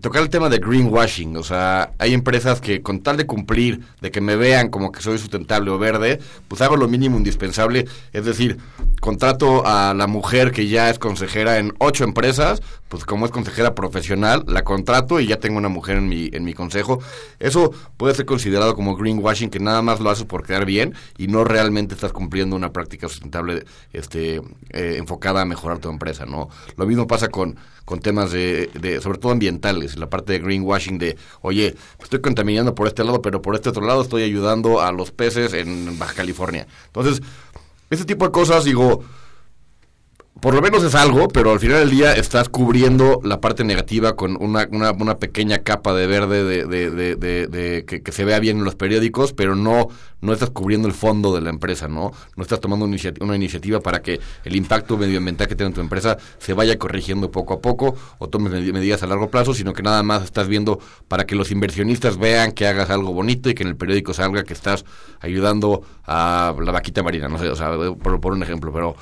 tocar 0.00 0.22
el 0.22 0.30
tema 0.30 0.48
de 0.48 0.58
greenwashing 0.58 1.36
o 1.36 1.42
sea 1.42 1.92
hay 1.98 2.14
empresas 2.14 2.60
que 2.60 2.82
con 2.82 3.00
tal 3.00 3.16
de 3.16 3.26
cumplir 3.26 3.80
de 4.00 4.10
que 4.10 4.20
me 4.20 4.36
vean 4.36 4.68
como 4.68 4.92
que 4.92 5.00
soy 5.02 5.18
sustentable 5.18 5.70
o 5.70 5.78
verde 5.78 6.20
pues 6.46 6.60
hago 6.60 6.76
lo 6.76 6.88
mínimo 6.88 7.16
indispensable 7.16 7.86
es 8.12 8.24
decir 8.24 8.58
contrato 9.00 9.66
a 9.66 9.94
la 9.94 10.06
mujer 10.06 10.52
que 10.52 10.68
ya 10.68 10.88
es 10.90 10.98
consejera 10.98 11.58
en 11.58 11.74
ocho 11.78 12.04
empresas 12.04 12.62
pues 12.88 13.04
como 13.04 13.26
es 13.26 13.32
consejera 13.32 13.74
profesional 13.74 14.44
la 14.46 14.64
contrato 14.64 15.20
y 15.20 15.26
ya 15.26 15.38
tengo 15.38 15.58
una 15.58 15.68
mujer 15.68 15.98
en 15.98 16.08
mi 16.08 16.30
en 16.32 16.44
mi 16.44 16.54
consejo. 16.54 17.00
Eso 17.38 17.72
puede 17.96 18.14
ser 18.14 18.26
considerado 18.26 18.74
como 18.74 18.96
greenwashing 18.96 19.50
que 19.50 19.60
nada 19.60 19.82
más 19.82 20.00
lo 20.00 20.10
haces 20.10 20.24
por 20.24 20.44
quedar 20.44 20.64
bien 20.64 20.94
y 21.16 21.28
no 21.28 21.44
realmente 21.44 21.94
estás 21.94 22.12
cumpliendo 22.12 22.56
una 22.56 22.72
práctica 22.72 23.08
sustentable 23.08 23.64
este 23.92 24.36
eh, 24.70 24.96
enfocada 24.98 25.42
a 25.42 25.44
mejorar 25.44 25.78
tu 25.78 25.88
empresa 25.88 26.26
no 26.26 26.48
lo 26.76 26.86
mismo 26.86 27.06
pasa 27.06 27.28
con 27.28 27.56
con 27.84 28.00
temas 28.00 28.32
de, 28.32 28.70
de 28.80 29.00
sobre 29.00 29.18
todo 29.18 29.32
ambientales 29.32 29.87
la 29.96 30.10
parte 30.10 30.32
de 30.32 30.38
greenwashing 30.40 30.98
de 30.98 31.16
oye 31.40 31.74
estoy 32.02 32.20
contaminando 32.20 32.74
por 32.74 32.86
este 32.86 33.04
lado 33.04 33.22
pero 33.22 33.42
por 33.42 33.54
este 33.54 33.68
otro 33.68 33.86
lado 33.86 34.02
estoy 34.02 34.22
ayudando 34.22 34.80
a 34.80 34.92
los 34.92 35.10
peces 35.10 35.52
en 35.54 35.98
Baja 35.98 36.14
California. 36.14 36.66
Entonces 36.86 37.22
este 37.90 38.04
tipo 38.04 38.24
de 38.24 38.32
cosas 38.32 38.64
digo 38.64 39.04
por 40.40 40.54
lo 40.54 40.62
menos 40.62 40.84
es 40.84 40.94
algo, 40.94 41.28
pero 41.28 41.50
al 41.52 41.58
final 41.60 41.78
del 41.80 41.90
día 41.90 42.12
estás 42.12 42.48
cubriendo 42.48 43.20
la 43.24 43.40
parte 43.40 43.64
negativa 43.64 44.14
con 44.14 44.36
una, 44.40 44.68
una, 44.70 44.92
una 44.92 45.18
pequeña 45.18 45.58
capa 45.58 45.94
de 45.94 46.06
verde 46.06 46.44
de, 46.44 46.64
de, 46.66 46.90
de, 47.16 47.46
de- 47.48 47.84
que, 47.84 48.02
que 48.02 48.12
se 48.12 48.24
vea 48.24 48.38
bien 48.38 48.58
en 48.58 48.64
los 48.64 48.74
periódicos, 48.76 49.32
pero 49.32 49.56
no, 49.56 49.88
no 50.20 50.32
estás 50.32 50.50
cubriendo 50.50 50.86
el 50.86 50.94
fondo 50.94 51.34
de 51.34 51.40
la 51.40 51.50
empresa, 51.50 51.88
¿no? 51.88 52.12
No 52.36 52.42
estás 52.42 52.60
tomando 52.60 52.84
una, 52.84 52.96
una 53.20 53.36
iniciativa 53.36 53.80
para 53.80 54.00
que 54.00 54.20
el 54.44 54.54
impacto 54.54 54.96
medioambiental 54.96 55.48
que 55.48 55.56
tiene 55.56 55.72
tu 55.72 55.80
empresa 55.80 56.18
se 56.38 56.52
vaya 56.52 56.78
corrigiendo 56.78 57.30
poco 57.30 57.54
a 57.54 57.60
poco 57.60 57.96
o 58.18 58.28
tomes 58.28 58.52
medi- 58.52 58.72
medidas 58.72 59.02
a 59.02 59.06
largo 59.06 59.30
plazo, 59.30 59.54
sino 59.54 59.72
que 59.72 59.82
nada 59.82 60.02
más 60.02 60.22
estás 60.24 60.46
viendo 60.46 60.78
para 61.08 61.26
que 61.26 61.34
los 61.34 61.50
inversionistas 61.50 62.16
vean 62.16 62.52
que 62.52 62.66
hagas 62.66 62.90
algo 62.90 63.12
bonito 63.12 63.50
y 63.50 63.54
que 63.54 63.64
en 63.64 63.70
el 63.70 63.76
periódico 63.76 64.14
salga 64.14 64.44
que 64.44 64.52
estás 64.52 64.84
ayudando 65.20 65.82
a 66.06 66.54
la 66.62 66.70
vaquita 66.72 67.02
marina, 67.02 67.28
no 67.28 67.38
sé, 67.38 67.48
o 67.48 67.56
sea, 67.56 67.70
por, 68.00 68.20
por 68.20 68.32
un 68.32 68.42
ejemplo, 68.42 68.72
pero 68.72 68.94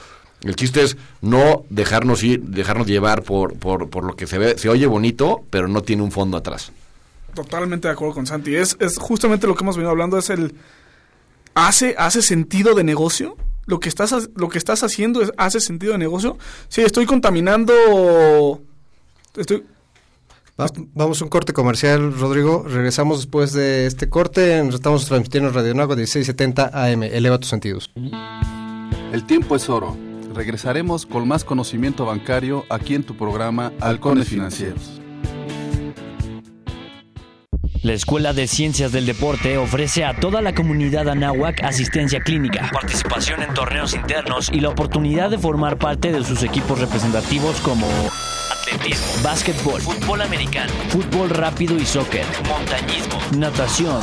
el 0.48 0.56
chiste 0.56 0.82
es 0.82 0.96
no 1.22 1.64
dejarnos 1.70 2.22
ir, 2.22 2.42
dejarnos 2.42 2.86
llevar 2.86 3.22
por, 3.22 3.54
por, 3.58 3.88
por 3.90 4.04
lo 4.04 4.16
que 4.16 4.26
se 4.26 4.38
ve, 4.38 4.58
se 4.58 4.68
oye 4.68 4.86
bonito, 4.86 5.42
pero 5.50 5.68
no 5.68 5.82
tiene 5.82 6.02
un 6.02 6.12
fondo 6.12 6.36
atrás. 6.36 6.72
Totalmente 7.34 7.88
de 7.88 7.92
acuerdo 7.92 8.14
con 8.14 8.26
Santi. 8.26 8.56
Es, 8.56 8.76
es 8.80 8.96
justamente 8.98 9.46
lo 9.46 9.54
que 9.54 9.62
hemos 9.64 9.76
venido 9.76 9.90
hablando, 9.90 10.16
es 10.18 10.30
el... 10.30 10.54
¿Hace, 11.54 11.94
hace 11.98 12.22
sentido 12.22 12.74
de 12.74 12.84
negocio? 12.84 13.36
¿Lo 13.66 13.80
que, 13.80 13.88
estás, 13.88 14.30
¿Lo 14.36 14.48
que 14.48 14.58
estás 14.58 14.82
haciendo 14.82 15.22
es, 15.22 15.32
hace 15.36 15.60
sentido 15.60 15.92
de 15.92 15.98
negocio? 15.98 16.38
Sí, 16.68 16.82
estoy 16.82 17.06
contaminando... 17.06 18.62
Estoy, 19.36 19.64
Va- 20.58 20.70
vamos 20.94 21.20
a 21.20 21.24
un 21.24 21.30
corte 21.30 21.52
comercial, 21.52 22.18
Rodrigo. 22.18 22.64
Regresamos 22.66 23.18
después 23.18 23.52
de 23.52 23.86
este 23.86 24.08
corte. 24.08 24.58
Estamos 24.68 25.04
transmitiendo 25.06 25.50
en 25.50 25.54
Radio 25.54 25.74
Nago 25.74 25.94
1670 25.96 26.70
AM. 26.72 27.02
Eleva 27.02 27.38
tus 27.38 27.50
sentidos. 27.50 27.90
El 29.12 29.24
tiempo 29.26 29.54
es 29.56 29.68
oro. 29.68 29.96
Regresaremos 30.36 31.06
con 31.06 31.26
más 31.26 31.44
conocimiento 31.44 32.04
bancario 32.04 32.66
aquí 32.68 32.94
en 32.94 33.04
tu 33.04 33.16
programa 33.16 33.72
Halcones 33.80 34.28
Financieros. 34.28 35.00
La 37.82 37.94
Escuela 37.94 38.34
de 38.34 38.46
Ciencias 38.46 38.92
del 38.92 39.06
Deporte 39.06 39.56
ofrece 39.56 40.04
a 40.04 40.14
toda 40.20 40.42
la 40.42 40.54
comunidad 40.54 41.08
anáhuac 41.08 41.62
asistencia 41.62 42.20
clínica, 42.20 42.68
participación 42.70 43.42
en 43.42 43.54
torneos 43.54 43.94
internos 43.94 44.50
y 44.52 44.60
la 44.60 44.68
oportunidad 44.68 45.30
de 45.30 45.38
formar 45.38 45.78
parte 45.78 46.12
de 46.12 46.22
sus 46.22 46.42
equipos 46.42 46.80
representativos 46.80 47.58
como 47.60 47.86
atletismo, 48.52 49.22
básquetbol, 49.22 49.80
fútbol 49.80 50.20
americano, 50.20 50.72
fútbol 50.88 51.30
rápido 51.30 51.76
y 51.78 51.86
soccer, 51.86 52.26
montañismo, 52.46 53.18
natación, 53.38 54.02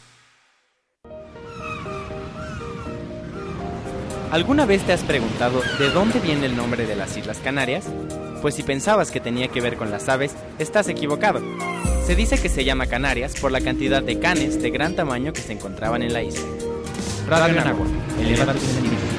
¿Alguna 4.31 4.65
vez 4.65 4.81
te 4.83 4.93
has 4.93 5.03
preguntado 5.03 5.61
de 5.77 5.89
dónde 5.89 6.21
viene 6.21 6.45
el 6.45 6.55
nombre 6.55 6.87
de 6.87 6.95
las 6.95 7.17
Islas 7.17 7.39
Canarias? 7.43 7.85
Pues 8.41 8.55
si 8.55 8.63
pensabas 8.63 9.11
que 9.11 9.19
tenía 9.19 9.49
que 9.49 9.59
ver 9.59 9.75
con 9.75 9.91
las 9.91 10.07
aves, 10.07 10.33
estás 10.57 10.87
equivocado. 10.87 11.41
Se 12.05 12.15
dice 12.15 12.41
que 12.41 12.47
se 12.47 12.63
llama 12.63 12.87
Canarias 12.87 13.35
por 13.41 13.51
la 13.51 13.59
cantidad 13.59 14.01
de 14.01 14.19
canes 14.19 14.61
de 14.61 14.69
gran 14.69 14.95
tamaño 14.95 15.33
que 15.33 15.41
se 15.41 15.51
encontraban 15.51 16.01
en 16.01 16.13
la 16.13 16.23
isla. 16.23 16.47
Radio 17.27 17.59
Anáhuac, 17.59 17.89
eleva 18.21 18.53
tus 18.53 18.61
sentidos. 18.61 19.10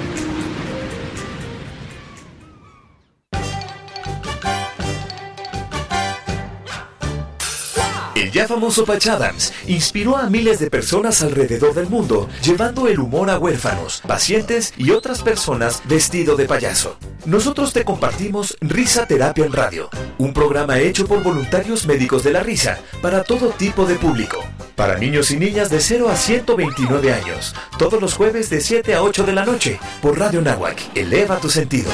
Ya 8.33 8.49
famoso 8.49 8.85
Patch 8.85 9.09
Adams 9.09 9.53
inspiró 9.67 10.17
a 10.17 10.29
miles 10.31 10.59
de 10.59 10.71
personas 10.71 11.23
alrededor 11.23 11.75
del 11.75 11.89
mundo, 11.89 12.29
llevando 12.43 12.89
el 12.89 12.99
humor 12.99 13.31
a 13.31 13.39
huérfanos, 13.39 14.03
pacientes 14.07 14.73
y 14.77 14.91
otras 14.91 15.23
personas 15.23 15.83
vestido 15.85 16.37
de 16.37 16.47
payaso. 16.47 16.97
Nosotros 17.27 17.73
te 17.73 17.85
compartimos 17.85 18.57
Risa 18.61 19.07
Terapia 19.07 19.45
en 19.45 19.53
Radio, 19.53 19.91
un 20.19 20.33
programa 20.33 20.81
hecho 20.81 21.07
por 21.07 21.23
voluntarios 21.23 21.87
médicos 21.87 22.25
de 22.25 22.33
la 22.33 22.43
risa 22.43 22.81
para 23.01 23.23
todo 23.23 23.51
tipo 23.51 23.87
de 23.87 23.97
público. 23.97 24.39
Para 24.75 24.99
niños 24.99 25.31
y 25.31 25.37
niñas 25.37 25.69
de 25.71 25.81
0 25.81 26.09
a 26.09 26.17
129 26.17 27.13
años, 27.13 27.55
todos 27.79 28.01
los 28.01 28.15
jueves 28.15 28.49
de 28.51 28.61
7 28.61 28.95
a 28.95 29.03
8 29.03 29.25
de 29.25 29.33
la 29.33 29.45
noche, 29.45 29.79
por 30.01 30.19
Radio 30.19 30.41
Nahuac. 30.41 30.81
Eleva 30.97 31.37
tus 31.37 31.53
sentidos. 31.53 31.93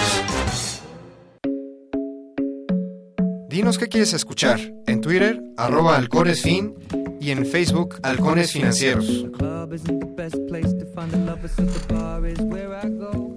Dinos 3.58 3.76
qué 3.76 3.88
quieres 3.88 4.12
escuchar. 4.12 4.60
En 4.86 5.00
Twitter, 5.00 5.42
arroba 5.56 5.96
halconesfin 5.96 6.74
y 7.20 7.32
en 7.32 7.44
Facebook, 7.44 7.96
Halcones 8.04 8.52
Financieros. 8.52 9.26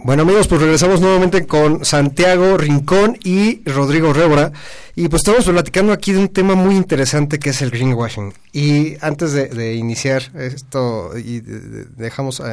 Bueno 0.06 0.22
amigos, 0.22 0.48
pues 0.48 0.62
regresamos 0.62 1.02
nuevamente 1.02 1.48
con 1.48 1.84
Santiago 1.84 2.56
Rincón 2.60 3.18
y 3.24 3.68
Rodrigo 3.68 4.14
Rebora 4.14 4.52
y 4.96 5.08
pues 5.08 5.22
estamos 5.22 5.46
platicando 5.46 5.92
aquí 5.92 6.12
de 6.12 6.20
un 6.20 6.30
tema 6.30 6.54
muy 6.54 6.76
interesante 6.76 7.40
que 7.40 7.50
es 7.50 7.64
el 7.64 7.72
greenwashing 7.72 8.32
y 8.54 8.98
antes 9.04 9.34
de, 9.34 9.74
iniciar 9.74 10.22
esto 10.38 11.18
y 11.18 11.40
de- 11.40 11.60
de- 11.62 11.86
dejamos 11.98 12.44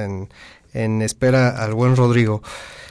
en 0.72 1.02
espera 1.02 1.50
al 1.62 1.74
buen 1.74 1.96
Rodrigo, 1.96 2.42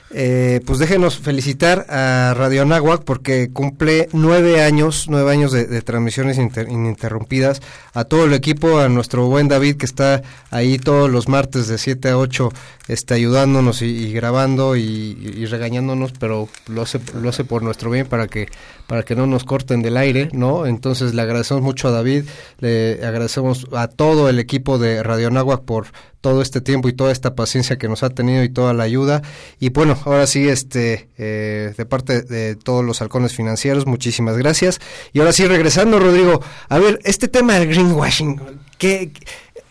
eh, 0.09 0.61
pues 0.65 0.79
déjenos 0.79 1.17
felicitar 1.17 1.85
a 1.89 2.33
Radio 2.33 2.61
Anáhuac 2.61 3.03
porque 3.03 3.49
cumple 3.51 4.07
nueve 4.13 4.61
años, 4.61 5.07
nueve 5.09 5.31
años 5.31 5.51
de, 5.51 5.81
transmisiones 5.81 6.37
ininterrumpidas. 6.37 7.61
A 7.93 8.05
todo 8.05 8.25
el 8.25 8.33
equipo, 8.33 8.79
a 8.79 8.87
nuestro 8.87 9.27
buen 9.27 9.47
David 9.47 9.75
que 9.75 9.85
está 9.85 10.21
ahí 10.49 10.77
todos 10.79 11.09
los 11.09 11.27
martes 11.27 11.67
de 11.67 11.77
7 11.77 12.09
a 12.09 12.17
8 12.17 12.51
está 12.87 13.15
ayudándonos 13.15 13.81
y, 13.81 14.13
grabando 14.13 14.77
y, 14.77 15.45
regañándonos, 15.45 16.13
pero 16.13 16.47
lo 16.67 16.83
hace, 16.83 16.99
lo 17.19 17.29
hace 17.29 17.43
por 17.43 17.63
nuestro 17.63 17.89
bien 17.89 18.07
para 18.07 18.27
que, 18.27 18.47
para 18.87 19.03
que 19.03 19.15
no 19.15 19.27
nos 19.27 19.43
corten 19.43 19.81
del 19.81 19.97
aire, 19.97 20.29
¿no? 20.31 20.65
Entonces 20.65 21.13
le 21.13 21.21
agradecemos 21.21 21.63
mucho 21.63 21.89
a 21.89 21.91
David, 21.91 22.25
le 22.59 23.05
agradecemos 23.05 23.67
a 23.73 23.87
todo 23.87 24.29
el 24.29 24.39
equipo 24.39 24.77
de 24.77 25.03
Radio 25.03 25.27
Anáhuac 25.27 25.63
por 25.63 25.87
todo 26.27 26.41
este 26.41 26.59
tiempo 26.59 26.89
y 26.89 26.93
toda 26.93 27.13
esta 27.13 27.35
paciencia 27.35 27.77
que 27.77 27.87
nos 27.87 28.03
ha 28.03 28.09
tenido 28.09 28.43
y 28.43 28.49
toda 28.49 28.73
la 28.73 28.83
ayuda. 28.83 29.21
Y 29.61 29.69
bueno, 29.69 29.97
ahora 30.03 30.27
sí, 30.27 30.49
este, 30.49 31.07
eh, 31.17 31.73
de 31.77 31.85
parte 31.85 32.21
de 32.21 32.57
todos 32.57 32.83
los 32.83 33.01
halcones 33.01 33.33
financieros, 33.33 33.85
muchísimas 33.85 34.37
gracias. 34.37 34.81
Y 35.13 35.19
ahora 35.19 35.31
sí, 35.31 35.45
regresando, 35.45 35.99
Rodrigo, 35.99 36.41
a 36.67 36.79
ver, 36.79 36.99
este 37.05 37.29
tema 37.29 37.53
del 37.53 37.69
greenwashing, 37.69 38.41
que 38.77 39.13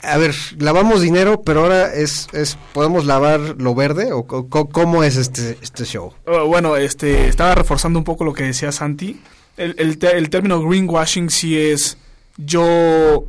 a 0.02 0.16
ver, 0.16 0.34
lavamos 0.58 1.02
dinero, 1.02 1.42
pero 1.42 1.60
ahora 1.60 1.92
es, 1.92 2.28
es 2.32 2.56
¿podemos 2.72 3.04
lavar 3.04 3.56
lo 3.58 3.74
verde? 3.74 4.14
¿O 4.14 4.26
cómo 4.26 5.04
es 5.04 5.16
este, 5.16 5.58
este 5.60 5.84
show? 5.84 6.14
Oh, 6.26 6.46
bueno, 6.46 6.76
este, 6.76 7.28
estaba 7.28 7.54
reforzando 7.54 7.98
un 7.98 8.04
poco 8.06 8.24
lo 8.24 8.32
que 8.32 8.44
decía 8.44 8.72
Santi. 8.72 9.20
El, 9.58 9.74
el, 9.76 9.98
el 10.00 10.30
término 10.30 10.62
greenwashing 10.62 11.28
sí 11.28 11.58
es 11.58 11.98
yo 12.38 13.26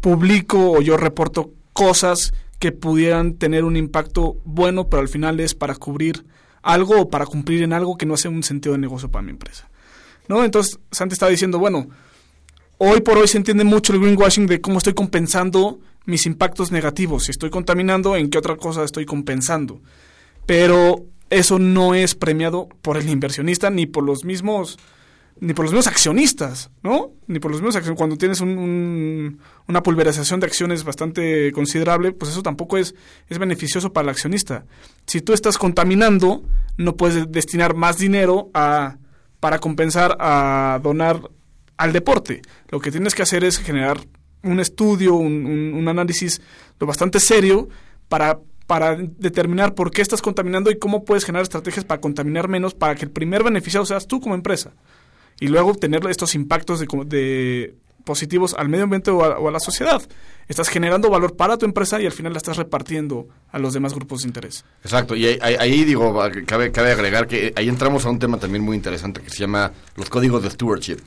publico 0.00 0.72
o 0.72 0.80
yo 0.80 0.96
reporto 0.96 1.52
cosas 1.80 2.34
que 2.58 2.72
pudieran 2.72 3.36
tener 3.38 3.64
un 3.64 3.74
impacto 3.74 4.36
bueno, 4.44 4.90
pero 4.90 5.00
al 5.00 5.08
final 5.08 5.40
es 5.40 5.54
para 5.54 5.74
cubrir 5.74 6.26
algo 6.60 7.00
o 7.00 7.08
para 7.08 7.24
cumplir 7.24 7.62
en 7.62 7.72
algo 7.72 7.96
que 7.96 8.04
no 8.04 8.12
hace 8.12 8.28
un 8.28 8.42
sentido 8.42 8.74
de 8.74 8.80
negocio 8.82 9.10
para 9.10 9.22
mi 9.22 9.30
empresa. 9.30 9.66
¿No? 10.28 10.44
Entonces, 10.44 10.78
Santi 10.90 11.14
estaba 11.14 11.30
diciendo, 11.30 11.58
bueno, 11.58 11.88
hoy 12.76 13.00
por 13.00 13.16
hoy 13.16 13.28
se 13.28 13.38
entiende 13.38 13.64
mucho 13.64 13.94
el 13.94 14.00
greenwashing 14.00 14.46
de 14.46 14.60
cómo 14.60 14.76
estoy 14.76 14.92
compensando 14.92 15.80
mis 16.04 16.26
impactos 16.26 16.70
negativos. 16.70 17.24
Si 17.24 17.30
estoy 17.30 17.48
contaminando, 17.48 18.14
¿en 18.14 18.28
qué 18.28 18.36
otra 18.36 18.56
cosa 18.56 18.84
estoy 18.84 19.06
compensando? 19.06 19.80
Pero 20.44 21.06
eso 21.30 21.58
no 21.58 21.94
es 21.94 22.14
premiado 22.14 22.68
por 22.82 22.98
el 22.98 23.08
inversionista 23.08 23.70
ni 23.70 23.86
por 23.86 24.04
los 24.04 24.26
mismos 24.26 24.76
ni 25.40 25.54
por 25.54 25.64
los 25.64 25.72
mismos 25.72 25.86
accionistas, 25.86 26.70
¿no? 26.82 27.12
Ni 27.26 27.40
por 27.40 27.50
los 27.50 27.60
mismos 27.60 27.74
accionistas. 27.74 27.98
Cuando 27.98 28.18
tienes 28.18 28.40
una 28.42 29.82
pulverización 29.82 30.38
de 30.38 30.46
acciones 30.46 30.84
bastante 30.84 31.50
considerable, 31.52 32.12
pues 32.12 32.30
eso 32.30 32.42
tampoco 32.42 32.76
es, 32.76 32.94
es 33.28 33.38
beneficioso 33.38 33.92
para 33.92 34.04
el 34.04 34.10
accionista. 34.10 34.66
Si 35.06 35.22
tú 35.22 35.32
estás 35.32 35.56
contaminando, 35.56 36.42
no 36.76 36.96
puedes 36.96 37.32
destinar 37.32 37.74
más 37.74 37.96
dinero 37.96 38.50
a, 38.52 38.98
para 39.40 39.58
compensar 39.58 40.16
a 40.20 40.78
donar 40.82 41.22
al 41.78 41.92
deporte. 41.94 42.42
Lo 42.68 42.78
que 42.80 42.90
tienes 42.90 43.14
que 43.14 43.22
hacer 43.22 43.42
es 43.42 43.58
generar 43.58 43.98
un 44.42 44.60
estudio, 44.60 45.14
un, 45.14 45.72
un 45.74 45.88
análisis 45.88 46.42
lo 46.78 46.86
bastante 46.86 47.18
serio 47.18 47.68
para 48.08 48.38
para 48.66 48.94
determinar 48.94 49.74
por 49.74 49.90
qué 49.90 50.00
estás 50.00 50.22
contaminando 50.22 50.70
y 50.70 50.78
cómo 50.78 51.04
puedes 51.04 51.24
generar 51.24 51.42
estrategias 51.42 51.84
para 51.84 52.00
contaminar 52.00 52.46
menos 52.46 52.72
para 52.72 52.94
que 52.94 53.04
el 53.04 53.10
primer 53.10 53.42
beneficiado 53.42 53.84
seas 53.84 54.06
tú 54.06 54.20
como 54.20 54.36
empresa 54.36 54.70
y 55.40 55.48
luego 55.48 55.74
tener 55.74 56.06
estos 56.06 56.34
impactos 56.34 56.78
de, 56.78 56.86
de 57.06 57.74
positivos 58.04 58.54
al 58.54 58.68
medio 58.68 58.84
ambiente 58.84 59.10
o 59.10 59.48
a, 59.48 59.50
la 59.50 59.60
sociedad. 59.60 60.02
Estás 60.48 60.68
generando 60.68 61.10
valor 61.10 61.36
para 61.36 61.56
tu 61.56 61.64
empresa 61.64 62.00
y 62.00 62.06
al 62.06 62.12
final 62.12 62.32
la 62.32 62.38
estás 62.38 62.56
repartiendo 62.56 63.28
a 63.52 63.58
los 63.58 63.72
demás 63.72 63.94
grupos 63.94 64.22
de 64.22 64.28
interés. 64.28 64.64
Exacto, 64.82 65.14
y 65.14 65.26
ahí, 65.40 65.84
digo, 65.84 66.18
cabe, 66.46 66.72
cabe 66.72 66.92
agregar 66.92 67.26
que 67.26 67.52
ahí 67.56 67.68
entramos 67.68 68.04
a 68.04 68.10
un 68.10 68.18
tema 68.18 68.38
también 68.38 68.62
muy 68.62 68.76
interesante 68.76 69.20
que 69.20 69.30
se 69.30 69.38
llama 69.38 69.72
los 69.96 70.10
códigos 70.10 70.42
de 70.42 70.50
stewardship. 70.50 70.98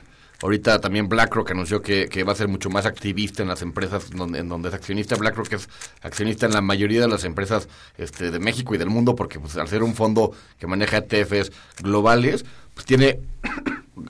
Ahorita 0.43 0.81
también 0.81 1.07
BlackRock 1.07 1.51
anunció 1.51 1.81
que, 1.81 2.09
que, 2.09 2.25
va 2.25 2.34
a 2.34 2.36
ser 2.36 2.49
mucho 2.49 2.69
más 2.69 2.86
activista 2.86 3.41
en 3.41 3.47
las 3.47 3.61
empresas 3.61 4.09
donde, 4.09 4.39
en 4.39 4.49
donde 4.49 4.67
es 4.67 4.75
accionista. 4.75 5.15
BlackRock 5.15 5.53
es 5.53 5.69
accionista 6.01 6.45
en 6.45 6.51
la 6.51 6.59
mayoría 6.59 6.99
de 6.99 7.07
las 7.07 7.23
empresas 7.23 7.69
este, 7.97 8.29
de 8.29 8.39
México 8.39 8.75
y 8.75 8.77
del 8.77 8.89
mundo 8.89 9.15
porque 9.15 9.39
pues, 9.39 9.55
al 9.55 9.69
ser 9.69 9.84
un 9.84 9.95
fondo 9.95 10.34
que 10.59 10.67
maneja 10.67 10.97
ETFs 10.97 11.53
globales, 11.81 12.43
pues 12.74 12.86
tiene 12.86 13.19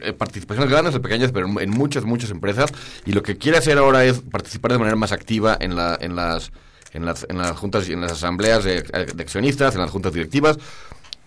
eh, 0.02 0.14
participaciones 0.14 0.70
grandes 0.70 0.96
o 0.96 1.02
pequeñas, 1.02 1.32
pero 1.32 1.48
en 1.60 1.70
muchas, 1.70 2.04
muchas 2.04 2.30
empresas. 2.30 2.72
Y 3.06 3.12
lo 3.12 3.24
que 3.24 3.38
quiere 3.38 3.58
hacer 3.58 3.78
ahora 3.78 4.06
es 4.06 4.20
participar 4.20 4.72
de 4.72 4.78
manera 4.78 4.96
más 4.96 5.12
activa 5.12 5.58
en, 5.60 5.76
la, 5.76 5.98
en, 6.00 6.16
las, 6.16 6.52
en, 6.94 7.06
las, 7.06 7.26
en 7.30 7.38
las 7.38 7.52
juntas 7.58 7.88
y 7.90 7.94
en 7.94 8.02
las 8.02 8.14
asambleas 8.14 8.64
de, 8.64 8.78
accionistas, 9.20 9.76
en 9.76 9.82
las 9.82 9.92
juntas 9.92 10.14
directivas, 10.14 10.58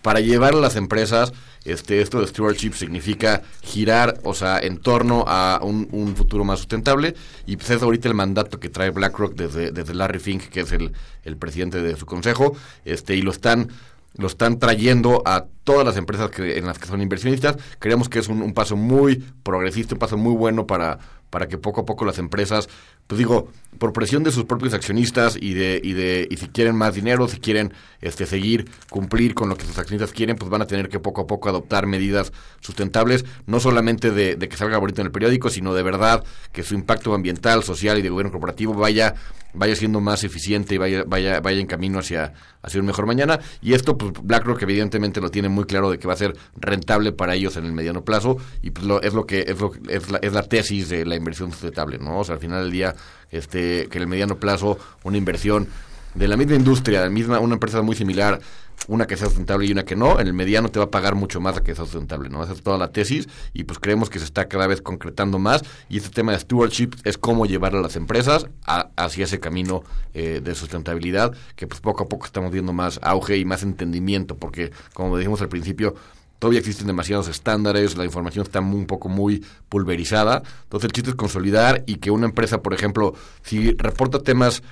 para 0.01 0.19
llevar 0.19 0.53
a 0.53 0.57
las 0.57 0.75
empresas, 0.75 1.33
este, 1.65 2.01
esto 2.01 2.21
de 2.21 2.27
stewardship 2.27 2.73
significa 2.73 3.41
girar, 3.61 4.19
o 4.23 4.33
sea, 4.33 4.59
en 4.59 4.77
torno 4.77 5.25
a 5.27 5.59
un, 5.61 6.15
futuro 6.15 6.43
más 6.43 6.59
sustentable. 6.59 7.15
Y 7.45 7.57
pues 7.57 7.69
es 7.71 7.81
ahorita 7.81 8.07
el 8.07 8.15
mandato 8.15 8.59
que 8.59 8.69
trae 8.69 8.89
BlackRock 8.89 9.35
desde, 9.35 9.71
desde 9.71 9.93
Larry 9.93 10.19
Fink, 10.19 10.43
que 10.49 10.61
es 10.61 10.71
el, 10.71 10.93
el 11.23 11.37
presidente 11.37 11.81
de 11.81 11.95
su 11.95 12.05
consejo, 12.05 12.55
este, 12.85 13.15
y 13.15 13.21
lo 13.21 13.31
están 13.31 13.69
lo 14.17 14.27
están 14.27 14.59
trayendo 14.59 15.21
a 15.25 15.45
todas 15.63 15.85
las 15.85 15.97
empresas 15.97 16.29
que, 16.29 16.57
en 16.57 16.65
las 16.65 16.79
que 16.79 16.87
son 16.87 17.01
inversionistas. 17.01 17.57
Creemos 17.79 18.09
que 18.09 18.19
es 18.19 18.27
un, 18.27 18.53
paso 18.53 18.75
muy 18.75 19.17
progresista, 19.43 19.95
un 19.95 19.99
paso 19.99 20.17
muy 20.17 20.33
bueno 20.33 20.65
para, 20.65 20.99
para 21.29 21.47
que 21.47 21.57
poco 21.57 21.81
a 21.81 21.85
poco 21.85 22.05
las 22.05 22.17
empresas, 22.17 22.67
pues 23.07 23.17
digo, 23.17 23.49
por 23.77 23.93
presión 23.93 24.23
de 24.23 24.31
sus 24.31 24.45
propios 24.45 24.73
accionistas 24.73 25.37
y 25.39 25.53
de, 25.53 25.79
y 25.83 25.93
de, 25.93 26.27
y 26.29 26.37
si 26.37 26.47
quieren 26.47 26.75
más 26.75 26.95
dinero, 26.95 27.27
si 27.27 27.39
quieren 27.39 27.73
este 28.01 28.25
seguir, 28.25 28.69
cumplir 28.89 29.33
con 29.33 29.49
lo 29.49 29.55
que 29.55 29.65
sus 29.65 29.77
accionistas 29.77 30.11
quieren, 30.11 30.35
pues 30.35 30.49
van 30.49 30.61
a 30.61 30.67
tener 30.67 30.89
que 30.89 30.99
poco 30.99 31.21
a 31.21 31.27
poco 31.27 31.49
adoptar 31.49 31.85
medidas 31.87 32.33
sustentables, 32.59 33.25
no 33.45 33.59
solamente 33.59 34.11
de, 34.11 34.35
de 34.35 34.49
que 34.49 34.57
salga 34.57 34.77
bonito 34.77 35.01
en 35.01 35.07
el 35.07 35.11
periódico, 35.11 35.49
sino 35.49 35.73
de 35.73 35.83
verdad 35.83 36.23
que 36.51 36.63
su 36.63 36.73
impacto 36.75 37.13
ambiental, 37.13 37.63
social 37.63 37.97
y 37.97 38.01
de 38.01 38.09
gobierno 38.09 38.31
corporativo 38.31 38.73
vaya 38.73 39.15
vaya 39.57 39.75
siendo 39.75 39.99
más 39.99 40.23
eficiente 40.23 40.75
y 40.75 40.77
vaya, 40.77 41.03
vaya, 41.05 41.39
vaya 41.39 41.59
en 41.59 41.67
camino 41.67 41.99
hacia, 41.99 42.33
hacia 42.61 42.79
un 42.79 42.85
mejor 42.85 43.05
mañana. 43.05 43.39
Y 43.61 43.73
esto, 43.73 43.97
pues 43.97 44.13
BlackRock 44.21 44.61
evidentemente 44.61 45.19
lo 45.19 45.29
tiene 45.29 45.49
muy 45.49 45.65
claro 45.65 45.89
de 45.89 45.97
que 45.97 46.07
va 46.07 46.13
a 46.13 46.17
ser 46.17 46.35
rentable 46.55 47.11
para 47.11 47.35
ellos 47.35 47.57
en 47.57 47.65
el 47.65 47.71
mediano 47.71 48.03
plazo 48.03 48.37
y 48.61 48.71
pues 48.71 48.85
lo, 48.85 49.01
es 49.01 49.13
lo 49.13 49.25
que 49.25 49.45
es, 49.47 49.59
lo, 49.59 49.71
es, 49.89 50.09
la, 50.11 50.19
es 50.19 50.33
la 50.33 50.43
tesis 50.43 50.89
de 50.89 51.05
la 51.05 51.15
inversión 51.15 51.51
sustentable, 51.51 51.97
¿no? 51.97 52.19
O 52.19 52.23
sea, 52.23 52.35
al 52.35 52.41
final 52.41 52.63
del 52.63 52.71
día, 52.71 52.95
este, 53.31 53.87
que 53.89 53.97
en 53.97 54.03
el 54.03 54.07
mediano 54.07 54.37
plazo 54.37 54.77
una 55.03 55.17
inversión 55.17 55.67
de 56.15 56.27
la 56.27 56.37
misma 56.37 56.55
industria, 56.55 57.01
la 57.01 57.09
misma, 57.09 57.39
una 57.39 57.53
empresa 57.53 57.81
muy 57.81 57.95
similar, 57.95 58.39
una 58.87 59.05
que 59.05 59.17
sea 59.17 59.27
sustentable 59.27 59.67
y 59.67 59.71
una 59.71 59.85
que 59.85 59.95
no, 59.95 60.19
en 60.19 60.27
el 60.27 60.33
mediano 60.33 60.69
te 60.69 60.79
va 60.79 60.85
a 60.85 60.91
pagar 60.91 61.15
mucho 61.15 61.41
más 61.41 61.55
la 61.55 61.63
que 61.63 61.75
sea 61.75 61.85
sustentable, 61.85 62.29
¿no? 62.29 62.43
Esa 62.43 62.53
es 62.53 62.63
toda 62.63 62.77
la 62.77 62.91
tesis 62.91 63.27
y 63.53 63.65
pues 63.65 63.79
creemos 63.79 64.09
que 64.09 64.19
se 64.19 64.25
está 64.25 64.47
cada 64.47 64.67
vez 64.67 64.81
concretando 64.81 65.39
más 65.39 65.63
y 65.89 65.97
este 65.97 66.09
tema 66.09 66.31
de 66.31 66.39
stewardship 66.39 66.91
es 67.03 67.17
cómo 67.17 67.45
llevar 67.45 67.75
a 67.75 67.81
las 67.81 67.95
empresas 67.95 68.47
hacia 68.95 69.25
ese 69.25 69.39
camino 69.39 69.83
eh, 70.13 70.41
de 70.43 70.55
sustentabilidad 70.55 71.33
que 71.55 71.67
pues 71.67 71.81
poco 71.81 72.03
a 72.03 72.07
poco 72.07 72.25
estamos 72.25 72.51
viendo 72.51 72.73
más 72.73 72.99
auge 73.03 73.37
y 73.37 73.45
más 73.45 73.63
entendimiento 73.63 74.37
porque 74.37 74.71
como 74.93 75.17
dijimos 75.17 75.41
al 75.41 75.49
principio 75.49 75.95
todavía 76.39 76.59
existen 76.59 76.87
demasiados 76.87 77.27
estándares, 77.27 77.97
la 77.97 78.05
información 78.05 78.45
está 78.45 78.59
un 78.59 78.85
poco 78.85 79.09
muy 79.09 79.43
pulverizada, 79.69 80.43
entonces 80.63 80.85
el 80.85 80.91
chiste 80.93 81.09
es 81.11 81.15
consolidar 81.15 81.83
y 81.87 81.95
que 81.95 82.11
una 82.11 82.25
empresa, 82.25 82.61
por 82.61 82.73
ejemplo, 82.73 83.13
si 83.43 83.71
reporta 83.73 84.19
temas 84.19 84.63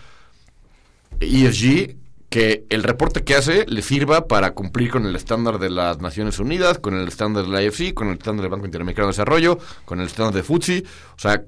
ESG, 1.19 1.95
que 2.29 2.65
el 2.69 2.83
reporte 2.83 3.23
que 3.23 3.35
hace 3.35 3.65
le 3.67 3.81
sirva 3.81 4.27
para 4.27 4.51
cumplir 4.51 4.91
con 4.91 5.05
el 5.05 5.15
estándar 5.15 5.57
de 5.57 5.69
las 5.69 6.01
Naciones 6.01 6.39
Unidas, 6.39 6.79
con 6.79 6.95
el 6.95 7.07
estándar 7.07 7.45
de 7.45 7.49
la 7.49 7.63
IFC, 7.63 7.93
con 7.93 8.07
el 8.07 8.15
estándar 8.15 8.43
del 8.43 8.51
Banco 8.51 8.65
Interamericano 8.65 9.07
de 9.07 9.11
Desarrollo, 9.11 9.57
con 9.85 10.01
el 10.01 10.07
estándar 10.07 10.33
de 10.33 10.43
FTSE, 10.43 10.83
o 11.15 11.19
sea, 11.19 11.43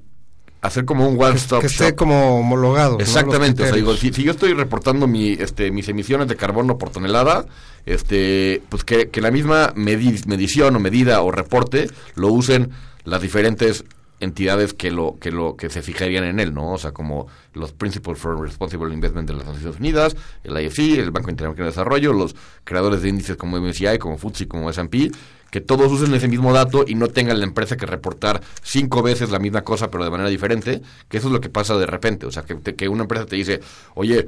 hacer 0.62 0.86
como 0.86 1.08
un 1.08 1.22
one 1.22 1.36
stop 1.36 1.62
que, 1.62 1.68
esté 1.68 1.96
como 1.96 2.40
homologado 2.40 3.00
exactamente 3.00 3.64
o 3.64 3.66
sea 3.66 3.76
digo 3.76 3.96
si, 3.96 4.12
yo 4.12 4.32
estoy 4.32 4.54
reportando 4.54 5.08
mi 5.08 5.34
este 5.34 5.72
mis 5.72 5.88
emisiones 5.88 6.28
de 6.28 6.36
carbono 6.36 6.78
por 6.78 6.90
tonelada 6.90 7.46
este 7.86 8.62
pues 8.70 8.84
que, 8.84 9.10
que 9.10 9.22
la 9.22 9.32
misma 9.32 9.72
medición 9.76 10.76
o 10.76 10.80
medida 10.80 11.22
o 11.22 11.32
reporte 11.32 11.90
lo 12.16 12.30
usen 12.30 12.72
las 13.04 13.22
diferentes 13.22 13.86
entidades 14.20 14.74
que 14.74 14.92
lo 14.92 15.18
que 15.20 15.32
lo 15.32 15.56
que 15.56 15.70
se 15.70 15.82
fijarían 15.82 16.24
en 16.24 16.40
él, 16.40 16.54
¿no? 16.54 16.74
O 16.74 16.78
sea, 16.78 16.92
como 16.92 17.28
los 17.54 17.72
Principles 17.72 18.18
for 18.18 18.40
Responsible 18.40 18.94
Investment 18.94 19.30
de 19.30 19.36
las 19.36 19.46
Naciones 19.46 19.80
Unidas, 19.80 20.16
el 20.44 20.60
IFC, 20.60 21.00
el 21.00 21.12
Banco 21.12 21.30
Interamericano 21.30 21.66
de 21.66 21.72
Desarrollo, 21.72 22.14
los 22.14 22.36
creadores 22.64 23.02
de 23.02 23.10
índices 23.10 23.38
como 23.38 23.60
MSCI, 23.60 23.98
como 24.00 24.18
FTSE, 24.18 24.48
como 24.48 24.70
S&P, 24.70 25.12
que 25.52 25.62
todos 25.62 25.92
usen 25.92 26.14
ese 26.14 26.28
mismo 26.28 26.52
dato 26.52 26.84
y 26.88 26.96
no 26.96 27.08
tengan 27.08 27.40
la 27.40 27.46
empresa 27.46 27.78
que 27.78 27.86
reportar 27.86 28.42
cinco 28.64 29.02
veces 29.02 29.30
la 29.30 29.40
misma 29.40 29.62
cosa 29.62 29.90
pero 29.92 30.04
de 30.04 30.12
manera 30.12 30.30
diferente, 30.30 30.82
que 31.08 31.18
eso 31.18 31.28
es 31.28 31.34
lo 31.34 31.42
que 31.42 31.50
pasa 31.50 31.78
de 31.78 31.86
repente, 31.86 32.26
o 32.26 32.32
sea, 32.32 32.44
que, 32.44 32.76
que 32.76 32.90
una 32.90 33.04
empresa 33.04 33.26
te 33.26 33.36
dice, 33.36 33.62
oye, 33.96 34.28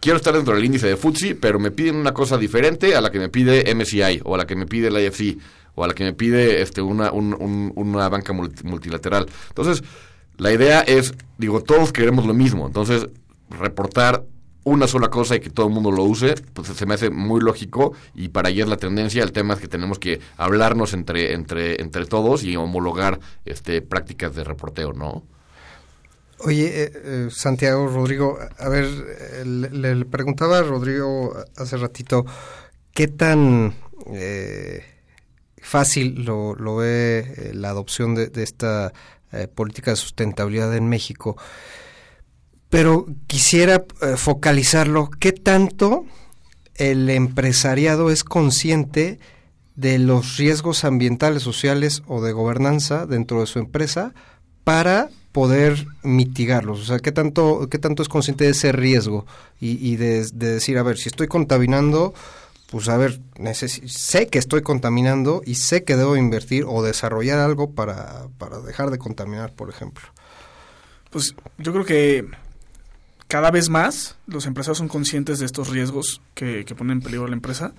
quiero 0.00 0.16
estar 0.16 0.34
dentro 0.34 0.54
del 0.54 0.64
índice 0.64 0.86
de 0.86 0.96
FTSE, 0.96 1.34
pero 1.34 1.58
me 1.58 1.70
piden 1.70 1.96
una 1.96 2.12
cosa 2.12 2.38
diferente 2.38 2.94
a 2.94 3.00
la 3.00 3.10
que 3.10 3.18
me 3.18 3.28
pide 3.28 3.74
MSCI 3.74 4.22
o 4.24 4.34
a 4.34 4.38
la 4.38 4.46
que 4.46 4.56
me 4.56 4.66
pide 4.66 4.88
el 4.88 4.98
IFC 4.98 5.38
o 5.74 5.84
a 5.84 5.88
la 5.88 5.94
que 5.94 6.04
me 6.04 6.12
pide 6.12 6.62
este 6.62 6.82
una, 6.82 7.12
una 7.12 8.08
banca 8.08 8.32
multilateral. 8.32 9.26
Entonces, 9.48 9.84
la 10.36 10.52
idea 10.52 10.80
es, 10.80 11.14
digo, 11.36 11.62
todos 11.62 11.92
queremos 11.92 12.26
lo 12.26 12.34
mismo. 12.34 12.66
Entonces, 12.66 13.08
reportar 13.50 14.24
una 14.64 14.86
sola 14.86 15.08
cosa 15.08 15.36
y 15.36 15.40
que 15.40 15.50
todo 15.50 15.66
el 15.66 15.72
mundo 15.72 15.90
lo 15.90 16.04
use, 16.04 16.34
pues 16.52 16.68
se 16.68 16.86
me 16.86 16.94
hace 16.94 17.10
muy 17.10 17.40
lógico 17.40 17.94
y 18.14 18.28
para 18.28 18.48
allá 18.48 18.64
es 18.64 18.68
la 18.68 18.76
tendencia. 18.76 19.22
El 19.22 19.32
tema 19.32 19.54
es 19.54 19.60
que 19.60 19.68
tenemos 19.68 19.98
que 19.98 20.20
hablarnos 20.36 20.92
entre, 20.92 21.32
entre, 21.32 21.80
entre 21.80 22.06
todos 22.06 22.44
y 22.44 22.56
homologar 22.56 23.18
este, 23.44 23.82
prácticas 23.82 24.34
de 24.34 24.44
reporteo, 24.44 24.92
¿no? 24.92 25.24
Oye, 26.40 26.84
eh, 26.84 26.92
eh, 26.94 27.28
Santiago, 27.30 27.86
Rodrigo, 27.88 28.38
a 28.58 28.68
ver, 28.68 28.84
eh, 28.84 29.44
le, 29.44 30.04
preguntaba 30.04 30.58
a 30.58 30.62
Rodrigo 30.62 31.34
hace 31.56 31.76
ratito, 31.76 32.24
¿qué 32.94 33.08
tan 33.08 33.74
fácil 35.60 36.24
lo, 36.24 36.76
ve 36.76 37.50
la 37.54 37.70
adopción 37.70 38.14
de, 38.14 38.30
esta 38.42 38.92
política 39.54 39.90
de 39.90 39.96
sustentabilidad 39.96 40.74
en 40.76 40.88
México? 40.88 41.36
pero 42.68 43.06
quisiera 43.26 43.84
eh, 44.02 44.16
focalizarlo, 44.16 45.10
¿qué 45.18 45.32
tanto 45.32 46.04
el 46.74 47.08
empresariado 47.10 48.10
es 48.10 48.24
consciente 48.24 49.18
de 49.74 49.98
los 49.98 50.36
riesgos 50.36 50.84
ambientales, 50.84 51.42
sociales 51.42 52.02
o 52.06 52.20
de 52.20 52.32
gobernanza 52.32 53.06
dentro 53.06 53.40
de 53.40 53.46
su 53.46 53.58
empresa 53.58 54.12
para 54.64 55.08
poder 55.32 55.86
mitigarlos? 56.02 56.80
O 56.80 56.84
sea, 56.84 56.98
¿qué 56.98 57.12
tanto, 57.12 57.68
qué 57.70 57.78
tanto 57.78 58.02
es 58.02 58.08
consciente 58.08 58.44
de 58.44 58.50
ese 58.50 58.72
riesgo 58.72 59.26
y, 59.60 59.96
de, 59.96 60.26
decir, 60.32 60.78
a 60.78 60.82
ver, 60.82 60.98
si 60.98 61.08
estoy 61.08 61.28
contaminando, 61.28 62.14
pues 62.70 62.88
a 62.88 62.96
ver, 62.96 63.20
sé 63.54 64.28
que 64.28 64.38
estoy 64.38 64.62
contaminando 64.62 65.42
y 65.44 65.56
sé 65.56 65.84
que 65.84 65.96
debo 65.96 66.16
invertir 66.16 66.64
o 66.66 66.82
desarrollar 66.82 67.38
algo 67.38 67.70
para, 67.70 68.28
para 68.38 68.60
dejar 68.60 68.90
de 68.90 68.98
contaminar, 68.98 69.52
por 69.52 69.70
ejemplo? 69.70 70.04
Pues 71.10 71.34
yo 71.58 71.72
creo 71.72 71.84
que 71.84 72.28
cada 73.28 73.50
vez 73.50 73.68
más 73.68 74.16
los 74.26 74.46
empresarios 74.46 74.78
son 74.78 74.88
conscientes 74.88 75.38
de 75.38 75.46
estos 75.46 75.68
riesgos 75.68 76.22
que, 76.34 76.64
ponen 76.76 76.98
en 76.98 77.02
peligro 77.02 77.26
a 77.26 77.28
la 77.28 77.34
empresa. 77.34 77.72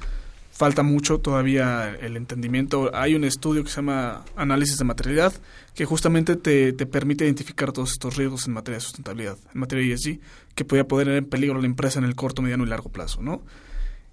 Falta 0.60 0.84
mucho 0.84 1.22
todavía 1.22 1.96
el 2.02 2.18
entendimiento. 2.18 2.92
Hay 2.94 3.16
un 3.16 3.24
estudio 3.24 3.64
que 3.64 3.70
se 3.70 3.78
llama 3.78 4.26
análisis 4.36 4.78
de 4.78 4.84
materialidad 4.84 5.32
que 5.74 5.86
justamente 5.86 6.36
te, 6.36 6.74
permite 6.86 7.24
identificar 7.24 7.72
todos 7.72 7.94
estos 7.94 8.18
riesgos 8.18 8.46
en 8.46 8.52
materia 8.52 8.76
de 8.76 8.82
sustentabilidad, 8.82 9.38
en 9.54 9.58
materia 9.62 9.88
de 9.88 9.94
ESG, 9.94 10.20
que 10.56 10.66
podría 10.66 10.86
poner 10.86 11.08
en 11.16 11.24
peligro 11.24 11.60
a 11.60 11.62
la 11.62 11.66
empresa 11.66 12.00
en 12.00 12.04
el 12.04 12.14
corto, 12.14 12.42
mediano 12.42 12.66
y 12.66 12.68
largo 12.68 12.90
plazo. 12.90 13.22
¿no? 13.22 13.42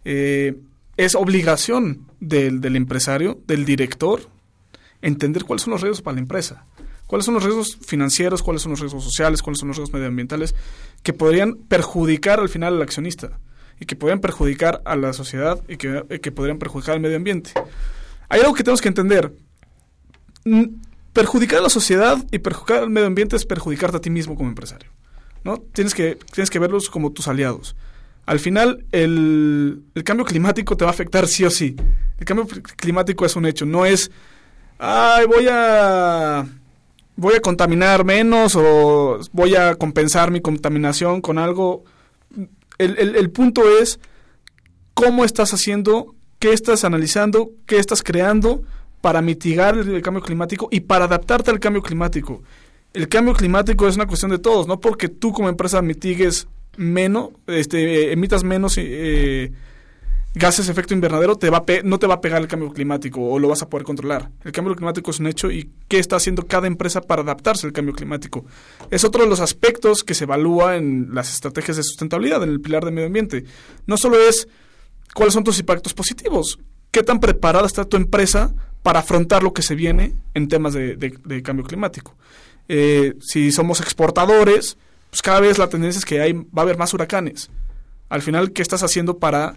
Eh, 0.05 0.55
es 0.97 1.17
obligación 1.17 2.07
del, 2.21 2.61
del 2.61 2.77
empresario, 2.77 3.41
del 3.49 3.65
director, 3.65 4.21
entender 5.03 5.43
cuáles 5.43 5.63
son 5.63 5.73
los 5.73 5.81
riesgos 5.81 6.03
para 6.03 6.15
la 6.15 6.21
empresa 6.21 6.65
cuáles 7.09 7.25
son 7.25 7.35
los 7.35 7.45
riesgos 7.45 7.77
financieros, 7.85 8.43
cuáles 8.43 8.63
son 8.63 8.71
los 8.71 8.81
riesgos 8.81 9.03
sociales, 9.03 9.43
cuáles 9.43 9.59
son 9.59 9.69
los 9.69 9.77
riesgos 9.77 9.95
medioambientales 9.95 10.55
que 11.03 11.13
podrían 11.13 11.55
perjudicar 11.55 12.39
al 12.39 12.49
final 12.49 12.75
al 12.75 12.83
accionista 12.83 13.39
y 13.81 13.87
que 13.87 13.97
podrían 13.97 14.21
perjudicar 14.21 14.83
a 14.85 14.97
la 14.97 15.13
sociedad 15.13 15.63
y 15.69 15.77
que, 15.77 16.21
que 16.23 16.33
podrían 16.33 16.59
perjudicar 16.59 16.95
al 16.95 17.01
medio 17.01 17.17
ambiente. 17.17 17.51
Hay 18.29 18.41
algo 18.41 18.55
que 18.55 18.63
tenemos 18.63 18.81
que 18.81 18.89
entender. 18.89 19.33
Perjudicar 21.13 21.59
a 21.59 21.63
la 21.63 21.71
sociedad 21.71 22.19
y 22.31 22.39
perjudicar 22.39 22.85
al 22.85 22.91
medio 22.91 23.07
ambiente 23.07 23.37
es 23.37 23.45
perjudicarte 23.45 23.97
a 23.99 24.01
ti 24.01 24.11
mismo 24.11 24.37
como 24.37 24.49
empresario. 24.49 24.91
¿no? 25.45 25.59
Tienes, 25.59 25.95
que, 25.95 26.19
tienes 26.33 26.51
que 26.51 26.59
verlos 26.59 26.91
como 26.91 27.13
tus 27.13 27.29
aliados. 27.29 27.77
Al 28.27 28.41
final, 28.41 28.85
el, 28.91 29.83
el 29.95 30.05
cambio 30.05 30.27
climático 30.27 30.77
te 30.77 30.85
va 30.85 30.91
a 30.91 30.95
afectar 30.95 31.29
sí 31.29 31.45
o 31.45 31.51
sí. 31.51 31.77
El 32.19 32.25
cambio 32.25 32.47
climático 32.77 33.25
es 33.25 33.37
un 33.37 33.47
hecho, 33.47 33.65
no 33.65 33.87
es, 33.87 34.11
ay, 34.79 35.27
voy 35.27 35.47
a 35.49 36.45
voy 37.17 37.35
a 37.35 37.41
contaminar 37.41 38.05
menos 38.05 38.57
o 38.57 39.21
voy 39.33 39.55
a 39.55 39.75
compensar 39.75 40.31
mi 40.31 40.41
contaminación 40.41 41.21
con 41.21 41.39
algo. 41.39 41.85
El, 42.79 43.17
el, 43.17 43.31
punto 43.31 43.63
es 43.81 43.99
cómo 44.95 45.25
estás 45.25 45.53
haciendo, 45.53 46.15
qué 46.39 46.53
estás 46.53 46.85
analizando, 46.85 47.51
qué 47.67 47.79
estás 47.79 48.03
creando 48.03 48.63
para 49.01 49.23
mitigar 49.23 49.77
el, 49.77 50.03
cambio 50.03 50.23
climático 50.23 50.69
y 50.71 50.81
para 50.81 51.05
adaptarte 51.05 51.51
al 51.51 51.61
cambio 51.61 51.83
climático. 51.83 52.43
El 52.93 53.09
cambio 53.09 53.35
climático 53.35 53.87
es 53.87 53.97
una 53.97 54.07
cuestión 54.07 54.31
de 54.31 54.39
todos, 54.39 54.67
no 54.67 54.81
porque 54.81 55.09
tú 55.09 55.33
como 55.33 55.49
empresa 55.49 55.83
mitigues 55.83 56.49
menos, 56.77 57.31
este, 57.47 58.13
emitas 58.13 58.43
menos 58.43 58.75
eh, 58.79 59.53
gases 60.37 60.69
efecto 60.69 60.93
invernadero 60.93 61.37
te 61.37 61.49
va 61.49 61.65
no 61.83 61.99
te 61.99 62.07
va 62.07 62.15
a 62.15 62.21
pegar 62.21 62.43
el 62.43 62.47
cambio 62.47 62.71
climático 62.71 63.23
o 63.23 63.39
lo 63.39 63.49
vas 63.49 63.63
a 63.63 63.71
poder 63.71 63.87
controlar. 63.87 64.31
El 64.45 64.53
cambio 64.53 64.77
climático 64.77 65.11
es 65.11 65.19
un 65.19 65.29
hecho 65.29 65.51
y 65.51 65.71
qué 65.89 65.99
está 65.99 66.17
haciendo 66.17 66.47
cada 66.47 66.67
empresa 66.67 67.01
para 67.01 67.23
adaptarse 67.23 67.67
al 67.67 67.73
cambio 67.73 67.95
climático. 67.95 68.45
Es 68.91 69.03
otro 69.05 69.25
de 69.25 69.31
los 69.31 69.41
aspectos 69.41 70.05
que 70.05 70.13
se 70.13 70.25
evalúa 70.25 70.77
en 70.77 71.15
las 71.15 71.33
estrategias 71.33 71.79
de 71.79 71.83
sustentabilidad, 71.83 72.43
en 72.43 72.51
el 72.51 72.61
pilar 72.61 72.85
de 72.85 72.91
medio 72.91 73.07
ambiente. 73.07 73.45
No 73.87 73.97
solo 73.97 74.19
es 74.19 74.47
cuáles 75.15 75.33
son 75.33 75.43
tus 75.43 75.59
impactos 75.59 75.95
positivos, 75.95 76.59
qué 76.91 77.03
tan 77.03 77.19
preparada 77.19 77.67
está 77.67 77.87
tu 77.87 77.97
empresa 77.97 78.55
para 78.83 79.01
afrontar 79.01 79.43
lo 79.43 79.55
que 79.55 79.63
se 79.63 79.75
viene 79.75 80.17
en 80.35 80.49
temas 80.49 80.75
de, 80.75 81.43
cambio 81.43 81.65
climático. 81.65 82.15
Eh, 82.69 83.15
si 83.21 83.53
somos 83.53 83.81
exportadores, 83.81 84.77
pues 85.09 85.23
cada 85.23 85.41
vez 85.41 85.57
la 85.57 85.71
tendencia 85.71 85.99
es 85.99 86.05
que 86.05 86.21
hay, 86.21 86.35
va 86.35 86.59
a 86.59 86.61
haber 86.61 86.77
más 86.77 86.93
huracanes. 86.93 87.49
Al 88.11 88.21
final, 88.21 88.53
¿qué 88.53 88.61
estás 88.61 88.83
haciendo 88.83 89.17
para 89.17 89.57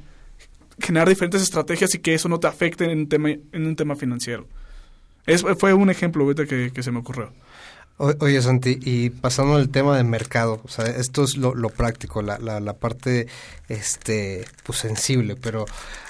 generar 0.81 1.09
diferentes 1.09 1.41
estrategias 1.41 1.93
y 1.95 1.99
que 1.99 2.13
eso 2.13 2.29
no 2.29 2.39
te 2.39 2.47
afecte 2.47 2.85
en 2.85 2.99
un 2.99 3.09
tema, 3.09 3.29
en 3.29 3.65
un 3.65 3.75
tema 3.75 3.95
financiero. 3.95 4.47
Es, 5.25 5.43
fue 5.57 5.73
un 5.73 5.89
ejemplo 5.89 6.23
ahorita 6.23 6.45
que, 6.45 6.71
que 6.73 6.83
se 6.83 6.91
me 6.91 6.99
ocurrió. 6.99 7.31
oye, 7.97 8.41
Santi, 8.41 8.79
y 8.81 9.09
pasando 9.09 9.55
al 9.55 9.69
tema 9.69 9.97
del 9.97 10.05
mercado, 10.05 10.61
o 10.63 10.67
sea, 10.67 10.85
esto 10.85 11.23
es 11.23 11.37
lo, 11.37 11.53
lo 11.53 11.69
práctico, 11.69 12.21
la, 12.21 12.39
la, 12.39 12.59
la, 12.59 12.73
parte 12.73 13.27
este, 13.67 14.45
pues 14.63 14.79
sensible, 14.79 15.35
pero 15.35 15.65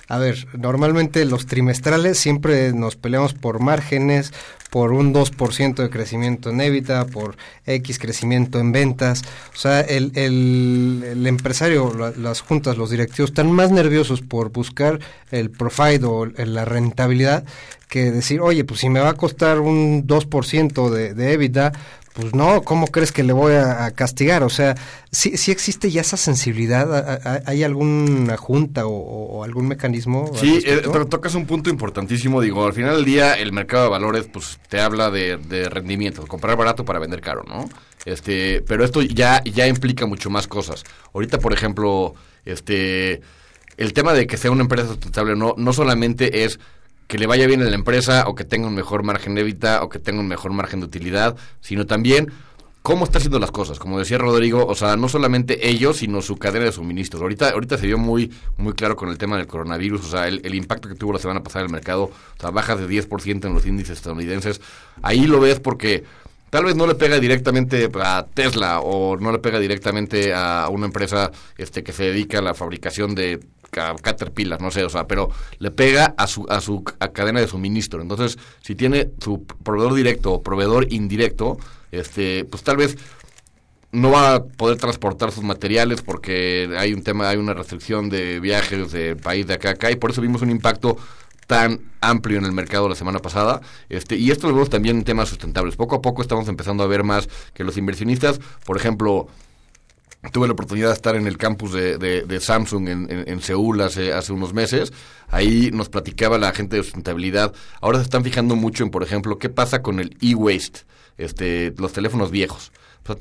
a 0.10 0.18
ver, 0.18 0.48
normalmente 0.58 1.24
los 1.24 1.46
trimestrales 1.46 2.18
siempre 2.18 2.74
nos 2.74 2.96
peleamos 2.96 3.36
por 3.36 3.60
márgenes, 3.60 4.34
por 4.72 4.92
un 4.92 5.14
2% 5.14 5.76
de 5.76 5.90
crecimiento 5.92 6.50
en 6.50 6.62
EBITDA, 6.62 7.06
por 7.06 7.38
X 7.68 8.00
crecimiento 8.00 8.60
en 8.60 8.72
ventas. 8.72 9.22
O 9.54 9.58
sea, 9.58 9.82
el, 9.82 10.12
el, 10.16 11.26
empresario, 11.28 11.94
las 12.18 12.42
juntas, 12.42 12.76
los 12.76 12.90
directivos 12.90 13.30
están 13.30 13.52
más 13.52 13.72
nerviosos 13.72 14.22
por 14.22 14.52
buscar 14.52 15.00
el 15.30 15.52
profit 15.52 16.04
o 16.04 16.26
la 16.26 16.66
rentabilidad 16.66 17.44
que 17.88 18.12
decir, 18.12 18.42
oye, 18.42 18.64
pues 18.64 18.80
si 18.80 18.90
me 18.90 19.00
va 19.00 19.10
a 19.10 19.14
costar 19.14 19.60
un 19.60 20.08
2% 20.08 20.90
de, 20.90 21.14
de 21.16 21.34
EBITDA, 21.34 21.72
pues 22.20 22.36
no, 22.36 22.64
¿cómo 22.64 22.88
crees 22.88 23.12
que 23.12 23.24
le 23.24 23.34
voy 23.34 23.54
a, 23.54 23.92
castigar? 23.92 24.44
O 24.44 24.50
sea, 24.50 24.76
¿sí, 25.12 25.38
¿sí, 25.38 25.52
existe 25.52 25.90
ya 25.90 26.02
esa 26.02 26.18
sensibilidad? 26.18 27.44
¿Hay 27.46 27.64
alguna 27.64 28.36
junta 28.38 28.86
o, 28.86 29.44
algún 29.44 29.68
mecanismo? 29.68 30.32
Sí, 30.36 30.60
eh, 30.66 30.82
pero 30.92 31.08
tocas 31.08 31.36
un 31.36 31.46
punto 31.46 31.70
importantísimo. 31.70 32.42
Digo, 32.42 32.66
al 32.66 32.74
final 32.74 32.98
del 32.98 33.06
día, 33.06 33.34
el 33.34 33.54
mercado 33.54 33.84
de 33.84 33.90
valores 33.90 34.28
pues 34.32 34.60
te 34.68 34.80
habla 34.82 35.10
de, 35.12 35.38
de 35.38 35.70
rendimiento, 35.70 36.28
comprar 36.28 36.58
barato 36.58 36.84
para 36.84 37.00
vender 37.00 37.22
caro, 37.22 37.44
¿no? 37.48 37.70
Este, 38.06 38.62
pero 38.68 38.84
esto 38.84 39.02
ya, 39.02 39.42
ya 39.44 39.68
implica 39.68 40.06
mucho 40.06 40.30
más 40.30 40.48
cosas. 40.48 40.84
Ahorita, 41.14 41.40
por 41.40 41.54
ejemplo, 41.54 42.16
este, 42.46 43.22
el 43.78 43.94
tema 43.94 44.14
de 44.14 44.28
que 44.28 44.38
sea 44.38 44.52
una 44.52 44.64
empresa 44.64 44.88
sustentable 44.88 45.36
no, 45.36 45.54
no 45.58 45.74
solamente 45.74 46.44
es 46.44 46.60
que 47.10 47.18
le 47.18 47.26
vaya 47.26 47.48
bien 47.48 47.64
a 47.64 47.66
la 47.66 47.74
empresa 47.74 48.26
o 48.28 48.36
que 48.36 48.46
tenga 48.46 48.68
un 48.68 48.76
mejor 48.76 49.02
margen 49.02 49.34
de 49.34 49.42
vida 49.42 49.82
o 49.82 49.90
que 49.90 49.98
tenga 49.98 50.20
un 50.20 50.28
mejor 50.28 50.54
margen 50.54 50.80
de 50.80 50.86
utilidad, 50.86 51.36
sino 51.60 51.88
también 51.88 52.32
cómo 52.84 53.04
está 53.04 53.18
haciendo 53.18 53.40
las 53.40 53.50
cosas. 53.50 53.80
Como 53.80 53.98
decía 53.98 54.20
Rodrigo, 54.20 54.64
o 54.64 54.76
sea, 54.76 54.96
no 54.96 55.10
solamente 55.10 55.68
ellos, 55.68 55.98
sino 55.98 56.22
su 56.22 56.38
cadena 56.38 56.66
de 56.66 56.72
suministros. 56.72 57.20
Ahorita, 57.24 57.50
ahorita 57.50 57.80
se 57.80 57.88
vio 57.88 57.98
muy, 57.98 58.32
muy 58.58 58.74
claro 58.74 58.96
con 58.96 59.10
el 59.10 59.18
tema 59.18 59.38
del 59.38 59.48
coronavirus, 59.48 60.06
o 60.06 60.12
sea, 60.12 60.28
el, 60.28 60.54
impacto 60.54 60.88
que 60.88 60.94
tuvo 60.94 61.14
la 61.14 61.20
semana 61.20 61.42
pasada 61.42 61.62
en 61.62 61.70
el 61.70 61.74
mercado, 61.74 62.04
o 62.04 62.40
sea, 62.40 62.52
bajas 62.52 62.80
de 62.80 62.88
10% 62.88 63.44
en 63.44 63.54
los 63.56 63.66
índices 63.66 63.98
estadounidenses. 63.98 64.62
Ahí 65.02 65.26
lo 65.26 65.40
ves 65.40 65.60
porque 65.60 66.04
tal 66.52 66.66
vez 66.66 66.76
no 66.76 66.86
le 66.86 66.94
pega 66.94 67.20
directamente 67.20 67.90
a 68.04 68.28
Tesla 68.36 68.82
o 68.82 69.18
no 69.18 69.32
le 69.32 69.40
pega 69.40 69.60
directamente 69.60 70.32
a 70.36 70.70
una 70.70 70.86
empresa 70.86 71.32
este 71.58 71.82
que 71.82 71.92
se 71.92 72.04
dedica 72.04 72.38
a 72.38 72.44
la 72.44 72.54
fabricación 72.54 73.16
de 73.16 73.40
Caterpillar, 73.70 74.62
no 74.62 74.72
sé, 74.72 74.84
o 74.84 74.90
sea, 74.90 75.08
pero 75.08 75.30
le 75.60 75.72
pega 75.72 76.14
a 76.18 76.28
su, 76.28 76.46
a 76.50 76.62
su 76.62 76.84
cadena 76.84 77.40
de 77.40 77.48
suministro. 77.48 78.02
Entonces, 78.02 78.38
si 78.62 78.76
tiene 78.76 79.10
su 79.24 79.44
proveedor 79.44 79.94
directo 79.94 80.34
o 80.34 80.44
proveedor 80.44 80.92
indirecto, 80.92 81.58
este, 81.92 82.46
pues 82.46 82.64
tal 82.64 82.78
vez 82.78 82.98
no 83.92 84.12
va 84.12 84.36
a 84.36 84.44
poder 84.44 84.78
transportar 84.78 85.32
sus 85.32 85.44
materiales 85.44 86.02
porque 86.02 86.70
hay 86.78 86.94
un 86.94 87.04
tema, 87.04 87.30
hay 87.30 87.38
una 87.38 87.54
restricción 87.54 88.10
de 88.10 88.40
viajes 88.40 88.92
de 88.92 89.16
país 89.16 89.48
de 89.48 89.56
acá 89.56 89.70
a 89.70 89.72
acá 89.74 89.92
y 89.92 89.96
por 89.96 90.12
eso 90.12 90.22
vimos 90.22 90.42
un 90.42 90.52
impacto 90.52 90.98
tan 91.48 91.80
amplio 92.00 92.38
en 92.38 92.46
el 92.46 92.52
mercado 92.52 92.88
la 92.88 92.94
semana 92.94 93.20
pasada. 93.20 93.62
Este, 93.90 94.16
y 94.16 94.30
esto 94.30 94.48
lo 94.48 94.54
vemos 94.54 94.70
también 94.70 94.98
en 94.98 95.04
temas 95.04 95.30
sustentables. 95.30 95.76
Poco 95.76 95.96
a 95.96 96.02
poco 96.02 96.22
estamos 96.22 96.48
empezando 96.48 96.84
a 96.84 96.88
ver 96.88 97.04
más 97.04 97.28
que 97.56 97.64
los 97.64 97.76
inversionistas, 97.78 98.40
por 98.66 98.78
ejemplo, 98.78 99.28
tuve 100.34 100.48
la 100.48 100.54
oportunidad 100.54 100.88
de 100.90 100.94
estar 100.94 101.16
en 101.16 101.28
el 101.28 101.38
campus 101.38 101.72
de, 101.74 102.38
Samsung 102.42 102.90
en, 102.90 103.12
en- 103.12 103.30
en 103.30 103.42
Seúl 103.42 103.82
hace, 103.82 104.14
hace 104.14 104.34
unos 104.34 104.54
meses. 104.54 104.92
Ahí 105.30 105.70
nos 105.72 105.90
platicaba 105.90 106.38
la 106.38 106.52
gente 106.52 106.76
de 106.76 106.84
sustentabilidad. 106.84 107.54
Ahora 107.82 108.00
se 108.00 108.04
están 108.04 108.24
fijando 108.24 108.56
mucho 108.56 108.84
en, 108.84 108.90
por 108.92 109.04
ejemplo, 109.04 109.38
qué 109.38 109.50
pasa 109.50 109.82
con 109.82 110.00
el 110.00 110.18
e-waste, 110.22 110.82
este, 111.18 111.74
los 111.78 111.94
teléfonos 111.94 112.32
viejos. 112.32 112.72
O 113.08 113.16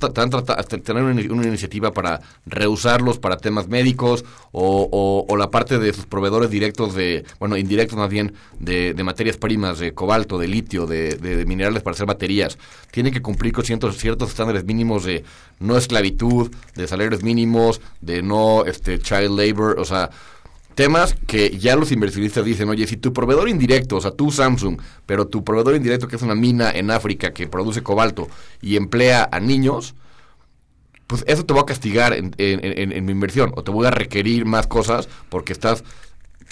sea, 0.45 0.63
tener 0.65 1.03
una, 1.03 1.21
ini- 1.21 1.31
una 1.31 1.47
iniciativa 1.47 1.93
para 1.93 2.21
reusarlos 2.47 3.19
para 3.19 3.37
temas 3.39 3.69
médicos 3.69 4.25
o, 4.53 5.27
la 5.39 5.51
parte 5.51 5.79
de 5.79 5.93
sus 5.93 6.05
proveedores 6.07 6.51
directos 6.51 6.95
de, 6.95 7.25
bueno, 7.39 7.57
indirectos 7.57 7.97
más 7.97 8.11
bien, 8.11 8.35
de, 8.59 8.95
materias 9.03 9.37
primas, 9.37 9.79
de 9.79 9.95
cobalto, 9.95 10.39
de 10.39 10.49
litio, 10.49 10.87
de 10.87 11.45
minerales 11.47 11.83
para 11.83 11.95
hacer 11.95 12.07
baterías. 12.07 12.59
Tienen 12.91 13.13
que 13.13 13.23
cumplir 13.23 13.53
con 13.53 13.65
ciertos, 13.65 13.97
ciertos 13.97 14.31
estándares 14.31 14.65
mínimos 14.65 15.05
de 15.05 15.25
no 15.59 15.77
esclavitud, 15.77 16.51
de 16.75 16.87
salarios 16.87 17.23
mínimos, 17.23 17.81
de 18.01 18.23
no 18.23 18.65
este, 18.67 18.99
child 18.99 19.39
labor, 19.39 19.79
o 19.79 19.85
sea, 19.85 20.11
temas 20.79 21.17
que 21.27 21.59
ya 21.59 21.75
los 21.75 21.91
inversionistas 21.91 22.45
dicen, 22.45 22.69
oye, 22.69 22.87
si 22.87 22.97
tu 22.97 23.13
proveedor 23.13 23.49
indirecto, 23.49 23.97
o 23.97 24.01
sea, 24.01 24.13
tú 24.13 24.31
Samsung, 24.31 24.79
pero 25.07 25.27
tu 25.27 25.43
proveedor 25.43 25.75
indirecto 25.75 26.07
que 26.07 26.15
es 26.15 26.23
una 26.23 26.37
mina 26.37 26.71
en 26.71 26.93
África 26.93 27.33
que 27.33 27.49
produce 27.49 27.83
cobalto 27.83 28.29
y 28.63 28.77
emplea 28.77 29.29
a 29.33 29.41
niños, 29.41 29.97
pues 31.09 31.25
eso 31.27 31.45
te 31.45 31.53
va 31.53 31.63
a 31.63 31.67
castigar 31.67 32.13
en, 32.13 32.33
en- 32.39 32.61
en- 32.65 32.93
en 32.93 33.05
mi 33.05 33.11
inversión 33.11 33.53
o 33.57 33.65
te 33.65 33.73
voy 33.73 33.87
a 33.87 33.91
requerir 33.91 34.45
más 34.45 34.69
cosas 34.69 35.09
porque 35.31 35.53
estás 35.53 35.83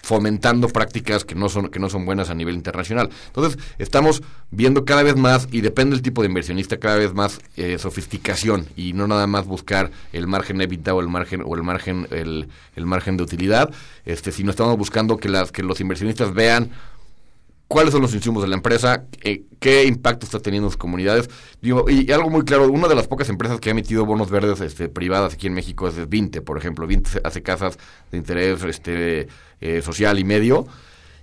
fomentando 0.03 0.69
prácticas 0.69 1.25
que 1.25 1.35
no 1.35 1.49
son 1.49 1.69
que 1.69 1.79
no 1.79 1.89
son 1.89 2.05
buenas 2.05 2.31
a 2.31 2.35
nivel 2.35 2.55
internacional. 2.55 3.11
Entonces, 3.27 3.59
estamos 3.79 4.23
viendo 4.51 4.85
cada 4.85 5.03
vez 5.03 5.17
más 5.17 5.49
y 5.51 5.61
depende 5.61 5.97
del 5.97 6.03
tipo 6.03 6.23
de 6.23 6.29
inversionista 6.29 6.79
cada 6.79 6.97
vez 6.97 7.13
más 7.15 7.41
eh, 7.57 7.79
sofisticación 7.79 8.67
y 8.77 8.93
no 8.93 9.07
nada 9.07 9.27
más 9.27 9.47
buscar 9.47 9.91
el 10.13 10.27
margen 10.27 10.61
EBITDA 10.61 10.95
o 10.95 11.01
el 11.01 11.09
margen 11.09 11.43
o 11.45 11.55
el 11.57 11.63
margen 11.63 12.07
el, 12.11 12.49
el 12.77 12.87
margen 12.87 13.17
de 13.17 13.25
utilidad, 13.25 13.71
este 14.05 14.33
sino 14.33 14.51
estamos 14.51 14.77
buscando 14.77 15.17
que 15.17 15.29
las 15.29 15.51
que 15.51 15.63
los 15.63 15.81
inversionistas 15.81 16.33
vean 16.33 16.71
cuáles 17.69 17.93
son 17.93 18.03
los 18.03 18.15
insumos 18.15 18.43
de 18.43 18.49
la 18.49 18.57
empresa, 18.57 19.05
eh, 19.23 19.45
qué 19.59 19.85
impacto 19.85 20.25
está 20.25 20.39
teniendo 20.41 20.69
en 20.69 20.71
sus 20.71 20.79
comunidades. 20.79 21.29
Digo, 21.61 21.91
y, 21.91 22.11
algo 22.13 22.31
muy 22.31 22.45
claro, 22.45 22.71
una 22.71 22.89
de 22.89 22.95
las 22.95 23.09
pocas 23.09 23.29
empresas 23.29 23.61
que 23.61 23.71
ha 23.71 23.73
emitido 23.73 24.07
bonos 24.07 24.31
verdes 24.31 24.61
este, 24.61 24.89
privadas 24.89 25.35
aquí 25.35 25.47
en 25.47 25.55
México 25.55 25.89
es 25.89 26.09
Vinte, 26.09 26.43
por 26.43 26.59
ejemplo. 26.59 26.87
Vinte 26.87 27.11
hace 27.25 27.43
casas 27.43 27.79
de 28.11 28.19
interés 28.19 28.63
este, 28.63 29.29
eh, 29.61 29.83
social 29.83 30.19
y 30.19 30.25
medio. 30.25 30.67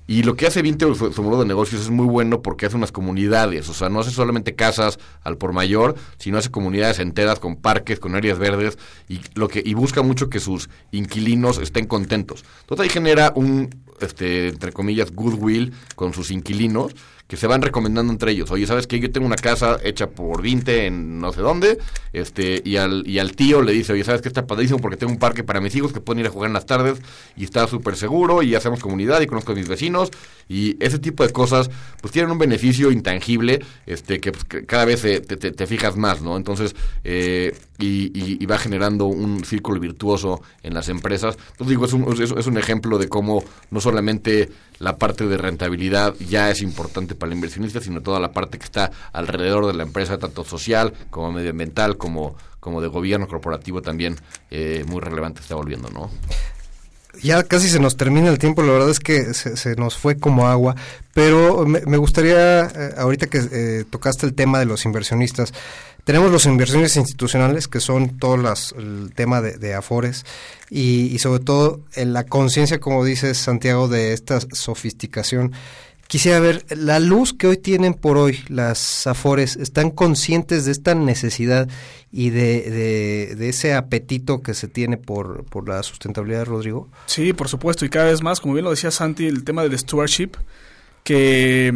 Y 0.05 0.23
lo 0.23 0.35
que 0.35 0.47
hace 0.47 0.61
Vinte, 0.61 0.85
su, 0.95 1.13
su 1.13 1.23
modo 1.23 1.39
de 1.39 1.47
negocios, 1.47 1.81
es 1.81 1.89
muy 1.89 2.05
bueno 2.05 2.41
porque 2.41 2.65
hace 2.65 2.75
unas 2.75 2.91
comunidades. 2.91 3.69
O 3.69 3.73
sea, 3.73 3.87
no 3.87 4.01
hace 4.01 4.11
solamente 4.11 4.53
casas 4.53 4.99
al 5.23 5.37
por 5.37 5.53
mayor, 5.53 5.95
sino 6.17 6.37
hace 6.37 6.51
comunidades 6.51 6.99
enteras 6.99 7.39
con 7.39 7.55
parques, 7.55 7.99
con 7.99 8.13
áreas 8.13 8.37
verdes 8.37 8.77
y, 9.07 9.21
lo 9.35 9.47
que, 9.47 9.63
y 9.63 9.73
busca 9.75 10.01
mucho 10.01 10.29
que 10.29 10.41
sus 10.41 10.69
inquilinos 10.91 11.57
estén 11.57 11.85
contentos. 11.87 12.43
Entonces 12.61 12.83
ahí 12.83 12.89
genera 12.89 13.31
un, 13.35 13.69
este, 14.01 14.49
entre 14.49 14.73
comillas, 14.73 15.11
goodwill 15.11 15.71
con 15.95 16.13
sus 16.13 16.31
inquilinos 16.31 16.93
que 17.33 17.37
se 17.37 17.47
van 17.47 17.63
recomendando 17.63 18.13
entre 18.13 18.31
ellos. 18.31 18.51
Oye, 18.51 18.67
¿sabes 18.67 18.85
qué? 18.85 18.99
Yo 18.99 19.11
tengo 19.11 19.25
una 19.25 19.37
casa 19.37 19.79
hecha 19.83 20.07
por 20.11 20.43
Vinte 20.43 20.85
en 20.85 21.19
no 21.19 21.33
sé 21.33 21.41
dónde, 21.41 21.79
este, 22.13 22.61
y 22.63 22.75
al, 22.77 23.07
y 23.07 23.17
al 23.17 23.35
tío 23.35 23.63
le 23.63 23.71
dice, 23.71 23.91
oye, 23.93 24.03
¿sabes 24.03 24.21
qué? 24.21 24.27
Está 24.27 24.45
padrísimo 24.45 24.77
porque 24.77 24.97
tengo 24.97 25.11
un 25.11 25.17
parque 25.17 25.43
para 25.43 25.59
mis 25.59 25.75
hijos 25.75 25.91
que 25.91 25.99
pueden 25.99 26.19
ir 26.19 26.27
a 26.27 26.29
jugar 26.29 26.49
en 26.49 26.53
las 26.53 26.67
tardes 26.67 26.99
y 27.35 27.43
está 27.43 27.65
súper 27.65 27.95
seguro 27.95 28.43
y 28.43 28.53
hacemos 28.53 28.81
comunidad 28.81 29.19
y 29.21 29.25
conozco 29.25 29.53
a 29.53 29.55
mis 29.55 29.67
vecinos 29.67 30.11
y 30.47 30.77
ese 30.79 30.99
tipo 30.99 31.25
de 31.25 31.33
cosas 31.33 31.71
pues 32.01 32.13
tienen 32.13 32.29
un 32.29 32.37
beneficio 32.37 32.91
intangible 32.91 33.65
este 33.87 34.19
que, 34.19 34.31
pues, 34.31 34.43
que 34.43 34.65
cada 34.67 34.85
vez 34.85 35.01
te, 35.01 35.19
te- 35.21 35.51
te 35.51 35.65
fijas 35.65 35.95
más, 35.95 36.21
¿no? 36.21 36.37
Entonces, 36.37 36.75
eh, 37.03 37.55
y, 37.79 38.11
y- 38.13 38.37
y 38.39 38.45
va 38.45 38.59
generando 38.59 39.05
un 39.07 39.43
círculo 39.43 39.79
virtuoso 39.79 40.43
en 40.61 40.75
las 40.75 40.87
empresas. 40.87 41.35
Entonces 41.53 41.69
digo, 41.69 41.85
es 41.85 41.93
un, 41.93 42.37
es 42.37 42.45
un 42.45 42.57
ejemplo 42.59 42.99
de 42.99 43.09
cómo 43.09 43.43
no 43.71 43.81
solamente 43.81 44.49
la 44.79 44.97
parte 44.97 45.27
de 45.27 45.37
rentabilidad 45.37 46.13
ya 46.27 46.51
es 46.51 46.61
importante 46.61 47.15
para 47.23 47.31
el 47.31 47.37
inversionista, 47.37 47.79
sino 47.79 48.01
toda 48.01 48.19
la 48.19 48.33
parte 48.33 48.57
que 48.57 48.65
está 48.65 48.91
alrededor 49.13 49.65
de 49.65 49.73
la 49.73 49.83
empresa, 49.83 50.17
tanto 50.17 50.43
social 50.43 50.93
como 51.09 51.31
medioambiental, 51.31 51.95
como, 51.95 52.35
como 52.59 52.81
de 52.81 52.89
gobierno 52.89 53.29
corporativo 53.29 53.81
también 53.81 54.17
eh, 54.51 54.83
muy 54.89 54.99
relevante 54.99 55.39
está 55.39 55.55
volviendo, 55.55 55.89
¿no? 55.89 56.09
Ya 57.21 57.41
casi 57.43 57.69
se 57.69 57.79
nos 57.79 57.95
termina 57.95 58.27
el 58.27 58.39
tiempo, 58.39 58.61
la 58.61 58.73
verdad 58.73 58.89
es 58.89 58.99
que 58.99 59.33
se, 59.33 59.75
nos 59.77 59.95
fue 59.95 60.17
como 60.17 60.49
agua, 60.49 60.75
pero 61.13 61.65
me, 61.65 61.95
gustaría, 61.95 62.65
eh, 62.65 62.93
ahorita 62.97 63.27
que 63.27 63.41
eh, 63.49 63.85
tocaste 63.89 64.25
el 64.25 64.33
tema 64.33 64.59
de 64.59 64.65
los 64.65 64.83
inversionistas, 64.83 65.53
tenemos 66.03 66.29
los 66.29 66.45
inversiones 66.45 66.97
institucionales, 66.97 67.69
que 67.69 67.79
son 67.79 68.17
todo 68.17 68.35
el 68.35 69.13
tema 69.15 69.39
de, 69.39 69.57
de 69.57 69.75
Afores, 69.75 70.25
y, 70.69 71.05
y 71.13 71.19
sobre 71.19 71.41
todo 71.41 71.79
en 71.93 72.11
la 72.11 72.25
conciencia, 72.25 72.81
como 72.81 73.05
dices 73.05 73.37
Santiago, 73.37 73.87
de 73.87 74.11
esta 74.11 74.41
sofisticación. 74.51 75.53
Quisiera 76.07 76.39
ver, 76.39 76.65
la 76.69 76.99
luz 76.99 77.33
que 77.33 77.47
hoy 77.47 77.57
tienen 77.57 77.93
por 77.95 78.17
hoy 78.17 78.39
las 78.47 79.07
Afores, 79.07 79.55
¿están 79.55 79.89
conscientes 79.89 80.65
de 80.65 80.71
esta 80.71 80.93
necesidad 80.93 81.67
y 82.11 82.29
de, 82.29 83.35
ese 83.49 83.73
apetito 83.73 84.41
que 84.41 84.53
se 84.53 84.67
tiene 84.67 84.97
por, 84.97 85.67
la 85.67 85.81
sustentabilidad, 85.81 86.45
Rodrigo? 86.45 86.87
Sí, 87.07 87.33
por 87.33 87.47
supuesto, 87.47 87.85
y 87.85 87.89
cada 87.89 88.05
vez 88.05 88.21
más, 88.21 88.39
como 88.39 88.53
bien 88.53 88.65
lo 88.65 88.71
decía 88.71 88.91
Santi, 88.91 89.25
el 89.25 89.43
tema 89.43 89.63
del 89.63 89.77
stewardship, 89.79 90.31
que, 91.03 91.73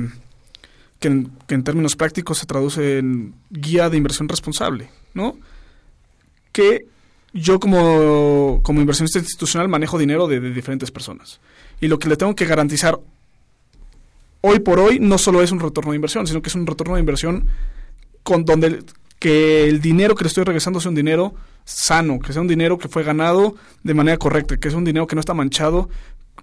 en, 1.01 1.63
términos 1.63 1.95
prácticos 1.95 2.37
se 2.37 2.45
traduce 2.45 2.99
en 2.99 3.33
guía 3.49 3.89
de 3.89 3.97
inversión 3.97 4.29
responsable, 4.29 4.89
¿no? 5.15 5.35
Que 6.51 6.85
yo 7.33 7.59
como, 7.59 8.59
como 8.61 8.81
inversionista 8.81 9.19
institucional 9.19 9.67
manejo 9.67 9.97
dinero 9.97 10.27
de 10.27 10.39
diferentes 10.39 10.91
personas. 10.91 11.39
Y 11.81 11.87
lo 11.87 11.97
que 11.97 12.09
le 12.09 12.17
tengo 12.17 12.35
que 12.35 12.45
garantizar 12.45 12.99
hoy 14.47 14.59
por 14.59 14.79
hoy 14.79 14.99
no 14.99 15.17
solo 15.17 15.41
es 15.41 15.51
un 15.51 15.59
retorno 15.59 15.91
de 15.91 15.95
inversión, 15.97 16.25
sino 16.27 16.41
que 16.41 16.49
es 16.49 16.55
un 16.55 16.65
retorno 16.67 16.95
de 16.95 16.99
inversión 17.01 17.47
con 18.23 18.45
donde 18.45 18.67
el- 18.67 18.85
que 19.19 19.67
el 19.67 19.81
dinero 19.81 20.13
que 20.15 20.23
le 20.23 20.27
estoy 20.27 20.43
regresando 20.43 20.79
sea 20.79 20.89
un 20.89 20.95
dinero 20.95 21.33
sano, 21.65 22.19
que 22.19 22.33
sea 22.33 22.41
un 22.41 22.47
dinero 22.47 22.77
que 22.77 22.87
fue 22.87 23.03
ganado 23.03 23.55
de 23.83 23.93
manera 23.95 24.17
correcta, 24.17 24.57
que 24.57 24.69
sea 24.69 24.77
un 24.77 24.85
dinero 24.85 25.07
que 25.07 25.15
no 25.15 25.19
está 25.21 25.33
manchado 25.33 25.89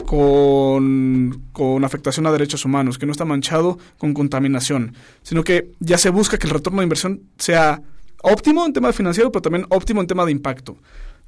con, 0.07 1.43
con 1.53 1.85
afectación 1.85 2.27
a 2.27 2.33
derechos 2.33 2.65
humanos, 2.65 2.99
que 2.99 3.07
no 3.07 3.13
está 3.13 3.25
manchado 3.25 3.79
con 3.99 4.13
contaminación, 4.15 4.95
sino 5.23 5.45
que 5.45 5.71
ya 5.81 5.99
se 5.99 6.11
busca 6.11 6.39
que 6.39 6.47
el 6.47 6.53
retorno 6.53 6.81
de 6.81 6.85
inversión 6.85 7.21
sea 7.39 7.81
óptimo 8.23 8.65
en 8.67 8.73
tema 8.73 8.93
financiero, 8.93 9.31
pero 9.31 9.43
también 9.43 9.67
óptimo 9.69 10.01
en 10.01 10.07
tema 10.07 10.25
de 10.25 10.33
impacto. 10.33 10.77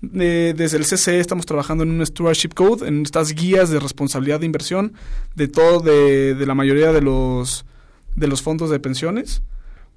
Eh, 0.03 0.55
desde 0.57 0.77
el 0.77 0.85
CCE 0.85 1.21
estamos 1.21 1.47
trabajando 1.47 1.83
en 1.83 1.91
un 1.91 2.05
stewardship 2.05 2.51
code, 2.55 2.87
en 2.87 3.03
estas 3.03 3.35
guías 3.35 3.71
de 3.71 3.81
responsabilidad 3.81 4.41
de 4.41 4.47
inversión 4.47 4.93
de 5.35 5.49
todo, 5.49 5.81
de, 5.81 6.37
la 6.47 6.55
mayoría 6.55 6.93
de 6.93 7.01
los, 7.01 7.65
de 8.15 8.29
los 8.29 8.43
fondos 8.43 8.71
de 8.71 8.79
pensiones, 8.79 9.43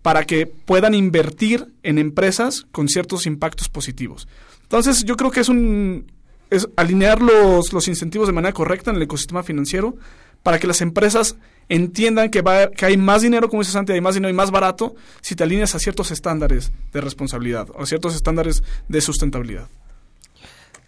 para 0.01 0.23
que 0.25 0.47
puedan 0.47 0.93
invertir 0.93 1.67
en 1.83 1.97
empresas 1.97 2.65
con 2.71 2.87
ciertos 2.87 3.25
impactos 3.25 3.67
positivos. 3.67 4.27
Entonces, 4.63 5.03
yo 5.03 5.17
creo 5.17 5.31
que 5.31 5.41
es 5.41 5.49
un 5.49 6.05
es 6.49 6.67
alinear 6.77 7.21
los, 7.21 7.73
los 7.73 7.87
incentivos 7.87 8.27
de 8.27 8.33
manera 8.33 8.53
correcta 8.53 8.89
en 8.89 8.97
el 8.97 9.03
ecosistema 9.03 9.43
financiero 9.43 9.95
para 10.41 10.57
que 10.57 10.65
las 10.65 10.81
empresas 10.81 11.35
entiendan 11.67 12.31
que, 12.31 12.41
va, 12.41 12.71
que 12.71 12.85
hay 12.85 12.97
más 12.97 13.21
dinero, 13.21 13.49
como 13.49 13.61
dice 13.61 13.73
Santi, 13.73 13.93
hay 13.93 14.01
más 14.01 14.15
dinero 14.15 14.31
y 14.31 14.35
más 14.35 14.49
barato 14.49 14.95
si 15.21 15.35
te 15.35 15.43
alineas 15.43 15.75
a 15.75 15.79
ciertos 15.79 16.11
estándares 16.11 16.71
de 16.91 17.01
responsabilidad 17.01 17.67
o 17.75 17.83
a 17.83 17.85
ciertos 17.85 18.15
estándares 18.15 18.63
de 18.87 19.01
sustentabilidad. 19.01 19.67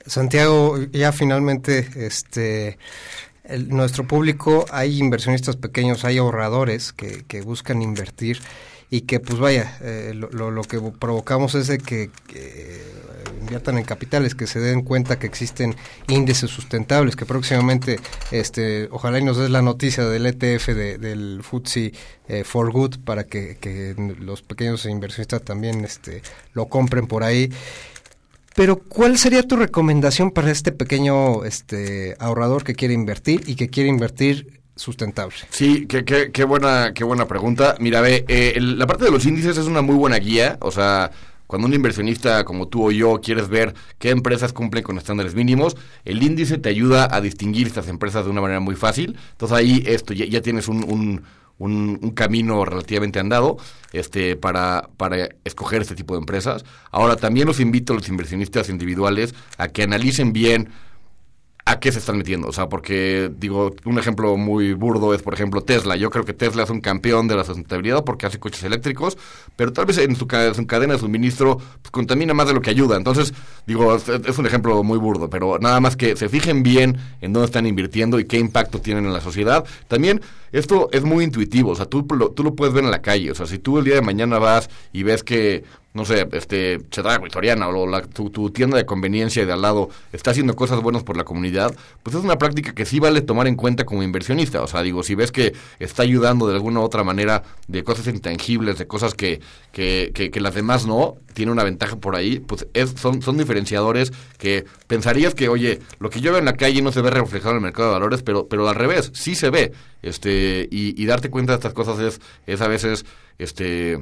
Santiago, 0.05 0.77
ya 0.91 1.11
finalmente, 1.11 1.87
este, 1.95 2.77
nuestro 3.67 4.07
público, 4.07 4.65
hay 4.71 4.99
inversionistas 4.99 5.55
pequeños, 5.57 6.05
hay 6.05 6.17
ahorradores 6.17 6.93
que, 6.93 7.23
que 7.27 7.41
buscan 7.41 7.81
invertir 7.81 8.39
y 8.89 9.01
que, 9.01 9.19
pues 9.19 9.39
vaya, 9.39 9.77
eh, 9.81 10.11
lo, 10.13 10.51
lo- 10.51 10.63
que 10.63 10.79
provocamos 10.99 11.55
es 11.55 11.67
de 11.67 11.77
que, 11.77 12.09
que 12.27 12.81
inviertan 13.39 13.77
en 13.77 13.85
capitales, 13.85 14.35
que 14.35 14.47
se 14.47 14.59
den 14.59 14.81
cuenta 14.81 15.17
que 15.17 15.27
existen 15.27 15.75
índices 16.09 16.49
sustentables, 16.51 17.15
que 17.15 17.25
próximamente, 17.25 17.99
este, 18.31 18.89
ojalá 18.91 19.19
y 19.19 19.23
nos 19.23 19.37
des 19.37 19.49
la 19.49 19.61
noticia 19.61 20.03
del 20.05 20.25
ETF 20.25 20.67
de- 20.73 20.97
del 20.97 21.41
FTSE 21.41 21.93
eh, 22.27 22.43
for 22.43 22.69
Good 22.71 22.97
para 23.05 23.23
que, 23.25 23.55
que 23.61 23.95
los 24.19 24.41
pequeños 24.41 24.85
inversionistas 24.85 25.41
también, 25.43 25.85
este, 25.85 26.21
lo 26.53 26.65
compren 26.67 27.07
por 27.07 27.23
ahí. 27.23 27.49
Pero, 28.55 28.77
¿cuál 28.77 29.17
sería 29.17 29.43
tu 29.43 29.55
recomendación 29.55 30.31
para 30.31 30.51
este 30.51 30.71
pequeño 30.71 31.45
este 31.45 32.15
ahorrador 32.19 32.63
que 32.63 32.75
quiere 32.75 32.93
invertir 32.93 33.43
y 33.47 33.55
que 33.55 33.69
quiere 33.69 33.89
invertir 33.89 34.59
sustentable? 34.75 35.35
Sí, 35.51 35.85
qué, 35.87 36.03
qué, 36.03 36.31
qué 36.31 36.43
buena, 36.43 36.93
qué 36.93 37.03
buena 37.03 37.27
pregunta. 37.27 37.75
Mira, 37.79 38.01
ve, 38.01 38.25
eh, 38.27 38.53
el- 38.55 38.77
la 38.77 38.87
parte 38.87 39.05
de 39.05 39.11
los 39.11 39.25
índices 39.25 39.57
es 39.57 39.65
una 39.67 39.81
muy 39.81 39.95
buena 39.95 40.17
guía. 40.17 40.57
O 40.61 40.69
sea, 40.71 41.11
cuando 41.47 41.67
un 41.67 41.73
inversionista 41.73 42.43
como 42.43 42.67
tú 42.67 42.87
o 42.87 42.91
yo 42.91 43.21
quieres 43.21 43.47
ver 43.47 43.73
qué 43.99 44.09
empresas 44.09 44.51
cumplen 44.53 44.83
con 44.83 44.97
estándares 44.97 45.33
mínimos, 45.35 45.77
el 46.03 46.21
índice 46.21 46.57
te 46.57 46.69
ayuda 46.69 47.07
a 47.13 47.21
distinguir 47.21 47.67
estas 47.67 47.87
empresas 47.87 48.25
de 48.25 48.31
una 48.31 48.41
manera 48.41 48.59
muy 48.59 48.75
fácil. 48.75 49.17
Entonces 49.31 49.57
ahí 49.57 49.83
esto 49.85 50.13
ya, 50.13 50.25
ya 50.25 50.41
tienes 50.41 50.67
un, 50.67 50.83
un- 50.83 51.23
un, 51.61 51.99
un 52.01 52.11
camino 52.11 52.65
relativamente 52.65 53.19
andado 53.19 53.57
este, 53.93 54.35
para, 54.35 54.89
para 54.97 55.29
escoger 55.43 55.81
este 55.81 55.95
tipo 55.95 56.15
de 56.15 56.19
empresas. 56.19 56.65
Ahora, 56.91 57.15
también 57.15 57.47
los 57.47 57.59
invito 57.59 57.93
a 57.93 57.95
los 57.95 58.09
inversionistas 58.09 58.69
individuales 58.69 59.35
a 59.57 59.67
que 59.67 59.83
analicen 59.83 60.33
bien 60.33 60.69
a 61.65 61.79
qué 61.79 61.91
se 61.91 61.99
están 61.99 62.17
metiendo. 62.17 62.47
O 62.47 62.53
sea, 62.53 62.69
porque, 62.69 63.31
digo, 63.37 63.75
un 63.85 63.99
ejemplo 63.99 64.35
muy 64.35 64.73
burdo 64.73 65.13
es, 65.13 65.21
por 65.21 65.33
ejemplo, 65.33 65.61
Tesla. 65.61 65.95
Yo 65.95 66.09
creo 66.09 66.25
que 66.25 66.33
Tesla 66.33 66.63
es 66.63 66.69
un 66.71 66.81
campeón 66.81 67.27
de 67.27 67.35
la 67.35 67.43
sustentabilidad 67.43 68.03
porque 68.03 68.25
hace 68.25 68.39
coches 68.39 68.63
eléctricos, 68.63 69.17
pero 69.55 69.71
tal 69.71 69.85
vez 69.85 69.99
en 69.99 70.15
su, 70.15 70.25
cadena 70.27 70.93
de 70.93 70.99
suministro 70.99 71.57
pues, 71.57 71.91
contamina 71.91 72.33
más 72.33 72.47
de 72.47 72.53
lo 72.53 72.61
que 72.61 72.71
ayuda. 72.71 72.97
Entonces, 72.97 73.33
digo, 73.67 73.95
es, 73.95 74.09
es, 74.09 74.37
un 74.39 74.47
ejemplo 74.47 74.83
muy 74.83 74.97
burdo, 74.97 75.29
pero 75.29 75.59
nada 75.59 75.79
más 75.79 75.95
que 75.95 76.15
se 76.15 76.29
fijen 76.29 76.63
bien 76.63 76.97
en 77.21 77.31
dónde 77.31 77.45
están 77.45 77.67
invirtiendo 77.67 78.19
y 78.19 78.25
qué 78.25 78.39
impacto 78.39 78.81
tienen 78.81 79.05
en 79.05 79.13
la 79.13 79.21
sociedad. 79.21 79.63
También, 79.87 80.21
esto 80.51 80.89
es 80.91 81.03
muy 81.03 81.23
intuitivo, 81.23 81.71
o 81.71 81.75
sea, 81.75 81.85
tú 81.85 82.05
lo, 82.09 82.31
tú 82.31 82.43
lo 82.43 82.55
puedes 82.55 82.73
ver 82.73 82.83
en 82.83 82.91
la 82.91 83.01
calle. 83.01 83.31
O 83.31 83.35
sea, 83.35 83.45
si 83.45 83.59
tú 83.59 83.79
el 83.79 83.85
día 83.85 83.95
de 83.95 84.01
mañana 84.01 84.39
vas 84.39 84.69
y 84.91 85.03
ves 85.03 85.23
que 85.23 85.63
no 85.93 86.05
sé, 86.05 86.27
este, 86.31 86.79
Chedrago, 86.89 87.23
Victoriana 87.23 87.67
o 87.67 87.85
la, 87.85 88.01
tu, 88.01 88.29
tu, 88.29 88.49
tienda 88.49 88.77
de 88.77 88.85
conveniencia 88.85 89.45
de 89.45 89.51
al 89.51 89.61
lado 89.61 89.89
está 90.13 90.31
haciendo 90.31 90.55
cosas 90.55 90.81
buenas 90.81 91.03
por 91.03 91.17
la 91.17 91.25
comunidad, 91.25 91.75
pues 92.01 92.15
es 92.15 92.23
una 92.23 92.37
práctica 92.37 92.73
que 92.73 92.85
sí 92.85 92.99
vale 92.99 93.19
tomar 93.21 93.47
en 93.47 93.55
cuenta 93.55 93.83
como 93.83 94.01
inversionista. 94.01 94.61
O 94.61 94.67
sea, 94.67 94.83
digo, 94.83 95.03
si 95.03 95.15
ves 95.15 95.31
que 95.33 95.53
está 95.79 96.03
ayudando 96.03 96.47
de 96.47 96.55
alguna 96.55 96.79
u 96.79 96.83
otra 96.83 97.03
manera 97.03 97.43
de 97.67 97.83
cosas 97.83 98.07
intangibles, 98.07 98.77
de 98.77 98.87
cosas 98.87 99.13
que, 99.13 99.41
que, 99.73 100.11
que, 100.13 100.31
que 100.31 100.39
las 100.39 100.55
demás 100.55 100.85
no, 100.85 101.17
tiene 101.33 101.51
una 101.51 101.63
ventaja 101.63 101.97
por 101.97 102.15
ahí, 102.15 102.39
pues 102.39 102.67
es, 102.73 102.91
son, 102.91 103.21
son 103.21 103.37
diferenciadores 103.37 104.13
que 104.37 104.65
pensarías 104.87 105.35
que, 105.35 105.49
oye, 105.49 105.81
lo 105.99 106.09
que 106.09 106.21
yo 106.21 106.31
veo 106.31 106.39
en 106.39 106.45
la 106.45 106.55
calle 106.55 106.81
no 106.81 106.93
se 106.93 107.01
ve 107.01 107.09
reflejado 107.09 107.51
en 107.51 107.57
el 107.57 107.63
mercado 107.63 107.89
de 107.89 107.93
valores, 107.95 108.23
pero, 108.23 108.47
pero 108.47 108.67
al 108.69 108.75
revés, 108.75 109.11
sí 109.13 109.35
se 109.35 109.49
ve. 109.49 109.73
Este 110.01 110.67
Y, 110.71 111.05
darte 111.05 111.29
cuenta 111.29 111.53
de 111.53 111.57
estas 111.57 111.73
cosas 111.73 111.99
es, 111.99 112.21
es 112.47 112.61
a 112.61 112.67
veces... 112.67 113.05
este 113.37 113.99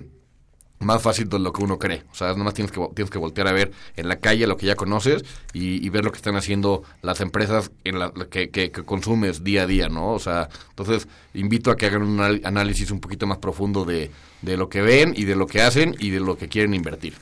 más 0.79 1.01
fácil 1.01 1.27
de 1.29 1.39
lo 1.39 1.51
que 1.51 1.63
uno 1.63 1.77
cree. 1.77 2.03
O 2.11 2.15
sea, 2.15 2.33
nomás 2.33 2.53
tienes 2.53 2.71
que, 2.71 2.79
tienes 2.95 3.11
que 3.11 3.17
voltear 3.17 3.47
a 3.47 3.51
ver 3.51 3.71
en 3.95 4.07
la 4.07 4.17
calle 4.17 4.47
lo 4.47 4.57
que 4.57 4.65
ya 4.65 4.75
conoces 4.75 5.23
y, 5.53 5.87
ver 5.89 6.05
lo 6.05 6.11
que 6.11 6.17
están 6.17 6.35
haciendo 6.35 6.83
las 7.01 7.19
empresas 7.21 7.71
en 7.83 7.99
la, 7.99 8.11
que, 8.29 8.71
consumes 8.85 9.43
día 9.43 9.63
a 9.63 9.67
día, 9.67 9.89
¿no? 9.89 10.13
O 10.13 10.19
sea, 10.19 10.49
entonces 10.69 11.07
invito 11.33 11.71
a 11.71 11.75
que 11.75 11.87
hagan 11.87 12.03
un 12.03 12.19
análisis 12.21 12.91
un 12.91 12.99
poquito 12.99 13.27
más 13.27 13.39
profundo 13.39 13.85
de, 13.85 14.11
de 14.41 14.57
lo 14.57 14.69
que 14.69 14.81
ven 14.81 15.13
y 15.15 15.25
de 15.25 15.35
lo 15.35 15.47
que 15.47 15.61
hacen 15.61 15.95
y 15.99 16.11
de 16.11 16.19
lo 16.19 16.37
que 16.37 16.47
quieren 16.47 16.73
invertir. 16.73 17.15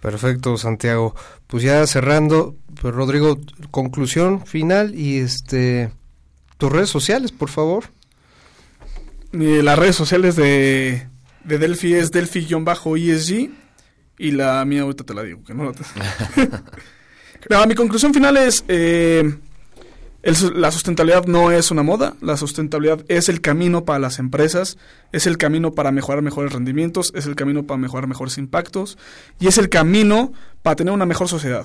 Perfecto, 0.00 0.56
Santiago. 0.56 1.14
Pues 1.48 1.64
ya 1.64 1.84
cerrando, 1.86 2.54
pues 2.80 2.94
Rodrigo, 2.94 3.38
conclusión 3.72 4.46
final 4.46 4.94
y 4.94 5.18
este 5.18 5.90
tus 6.58 6.70
redes 6.70 6.90
sociales, 6.90 7.32
por 7.32 7.48
favor. 7.48 7.84
Las 9.32 9.78
redes 9.78 9.96
sociales 9.96 10.36
de 10.36 11.08
de 11.48 11.58
Delphi 11.58 11.94
es 11.94 12.12
Delphi-ESG 12.12 13.50
y 14.18 14.30
la 14.32 14.64
mía 14.66 14.82
ahorita 14.82 15.04
te 15.04 15.14
la 15.14 15.22
digo, 15.22 15.42
que 15.44 15.54
no 15.54 15.64
la 15.64 15.72
te... 15.72 15.82
no, 17.50 17.66
mi 17.66 17.74
conclusión 17.74 18.12
final 18.12 18.36
es, 18.36 18.64
eh, 18.68 19.34
el, 20.22 20.36
la 20.60 20.70
sustentabilidad 20.70 21.24
no 21.24 21.50
es 21.50 21.70
una 21.70 21.82
moda, 21.82 22.16
la 22.20 22.36
sustentabilidad 22.36 23.02
es 23.08 23.30
el 23.30 23.40
camino 23.40 23.86
para 23.86 23.98
las 23.98 24.18
empresas, 24.18 24.76
es 25.12 25.26
el 25.26 25.38
camino 25.38 25.72
para 25.72 25.90
mejorar 25.90 26.22
mejores 26.22 26.52
rendimientos, 26.52 27.12
es 27.14 27.24
el 27.26 27.34
camino 27.34 27.66
para 27.66 27.78
mejorar 27.78 28.08
mejores 28.08 28.36
impactos 28.36 28.98
y 29.40 29.46
es 29.46 29.56
el 29.56 29.70
camino 29.70 30.32
para 30.62 30.76
tener 30.76 30.92
una 30.92 31.06
mejor 31.06 31.28
sociedad. 31.28 31.64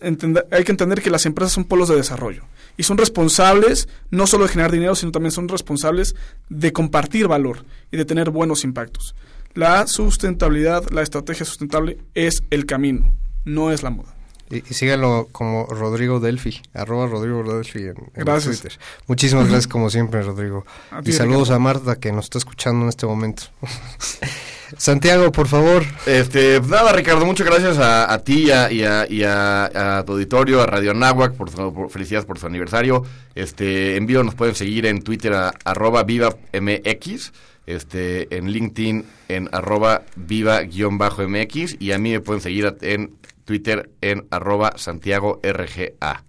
Hay 0.00 0.64
que 0.64 0.72
entender 0.72 1.02
que 1.02 1.10
las 1.10 1.24
empresas 1.26 1.52
son 1.52 1.64
polos 1.64 1.88
de 1.88 1.96
desarrollo 1.96 2.42
y 2.76 2.82
son 2.82 2.98
responsables 2.98 3.88
no 4.10 4.26
solo 4.26 4.44
de 4.44 4.50
generar 4.50 4.72
dinero, 4.72 4.96
sino 4.96 5.12
también 5.12 5.30
son 5.30 5.48
responsables 5.48 6.16
de 6.48 6.72
compartir 6.72 7.28
valor 7.28 7.64
y 7.92 7.96
de 7.96 8.04
tener 8.04 8.30
buenos 8.30 8.64
impactos. 8.64 9.14
La 9.54 9.86
sustentabilidad, 9.86 10.90
la 10.90 11.02
estrategia 11.02 11.46
sustentable 11.46 11.98
es 12.14 12.42
el 12.50 12.66
camino, 12.66 13.14
no 13.44 13.70
es 13.70 13.84
la 13.84 13.90
moda. 13.90 14.14
Y, 14.50 14.56
y 14.58 14.74
síganlo 14.74 15.28
como 15.32 15.66
Rodrigo 15.66 16.20
Delphi, 16.20 16.60
arroba 16.74 17.06
Rodrigo 17.06 17.42
Delphi 17.42 17.80
en, 17.80 17.96
en 18.14 18.24
gracias. 18.24 18.60
Twitter. 18.60 18.78
Muchísimas 19.06 19.44
gracias 19.46 19.66
como 19.68 19.88
siempre, 19.90 20.22
Rodrigo. 20.22 20.64
A 20.90 21.00
y 21.04 21.12
saludos 21.12 21.48
Ricardo. 21.48 21.54
a 21.54 21.58
Marta 21.58 21.96
que 21.96 22.12
nos 22.12 22.26
está 22.26 22.38
escuchando 22.38 22.82
en 22.82 22.88
este 22.90 23.06
momento. 23.06 23.44
Santiago, 24.76 25.30
por 25.30 25.46
favor. 25.46 25.84
Este, 26.06 26.60
nada, 26.68 26.92
Ricardo, 26.92 27.24
muchas 27.26 27.46
gracias 27.46 27.78
a, 27.78 28.12
a 28.12 28.18
ti 28.24 28.44
y, 28.46 28.50
a, 28.50 28.72
y, 28.72 28.82
a, 28.82 29.06
y 29.08 29.22
a, 29.22 29.98
a, 29.98 30.04
tu 30.04 30.12
auditorio, 30.12 30.62
a 30.62 30.66
Radio 30.66 30.94
Nahuac, 30.94 31.34
por, 31.34 31.50
su, 31.50 31.72
por, 31.72 31.90
felicidades 31.90 32.26
por 32.26 32.38
su 32.38 32.46
aniversario. 32.46 33.04
Este, 33.34 33.96
en 33.96 34.06
vivo 34.06 34.22
nos 34.24 34.34
pueden 34.34 34.54
seguir 34.54 34.86
en 34.86 35.02
Twitter 35.02 35.32
a 35.34 35.52
arroba 35.64 36.02
viva 36.02 36.34
mx, 36.52 37.32
este, 37.66 38.36
en 38.36 38.50
LinkedIn 38.50 39.04
en 39.28 39.48
arroba 39.52 40.02
viva-mx 40.16 41.76
y 41.78 41.92
a 41.92 41.98
mí 41.98 42.12
me 42.12 42.20
pueden 42.20 42.42
seguir 42.42 42.76
en 42.82 43.14
Twitter 43.44 43.90
en 44.00 44.26
arroba 44.30 44.74
Santiago 44.76 45.40
RGA. 45.42 46.24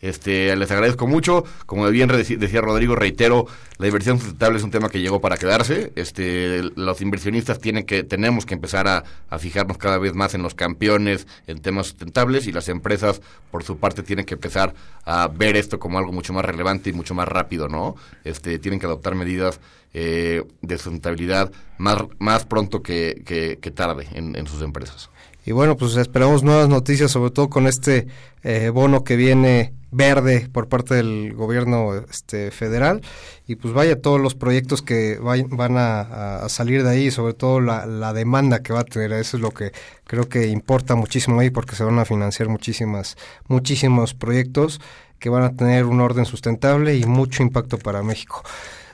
Este, 0.00 0.54
les 0.56 0.70
agradezco 0.70 1.06
mucho. 1.06 1.44
Como 1.66 1.88
bien 1.88 2.08
decía 2.08 2.60
Rodrigo, 2.60 2.94
reitero, 2.94 3.46
la 3.78 3.86
inversión 3.86 4.18
sustentable 4.18 4.58
es 4.58 4.64
un 4.64 4.70
tema 4.70 4.88
que 4.88 5.00
llegó 5.00 5.20
para 5.20 5.36
quedarse. 5.36 5.92
Este, 5.96 6.62
los 6.76 7.00
inversionistas 7.00 7.58
tienen 7.58 7.84
que, 7.84 8.04
tenemos 8.04 8.46
que 8.46 8.54
empezar 8.54 8.86
a, 8.88 9.04
fijarnos 9.38 9.78
cada 9.78 9.98
vez 9.98 10.14
más 10.14 10.34
en 10.34 10.42
los 10.42 10.54
campeones 10.54 11.26
en 11.46 11.60
temas 11.60 11.88
sustentables 11.88 12.46
y 12.46 12.52
las 12.52 12.68
empresas, 12.68 13.20
por 13.50 13.62
su 13.62 13.78
parte, 13.78 14.02
tienen 14.02 14.24
que 14.24 14.34
empezar 14.34 14.74
a 15.04 15.28
ver 15.28 15.56
esto 15.56 15.78
como 15.78 15.98
algo 15.98 16.12
mucho 16.12 16.32
más 16.32 16.44
relevante 16.44 16.90
y 16.90 16.92
mucho 16.92 17.14
más 17.14 17.28
rápido, 17.28 17.68
¿no? 17.68 17.94
Este, 18.24 18.58
tienen 18.58 18.80
que 18.80 18.86
adoptar 18.86 19.14
medidas 19.14 19.60
eh, 19.94 20.44
de 20.60 20.78
sustentabilidad 20.78 21.52
más, 21.78 21.98
más 22.18 22.44
pronto 22.44 22.82
que, 22.82 23.22
que, 23.24 23.70
tarde 23.70 24.08
en 24.12 24.46
sus 24.46 24.62
empresas. 24.62 25.10
Y 25.48 25.52
bueno, 25.52 25.78
pues 25.78 25.96
esperamos 25.96 26.42
nuevas 26.42 26.68
noticias, 26.68 27.10
sobre 27.10 27.30
todo 27.30 27.48
con 27.48 27.66
este 27.66 28.06
eh, 28.42 28.68
bono 28.68 29.02
que 29.02 29.16
viene 29.16 29.72
verde 29.90 30.46
por 30.52 30.68
parte 30.68 30.94
del 30.94 31.32
gobierno 31.32 31.94
este, 31.94 32.50
federal. 32.50 33.00
Y 33.46 33.56
pues 33.56 33.72
vaya, 33.72 33.98
todos 33.98 34.20
los 34.20 34.34
proyectos 34.34 34.82
que 34.82 35.18
van 35.18 35.78
a, 35.78 36.46
salir 36.50 36.82
de 36.82 36.90
ahí, 36.90 37.10
sobre 37.10 37.32
todo 37.32 37.62
la, 37.62 37.86
la, 37.86 38.12
demanda 38.12 38.62
que 38.62 38.74
va 38.74 38.80
a 38.80 38.84
tener. 38.84 39.10
Eso 39.14 39.38
es 39.38 39.42
lo 39.42 39.52
que 39.52 39.72
creo 40.04 40.28
que 40.28 40.48
importa 40.48 40.96
muchísimo 40.96 41.40
ahí, 41.40 41.48
porque 41.48 41.76
se 41.76 41.84
van 41.84 41.98
a 41.98 42.04
financiar 42.04 42.50
muchísimas, 42.50 43.16
muchísimos 43.46 44.12
proyectos 44.12 44.82
que 45.18 45.30
van 45.30 45.44
a 45.44 45.54
tener 45.54 45.86
un 45.86 46.02
orden 46.02 46.26
sustentable 46.26 46.98
y 46.98 47.06
mucho 47.06 47.42
impacto 47.42 47.78
para 47.78 48.02
México. 48.02 48.42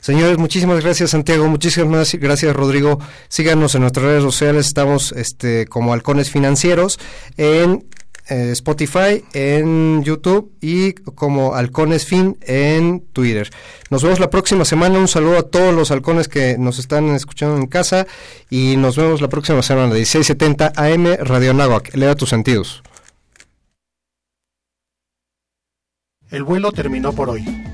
Señores, 0.04 0.36
muchísimas 0.36 0.82
gracias 0.84 1.12
Santiago, 1.12 1.48
muchísimas 1.48 2.14
gracias 2.16 2.54
Rodrigo. 2.54 2.98
Síganos 3.28 3.74
en 3.74 3.80
nuestras 3.80 4.04
redes 4.04 4.22
sociales, 4.22 4.66
estamos 4.66 5.12
este 5.12 5.66
como 5.66 5.94
Halcones 5.94 6.30
Financieros 6.30 7.00
en 7.38 7.86
eh, 8.28 8.50
Spotify, 8.52 9.24
en 9.32 10.04
YouTube 10.04 10.52
y 10.60 10.92
como 10.92 11.54
Halcones 11.54 12.04
Fin 12.04 12.36
en 12.42 13.00
Twitter. 13.14 13.48
Nos 13.88 14.02
vemos 14.02 14.20
la 14.20 14.28
próxima 14.28 14.66
semana. 14.66 14.98
Un 14.98 15.08
saludo 15.08 15.38
a 15.38 15.44
todos 15.44 15.74
los 15.74 15.90
halcones 15.90 16.28
que 16.28 16.58
nos 16.58 16.78
están 16.78 17.08
escuchando 17.14 17.56
en 17.56 17.66
casa 17.66 18.06
y 18.50 18.76
nos 18.76 18.98
vemos 18.98 19.22
la 19.22 19.30
próxima 19.30 19.62
semana, 19.62 19.94
1670 19.94 20.74
AM 20.76 21.16
Radio 21.20 21.54
Nahuac. 21.54 21.94
Eleva 21.94 22.14
tus 22.14 22.28
sentidos. 22.28 22.82
El 26.30 26.42
vuelo 26.42 26.72
terminó 26.72 27.14
por 27.14 27.30
hoy. 27.30 27.73